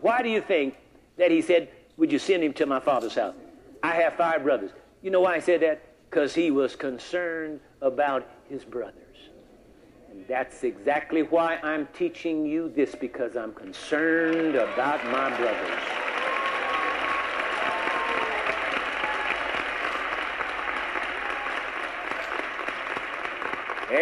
why 0.00 0.22
do 0.22 0.28
you 0.28 0.40
think 0.40 0.74
that 1.16 1.30
he 1.30 1.40
said, 1.40 1.68
Would 1.96 2.12
you 2.12 2.18
send 2.18 2.42
him 2.42 2.52
to 2.54 2.66
my 2.66 2.80
father's 2.80 3.14
house? 3.14 3.34
I 3.82 3.94
have 3.94 4.14
five 4.14 4.42
brothers. 4.42 4.72
You 5.00 5.10
know 5.10 5.20
why 5.20 5.36
I 5.36 5.40
said 5.40 5.62
that? 5.62 5.82
Because 6.10 6.34
he 6.34 6.50
was 6.50 6.74
concerned 6.76 7.60
about 7.80 8.28
his 8.48 8.64
brothers. 8.64 8.96
And 10.10 10.24
that's 10.26 10.64
exactly 10.64 11.22
why 11.22 11.56
I'm 11.62 11.86
teaching 11.94 12.44
you 12.44 12.72
this, 12.74 12.94
because 12.94 13.36
I'm 13.36 13.52
concerned 13.52 14.56
about 14.56 15.04
my 15.06 15.34
brothers. 15.36 15.99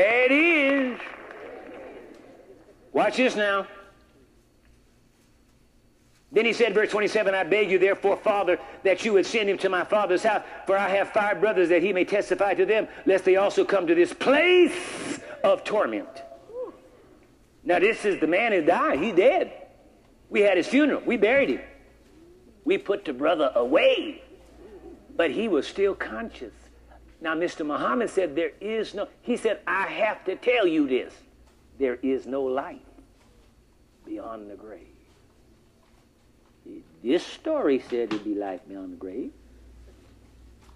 It 0.01 0.31
is. 0.31 1.01
Watch 2.93 3.17
this 3.17 3.35
now. 3.35 3.67
Then 6.31 6.45
he 6.45 6.53
said, 6.53 6.73
verse 6.73 6.91
27, 6.91 7.35
I 7.35 7.43
beg 7.43 7.71
you, 7.71 7.79
therefore, 7.81 8.17
Father, 8.17 8.59
that 8.85 9.05
you 9.05 9.15
would 9.15 9.27
send 9.27 9.49
him 9.49 9.59
to 9.59 9.69
my 9.69 9.83
father's 9.83 10.23
house, 10.23 10.45
for 10.67 10.77
I 10.77 10.89
have 10.91 11.09
five 11.11 11.41
brothers, 11.41 11.71
that 11.71 11.83
he 11.83 11.93
may 11.93 12.05
testify 12.05 12.55
to 12.55 12.65
them, 12.65 12.87
lest 13.07 13.25
they 13.25 13.37
also 13.37 13.65
come 13.65 13.87
to 13.89 13.95
this 13.95 14.13
place 14.13 15.19
of 15.43 15.65
torment. 15.65 16.09
Now, 17.65 17.81
this 17.81 18.05
is 18.05 18.21
the 18.21 18.27
man 18.27 18.53
who 18.53 18.63
died. 18.63 19.01
He's 19.01 19.17
dead. 19.17 19.53
We 20.31 20.43
had 20.43 20.59
his 20.59 20.69
funeral. 20.69 21.03
We 21.05 21.17
buried 21.17 21.49
him. 21.49 21.63
We 22.65 22.79
put 22.79 23.05
the 23.05 23.15
brother 23.15 23.51
away, 23.55 24.23
but 25.17 25.33
he 25.33 25.49
was 25.49 25.67
still 25.67 25.95
conscious. 25.95 26.53
Now, 27.21 27.35
Mr. 27.35 27.67
Muhammad 27.67 28.11
said, 28.11 28.37
There 28.37 28.53
is 28.61 28.95
no, 28.95 29.09
he 29.23 29.37
said, 29.37 29.61
I 29.67 29.87
have 29.87 30.25
to 30.25 30.37
tell 30.37 30.67
you 30.67 30.89
this. 30.89 31.13
There 31.79 31.99
is 32.03 32.27
no 32.27 32.43
life 32.43 32.79
beyond 34.05 34.51
the 34.51 34.57
grave. 34.57 34.87
This 37.03 37.25
story 37.25 37.83
said 37.89 38.11
there'd 38.11 38.25
be 38.25 38.35
life 38.35 38.61
beyond 38.69 38.93
the 38.93 38.97
grave. 38.97 39.31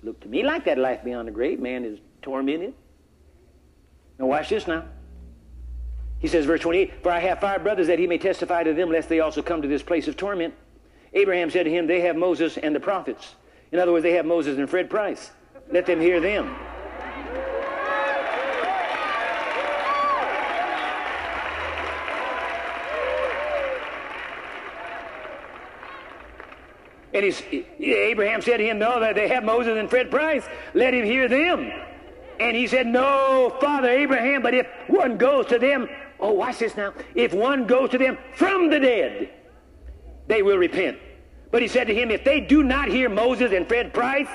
Looked 0.02 0.22
to 0.22 0.28
me 0.28 0.42
like 0.42 0.64
that 0.64 0.78
life 0.78 1.04
beyond 1.04 1.28
the 1.28 1.32
grave. 1.32 1.60
Man 1.60 1.84
is 1.84 1.98
tormented. 2.22 2.74
Now, 4.18 4.26
watch 4.26 4.48
this 4.48 4.66
now. 4.66 4.84
He 6.18 6.28
says, 6.28 6.46
verse 6.46 6.60
28, 6.60 7.02
For 7.02 7.10
I 7.10 7.18
have 7.18 7.40
five 7.40 7.64
brothers 7.64 7.88
that 7.88 7.98
he 7.98 8.06
may 8.06 8.18
testify 8.18 8.62
to 8.62 8.72
them, 8.72 8.90
lest 8.90 9.08
they 9.08 9.20
also 9.20 9.42
come 9.42 9.60
to 9.62 9.68
this 9.68 9.82
place 9.82 10.06
of 10.06 10.16
torment. 10.16 10.54
Abraham 11.14 11.50
said 11.50 11.64
to 11.64 11.70
him, 11.70 11.86
They 11.86 12.00
have 12.02 12.16
Moses 12.16 12.56
and 12.56 12.74
the 12.74 12.80
prophets. 12.80 13.34
In 13.72 13.78
other 13.78 13.92
words, 13.92 14.04
they 14.04 14.12
have 14.12 14.26
Moses 14.26 14.58
and 14.58 14.70
Fred 14.70 14.88
Price. 14.88 15.32
Let 15.72 15.86
them 15.86 16.00
hear 16.00 16.20
them. 16.20 16.54
And 27.14 27.24
he's, 27.24 27.42
Abraham 27.78 28.40
said 28.40 28.58
to 28.58 28.64
him, 28.64 28.78
No, 28.78 29.12
they 29.12 29.28
have 29.28 29.44
Moses 29.44 29.76
and 29.76 29.90
Fred 29.90 30.10
Price. 30.10 30.44
Let 30.72 30.94
him 30.94 31.04
hear 31.04 31.28
them. 31.28 31.72
And 32.38 32.56
he 32.56 32.66
said, 32.66 32.86
No, 32.86 33.56
Father 33.60 33.88
Abraham, 33.88 34.42
but 34.42 34.54
if 34.54 34.66
one 34.86 35.18
goes 35.18 35.46
to 35.46 35.58
them 35.58 35.88
oh, 36.22 36.32
watch 36.32 36.58
this 36.58 36.76
now. 36.76 36.94
If 37.14 37.34
one 37.34 37.66
goes 37.66 37.90
to 37.90 37.98
them 37.98 38.16
from 38.34 38.70
the 38.70 38.80
dead, 38.80 39.28
they 40.28 40.42
will 40.42 40.56
repent. 40.56 40.98
But 41.50 41.60
he 41.60 41.68
said 41.68 41.88
to 41.88 41.94
him, 41.94 42.10
if 42.10 42.24
they 42.24 42.40
do 42.40 42.62
not 42.62 42.88
hear 42.88 43.10
Moses 43.10 43.52
and 43.52 43.68
Fred 43.68 43.92
Price, 43.92 44.28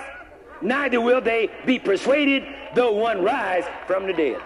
neither 0.62 1.02
will 1.02 1.22
they 1.22 1.50
be 1.66 1.80
persuaded, 1.80 2.44
though 2.76 2.92
one 2.92 3.24
rise 3.24 3.66
from 3.86 4.08
the 4.08 4.14
dead. 4.14 4.42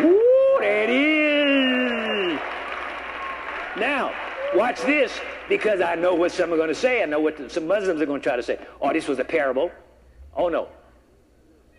Ooh, 0.00 0.60
it 0.62 0.90
is. 0.90 2.40
Now, 3.76 4.12
watch 4.54 4.80
this, 4.82 5.18
because 5.48 5.80
I 5.80 5.94
know 5.94 6.14
what 6.14 6.32
some 6.32 6.52
are 6.52 6.56
going 6.56 6.68
to 6.68 6.74
say. 6.74 7.02
I 7.02 7.06
know 7.06 7.20
what 7.20 7.50
some 7.50 7.66
Muslims 7.66 8.00
are 8.00 8.06
going 8.06 8.20
to 8.20 8.24
try 8.24 8.36
to 8.36 8.42
say. 8.42 8.58
Oh, 8.80 8.92
this 8.92 9.08
was 9.08 9.18
a 9.18 9.24
parable. 9.24 9.70
Oh, 10.34 10.48
no. 10.48 10.68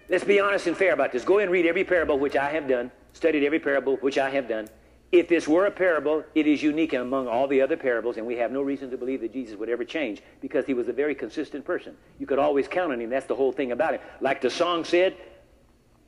Let's 0.09 0.23
be 0.25 0.39
honest 0.39 0.67
and 0.67 0.75
fair 0.75 0.93
about 0.93 1.11
this. 1.13 1.23
Go 1.23 1.39
and 1.39 1.49
read 1.49 1.65
every 1.65 1.83
parable 1.85 2.19
which 2.19 2.35
I 2.35 2.51
have 2.51 2.67
done, 2.67 2.91
studied 3.13 3.45
every 3.45 3.59
parable 3.59 3.95
which 3.97 4.17
I 4.17 4.29
have 4.29 4.47
done. 4.47 4.67
If 5.11 5.27
this 5.27 5.45
were 5.45 5.65
a 5.65 5.71
parable, 5.71 6.23
it 6.35 6.47
is 6.47 6.63
unique 6.63 6.93
among 6.93 7.27
all 7.27 7.45
the 7.45 7.61
other 7.61 7.75
parables, 7.75 8.15
and 8.15 8.25
we 8.25 8.37
have 8.37 8.51
no 8.51 8.61
reason 8.61 8.89
to 8.91 8.97
believe 8.97 9.19
that 9.21 9.33
Jesus 9.33 9.57
would 9.57 9.67
ever 9.67 9.83
change 9.83 10.21
because 10.39 10.65
he 10.65 10.73
was 10.73 10.87
a 10.87 10.93
very 10.93 11.15
consistent 11.15 11.65
person. 11.65 11.97
You 12.17 12.25
could 12.25 12.39
always 12.39 12.67
count 12.67 12.93
on 12.93 13.01
him. 13.01 13.09
That's 13.09 13.25
the 13.25 13.35
whole 13.35 13.51
thing 13.51 13.73
about 13.73 13.95
him. 13.95 14.01
Like 14.21 14.41
the 14.41 14.49
song 14.49 14.85
said, 14.85 15.17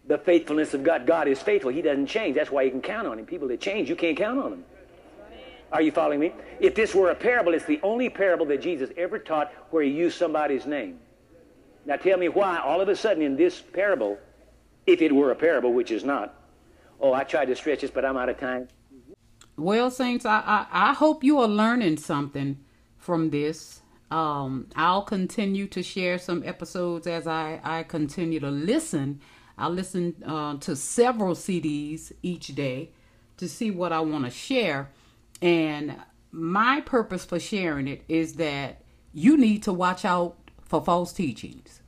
the 0.08 0.18
faithfulness 0.18 0.74
of 0.74 0.84
God. 0.84 1.06
God 1.06 1.28
is 1.28 1.41
faithful. 1.41 1.70
He 1.72 1.82
doesn't 1.82 2.08
change. 2.08 2.36
That's 2.36 2.51
why 2.51 2.64
you 2.64 2.72
can 2.72 2.82
count 2.82 3.08
on 3.08 3.20
him. 3.20 3.26
People 3.26 3.47
that 3.49 3.60
change, 3.60 3.89
you 3.89 3.95
can't 3.95 4.18
count 4.18 4.39
on 4.39 4.51
them. 4.51 4.66
Are 5.72 5.82
you 5.82 5.91
following 5.91 6.20
me? 6.20 6.32
If 6.60 6.76
this 6.76 6.93
were 6.93 7.10
a 7.10 7.16
parable, 7.16 7.54
it's 7.54 7.66
the 7.66 7.80
only 7.84 8.10
parable 8.10 8.45
that 8.47 8.62
Jesus 8.62 8.89
ever 8.95 9.18
taught 9.20 9.51
where 9.72 9.84
he 9.84 9.89
used 9.89 10.18
somebody's 10.18 10.66
name. 10.66 10.99
Now 11.86 11.95
tell 11.97 12.18
me 12.18 12.30
why 12.30 12.60
all 12.60 12.80
of 12.80 12.88
a 12.88 12.95
sudden 12.95 13.24
in 13.24 13.36
this 13.36 13.60
parable, 13.60 14.18
if 14.86 15.01
it 15.01 15.14
were 15.14 15.32
a 15.32 15.36
parable, 15.36 15.74
which 15.74 15.91
is 15.91 16.06
not, 16.06 16.36
oh, 17.01 17.12
I 17.12 17.24
tried 17.24 17.45
to 17.45 17.56
stretch 17.56 17.82
this, 17.82 17.91
but 17.91 18.06
I'm 18.06 18.18
out 18.18 18.30
of 18.30 18.39
time. 18.39 18.68
Well, 19.56 19.91
Saints, 19.91 20.26
I, 20.26 20.39
I, 20.45 20.89
I 20.89 20.93
hope 20.93 21.24
you 21.24 21.39
are 21.39 21.47
learning 21.47 21.97
something 21.97 22.58
from 22.97 23.30
this. 23.30 23.82
Um, 24.10 24.68
I'll 24.76 25.04
continue 25.04 25.68
to 25.68 25.84
share 25.84 26.18
some 26.18 26.43
episodes 26.45 27.06
as 27.06 27.28
I, 27.28 27.60
I 27.64 27.84
continue 27.84 28.39
to 28.39 28.49
listen. 28.49 29.22
I 29.58 29.68
listen 29.68 30.16
uh, 30.26 30.58
to 30.58 30.76
several 30.76 31.36
CDs 31.36 32.12
each 32.24 32.47
day 32.56 32.91
to 33.38 33.47
see 33.47 33.70
what 33.70 33.91
I 33.91 33.99
want 33.99 34.26
to 34.26 34.32
share. 34.32 34.89
And 35.41 35.97
my 36.32 36.82
purpose 36.82 37.24
for 37.24 37.39
sharing 37.39 37.88
it 37.88 38.04
is 38.08 38.36
that 38.36 38.82
you 39.14 39.38
need 39.38 39.62
to 39.64 39.74
watch 39.74 40.04
out 40.04 40.36
for 40.64 40.84
false 40.84 41.14
teachings. 41.14 41.82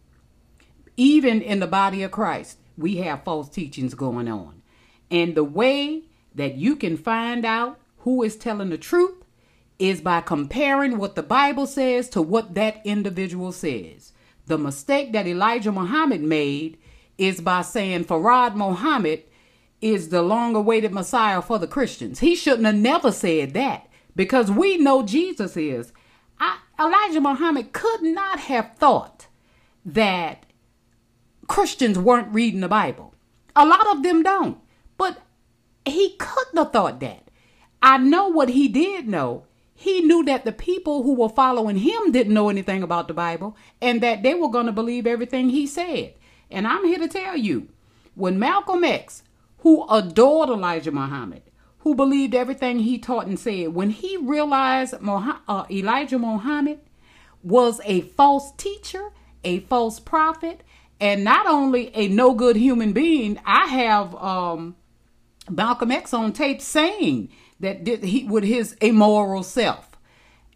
Even 0.98 1.42
in 1.42 1.60
the 1.60 1.68
body 1.68 2.04
of 2.04 2.12
Christ, 2.12 2.60
we 2.78 2.98
have 2.98 3.24
false 3.24 3.50
teachings 3.50 3.96
going 3.96 4.28
on. 4.28 4.62
And 5.10 5.34
the 5.36 5.44
way 5.44 6.04
that 6.36 6.56
you 6.56 6.76
can 6.76 6.98
find 6.98 7.46
out 7.46 7.80
who 8.00 8.22
is 8.24 8.36
telling 8.36 8.70
the 8.70 8.78
truth 8.78 9.24
is 9.80 10.02
by 10.02 10.22
comparing 10.22 10.98
what 10.98 11.16
the 11.16 11.24
Bible 11.24 11.68
says 11.68 12.08
to 12.10 12.22
what 12.22 12.54
that 12.56 12.82
individual 12.86 13.52
says. 13.52 14.14
The 14.46 14.58
mistake 14.58 15.12
that 15.14 15.28
Elijah 15.28 15.72
Muhammad 15.72 16.22
made 16.22 16.78
is 17.18 17.42
by 17.42 17.62
saying 17.62 18.06
Farad 18.06 18.56
Muhammad 18.56 19.24
is 19.82 20.10
the 20.10 20.22
long 20.22 20.56
awaited 20.56 20.92
Messiah 20.94 21.42
for 21.42 21.60
the 21.60 21.68
Christians. 21.68 22.20
He 22.20 22.36
shouldn't 22.36 22.66
have 22.66 22.76
never 22.76 23.12
said 23.12 23.54
that 23.54 23.88
because 24.16 24.52
we 24.52 24.78
know 24.78 25.04
Jesus 25.04 25.58
is. 25.58 25.92
I, 26.40 26.60
Elijah 26.80 27.22
Muhammad 27.22 27.74
could 27.74 28.04
not 28.04 28.40
have 28.42 28.72
thought 28.78 29.28
that 29.86 30.46
Christians 31.48 32.00
weren't 32.00 32.34
reading 32.34 32.62
the 32.62 32.68
Bible. 32.68 33.14
A 33.56 33.66
lot 33.66 33.88
of 33.88 34.04
them 34.04 34.24
don't. 34.24 34.60
He 35.86 36.16
couldn't 36.18 36.58
have 36.58 36.72
thought 36.72 37.00
that. 37.02 37.30
I 37.82 37.98
know 37.98 38.28
what 38.28 38.50
he 38.50 38.68
did 38.68 39.08
know. 39.08 39.44
He 39.76 40.02
knew 40.02 40.24
that 40.26 40.46
the 40.46 40.52
people 40.52 41.04
who 41.04 41.14
were 41.14 41.30
following 41.30 41.78
him 41.78 42.12
didn't 42.12 42.34
know 42.34 42.50
anything 42.50 42.82
about 42.82 43.08
the 43.08 43.14
Bible 43.14 43.56
and 43.82 44.02
that 44.02 44.24
they 44.24 44.34
were 44.34 44.50
going 44.50 44.66
to 44.66 44.72
believe 44.72 45.06
everything 45.06 45.50
he 45.50 45.68
said. 45.68 46.14
And 46.50 46.66
I'm 46.66 46.86
here 46.86 47.00
to 47.00 47.08
tell 47.08 47.36
you 47.36 47.68
when 48.16 48.40
Malcolm 48.40 48.84
X 48.84 49.24
who 49.66 49.84
adored 49.90 50.48
Elijah 50.48 50.92
Muhammad, 50.92 51.42
who 51.80 51.96
believed 51.96 52.36
everything 52.36 52.78
he 52.78 53.00
taught 53.00 53.26
and 53.26 53.40
said, 53.40 53.70
when 53.70 53.90
he 53.90 54.16
realized 54.16 54.94
uh, 54.94 55.66
Elijah 55.72 56.20
Muhammad 56.20 56.80
was 57.42 57.82
a 57.84 58.02
false 58.02 58.52
teacher, 58.58 59.10
a 59.44 59.62
false 59.62 60.00
prophet, 60.00 60.62
and 61.00 61.24
not 61.24 61.48
only 61.48 61.90
a 61.96 62.08
no 62.08 62.36
good 62.36 62.56
human 62.56 62.94
being, 62.94 63.40
I 63.44 63.66
have 63.66 64.14
um, 64.14 64.76
Malcolm 65.50 65.92
X 65.92 66.14
on 66.14 66.34
tape 66.34 66.62
saying 66.62 67.30
that 67.60 67.86
he 68.04 68.26
with 68.26 68.44
his 68.44 68.74
immoral 68.82 69.44
self. 69.44 69.98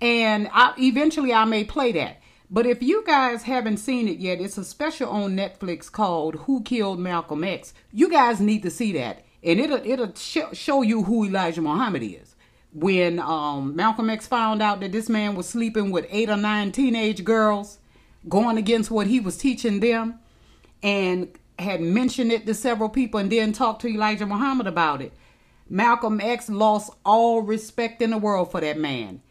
And 0.01 0.49
I, 0.51 0.73
eventually 0.77 1.33
I 1.33 1.45
may 1.45 1.63
play 1.63 1.91
that. 1.93 2.17
But 2.51 2.65
if 2.65 2.81
you 2.81 3.03
guys 3.05 3.43
haven't 3.43 3.77
seen 3.77 4.07
it 4.07 4.17
yet, 4.17 4.41
it's 4.41 4.57
a 4.57 4.63
special 4.63 5.09
on 5.09 5.35
Netflix 5.35 5.91
called 5.91 6.35
Who 6.35 6.63
Killed 6.63 6.99
Malcolm 6.99 7.43
X. 7.43 7.73
You 7.91 8.09
guys 8.09 8.39
need 8.39 8.63
to 8.63 8.71
see 8.71 8.91
that. 8.93 9.23
And 9.43 9.59
it'll 9.59 9.85
it'll 9.85 10.13
sh- 10.15 10.53
show 10.53 10.81
you 10.81 11.03
who 11.03 11.25
Elijah 11.25 11.61
Muhammad 11.61 12.03
is. 12.03 12.35
When 12.73 13.19
um, 13.19 13.75
Malcolm 13.75 14.09
X 14.09 14.27
found 14.27 14.61
out 14.61 14.79
that 14.79 14.91
this 14.91 15.09
man 15.09 15.35
was 15.35 15.47
sleeping 15.47 15.91
with 15.91 16.05
eight 16.09 16.29
or 16.29 16.37
nine 16.37 16.71
teenage 16.71 17.23
girls, 17.23 17.79
going 18.27 18.57
against 18.57 18.91
what 18.91 19.07
he 19.07 19.19
was 19.19 19.37
teaching 19.37 19.79
them, 19.79 20.19
and 20.83 21.29
had 21.59 21.81
mentioned 21.81 22.31
it 22.31 22.45
to 22.45 22.53
several 22.53 22.89
people 22.89 23.19
and 23.19 23.31
then 23.31 23.53
talked 23.53 23.81
to 23.81 23.89
Elijah 23.89 24.25
Muhammad 24.25 24.67
about 24.67 25.01
it, 25.01 25.13
Malcolm 25.69 26.19
X 26.19 26.49
lost 26.49 26.91
all 27.05 27.41
respect 27.41 28.01
in 28.01 28.09
the 28.11 28.17
world 28.17 28.51
for 28.51 28.61
that 28.61 28.77
man. 28.77 29.21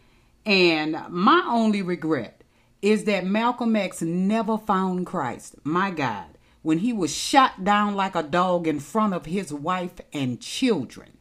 And 0.46 0.96
my 1.08 1.44
only 1.48 1.82
regret 1.82 2.42
is 2.80 3.04
that 3.04 3.26
Malcolm 3.26 3.74
X 3.74 4.02
never 4.02 4.56
found 4.56 5.06
Christ, 5.06 5.56
my 5.64 5.90
God, 5.90 6.38
when 6.62 6.78
he 6.78 6.92
was 6.92 7.14
shot 7.14 7.64
down 7.64 7.94
like 7.94 8.14
a 8.14 8.22
dog 8.22 8.66
in 8.66 8.78
front 8.78 9.14
of 9.14 9.26
his 9.26 9.52
wife 9.52 10.00
and 10.12 10.40
children 10.40 11.18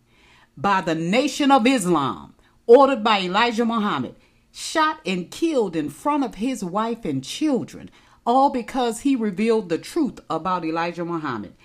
by 0.55 0.81
the 0.81 0.95
Nation 0.95 1.51
of 1.51 1.65
Islam, 1.65 2.35
ordered 2.65 3.03
by 3.03 3.21
Elijah 3.21 3.65
Muhammad, 3.65 4.15
shot 4.51 4.99
and 5.05 5.31
killed 5.31 5.75
in 5.75 5.89
front 5.89 6.23
of 6.23 6.35
his 6.35 6.63
wife 6.63 7.05
and 7.05 7.23
children, 7.23 7.89
all 8.27 8.49
because 8.49 8.99
he 8.99 9.15
revealed 9.15 9.69
the 9.69 9.77
truth 9.77 10.19
about 10.29 10.65
Elijah 10.65 11.05
Muhammad. 11.05 11.55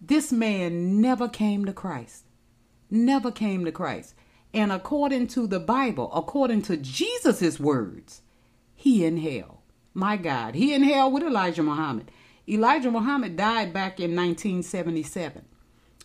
This 0.00 0.30
man 0.30 1.00
never 1.00 1.28
came 1.28 1.64
to 1.64 1.72
Christ. 1.72 2.24
Never 2.88 3.32
came 3.32 3.64
to 3.64 3.72
Christ. 3.72 4.14
And 4.54 4.70
according 4.70 5.26
to 5.28 5.48
the 5.48 5.58
Bible, 5.58 6.12
according 6.14 6.62
to 6.62 6.76
Jesus' 6.76 7.58
words, 7.58 8.22
he 8.76 9.04
in 9.04 9.16
hell. 9.16 9.62
My 9.94 10.16
God, 10.16 10.54
he 10.54 10.72
in 10.72 10.84
hell 10.84 11.10
with 11.10 11.24
Elijah 11.24 11.62
Muhammad. 11.62 12.10
Elijah 12.48 12.90
Muhammad 12.90 13.36
died 13.36 13.72
back 13.72 13.98
in 13.98 14.14
1977. 14.14 15.44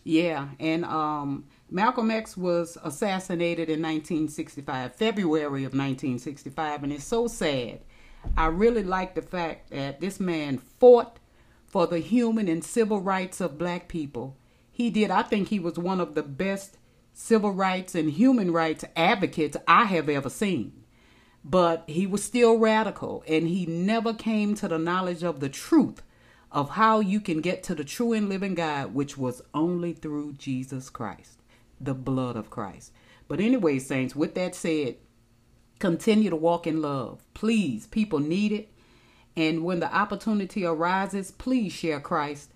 Yeah, 0.02 0.48
and 0.58 0.84
um, 0.84 1.44
Malcolm 1.70 2.10
X 2.10 2.36
was 2.36 2.76
assassinated 2.82 3.68
in 3.68 3.82
1965, 3.82 4.96
February 4.96 5.64
of 5.64 5.74
1965, 5.74 6.82
and 6.82 6.92
it's 6.92 7.04
so 7.04 7.28
sad. 7.28 7.80
I 8.36 8.46
really 8.46 8.82
like 8.82 9.14
the 9.14 9.22
fact 9.22 9.70
that 9.70 10.00
this 10.00 10.20
man 10.20 10.58
fought 10.58 11.18
for 11.66 11.86
the 11.86 11.98
human 11.98 12.48
and 12.48 12.64
civil 12.64 13.00
rights 13.00 13.40
of 13.40 13.58
black 13.58 13.88
people. 13.88 14.36
He 14.70 14.90
did. 14.90 15.10
I 15.10 15.22
think 15.22 15.48
he 15.48 15.58
was 15.58 15.78
one 15.78 16.00
of 16.00 16.14
the 16.14 16.22
best 16.22 16.78
civil 17.12 17.52
rights 17.52 17.94
and 17.94 18.10
human 18.10 18.52
rights 18.52 18.84
advocates 18.96 19.56
I 19.66 19.84
have 19.86 20.08
ever 20.08 20.30
seen 20.30 20.78
but 21.44 21.84
he 21.86 22.06
was 22.06 22.22
still 22.22 22.58
radical 22.58 23.24
and 23.26 23.48
he 23.48 23.64
never 23.66 24.12
came 24.12 24.54
to 24.54 24.68
the 24.68 24.78
knowledge 24.78 25.22
of 25.22 25.40
the 25.40 25.48
truth 25.48 26.02
of 26.50 26.70
how 26.70 27.00
you 27.00 27.20
can 27.20 27.40
get 27.40 27.62
to 27.62 27.74
the 27.74 27.84
true 27.84 28.12
and 28.12 28.28
living 28.28 28.54
God, 28.54 28.94
which 28.94 29.16
was 29.16 29.42
only 29.54 29.92
through 29.92 30.34
Jesus 30.34 30.90
Christ, 30.90 31.40
the 31.80 31.94
blood 31.94 32.36
of 32.36 32.50
Christ. 32.50 32.92
But 33.28 33.40
anyway, 33.40 33.78
saints, 33.78 34.16
with 34.16 34.34
that 34.34 34.54
said, 34.54 34.96
continue 35.78 36.30
to 36.30 36.36
walk 36.36 36.66
in 36.66 36.82
love. 36.82 37.22
Please, 37.34 37.86
people 37.86 38.18
need 38.18 38.52
it. 38.52 38.68
And 39.36 39.64
when 39.64 39.80
the 39.80 39.94
opportunity 39.94 40.64
arises, 40.64 41.30
please 41.30 41.72
share 41.72 42.00
Christ 42.00 42.50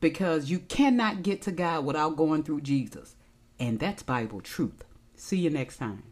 because 0.00 0.50
you 0.50 0.60
cannot 0.60 1.22
get 1.22 1.42
to 1.42 1.52
God 1.52 1.84
without 1.84 2.16
going 2.16 2.42
through 2.42 2.62
Jesus. 2.62 3.14
And 3.58 3.78
that's 3.78 4.02
Bible 4.02 4.40
truth. 4.40 4.84
See 5.14 5.38
you 5.38 5.50
next 5.50 5.76
time. 5.76 6.11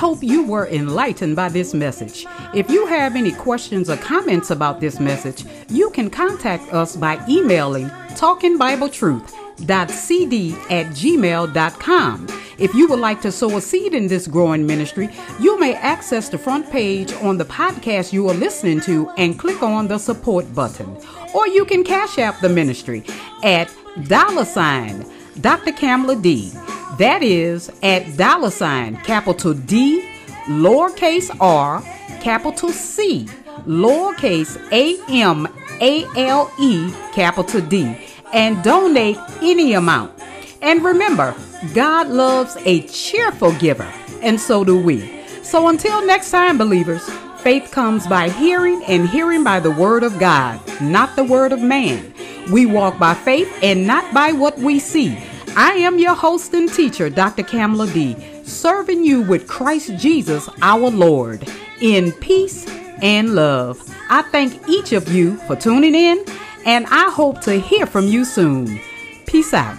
Hope 0.00 0.22
you 0.22 0.42
were 0.42 0.66
enlightened 0.68 1.36
by 1.36 1.50
this 1.50 1.74
message. 1.74 2.24
If 2.54 2.70
you 2.70 2.86
have 2.86 3.16
any 3.16 3.32
questions 3.32 3.90
or 3.90 3.98
comments 3.98 4.50
about 4.50 4.80
this 4.80 4.98
message, 4.98 5.44
you 5.68 5.90
can 5.90 6.08
contact 6.08 6.72
us 6.72 6.96
by 6.96 7.22
emailing 7.28 7.90
talkingbibletruth.cd 8.16 10.52
at 10.70 10.86
gmail.com. 10.86 12.28
If 12.56 12.74
you 12.74 12.88
would 12.88 12.98
like 12.98 13.20
to 13.20 13.30
sow 13.30 13.58
a 13.58 13.60
seed 13.60 13.92
in 13.92 14.06
this 14.06 14.26
growing 14.26 14.66
ministry, 14.66 15.10
you 15.38 15.60
may 15.60 15.74
access 15.74 16.30
the 16.30 16.38
front 16.38 16.70
page 16.70 17.12
on 17.20 17.36
the 17.36 17.44
podcast 17.44 18.10
you 18.10 18.26
are 18.30 18.34
listening 18.34 18.80
to 18.88 19.10
and 19.18 19.38
click 19.38 19.62
on 19.62 19.86
the 19.86 19.98
support 19.98 20.54
button. 20.54 20.96
Or 21.34 21.46
you 21.46 21.66
can 21.66 21.84
cash 21.84 22.18
app 22.18 22.40
the 22.40 22.48
ministry 22.48 23.04
at 23.44 23.70
dollar 24.08 24.46
sign 24.46 25.04
Dr. 25.42 25.72
Kamala 25.72 26.16
D. 26.16 26.54
That 27.00 27.22
is 27.22 27.72
at 27.82 28.18
dollar 28.18 28.50
sign 28.50 28.96
capital 28.98 29.54
D, 29.54 30.06
lowercase 30.44 31.34
r, 31.40 31.80
capital 32.20 32.68
C, 32.68 33.24
lowercase 33.64 34.60
a 34.70 35.00
m 35.08 35.48
a 35.80 36.04
l 36.14 36.52
e, 36.60 36.92
capital 37.14 37.62
D, 37.62 37.96
and 38.34 38.62
donate 38.62 39.16
any 39.40 39.72
amount. 39.72 40.12
And 40.60 40.84
remember, 40.84 41.34
God 41.72 42.08
loves 42.08 42.58
a 42.66 42.82
cheerful 42.82 43.52
giver, 43.52 43.90
and 44.20 44.38
so 44.38 44.62
do 44.62 44.78
we. 44.78 45.24
So 45.42 45.68
until 45.68 46.04
next 46.04 46.30
time, 46.30 46.58
believers, 46.58 47.08
faith 47.38 47.70
comes 47.70 48.06
by 48.06 48.28
hearing, 48.28 48.84
and 48.84 49.08
hearing 49.08 49.42
by 49.42 49.60
the 49.60 49.70
word 49.70 50.02
of 50.02 50.18
God, 50.18 50.60
not 50.82 51.16
the 51.16 51.24
word 51.24 51.52
of 51.52 51.62
man. 51.62 52.12
We 52.52 52.66
walk 52.66 52.98
by 52.98 53.14
faith 53.14 53.50
and 53.62 53.86
not 53.86 54.12
by 54.12 54.32
what 54.32 54.58
we 54.58 54.78
see. 54.78 55.16
I 55.56 55.72
am 55.72 55.98
your 55.98 56.14
host 56.14 56.54
and 56.54 56.72
teacher, 56.72 57.10
Dr. 57.10 57.42
Camale 57.42 57.92
D, 57.92 58.16
serving 58.44 59.04
you 59.04 59.22
with 59.22 59.48
Christ 59.48 59.96
Jesus 59.96 60.48
our 60.62 60.90
Lord 60.90 61.48
in 61.80 62.12
peace 62.12 62.66
and 63.02 63.34
love. 63.34 63.82
I 64.08 64.22
thank 64.22 64.68
each 64.68 64.92
of 64.92 65.12
you 65.12 65.36
for 65.46 65.56
tuning 65.56 65.94
in, 65.94 66.24
and 66.64 66.86
I 66.86 67.10
hope 67.10 67.40
to 67.42 67.58
hear 67.58 67.86
from 67.86 68.06
you 68.06 68.24
soon. 68.24 68.80
Peace 69.26 69.52
out. 69.54 69.76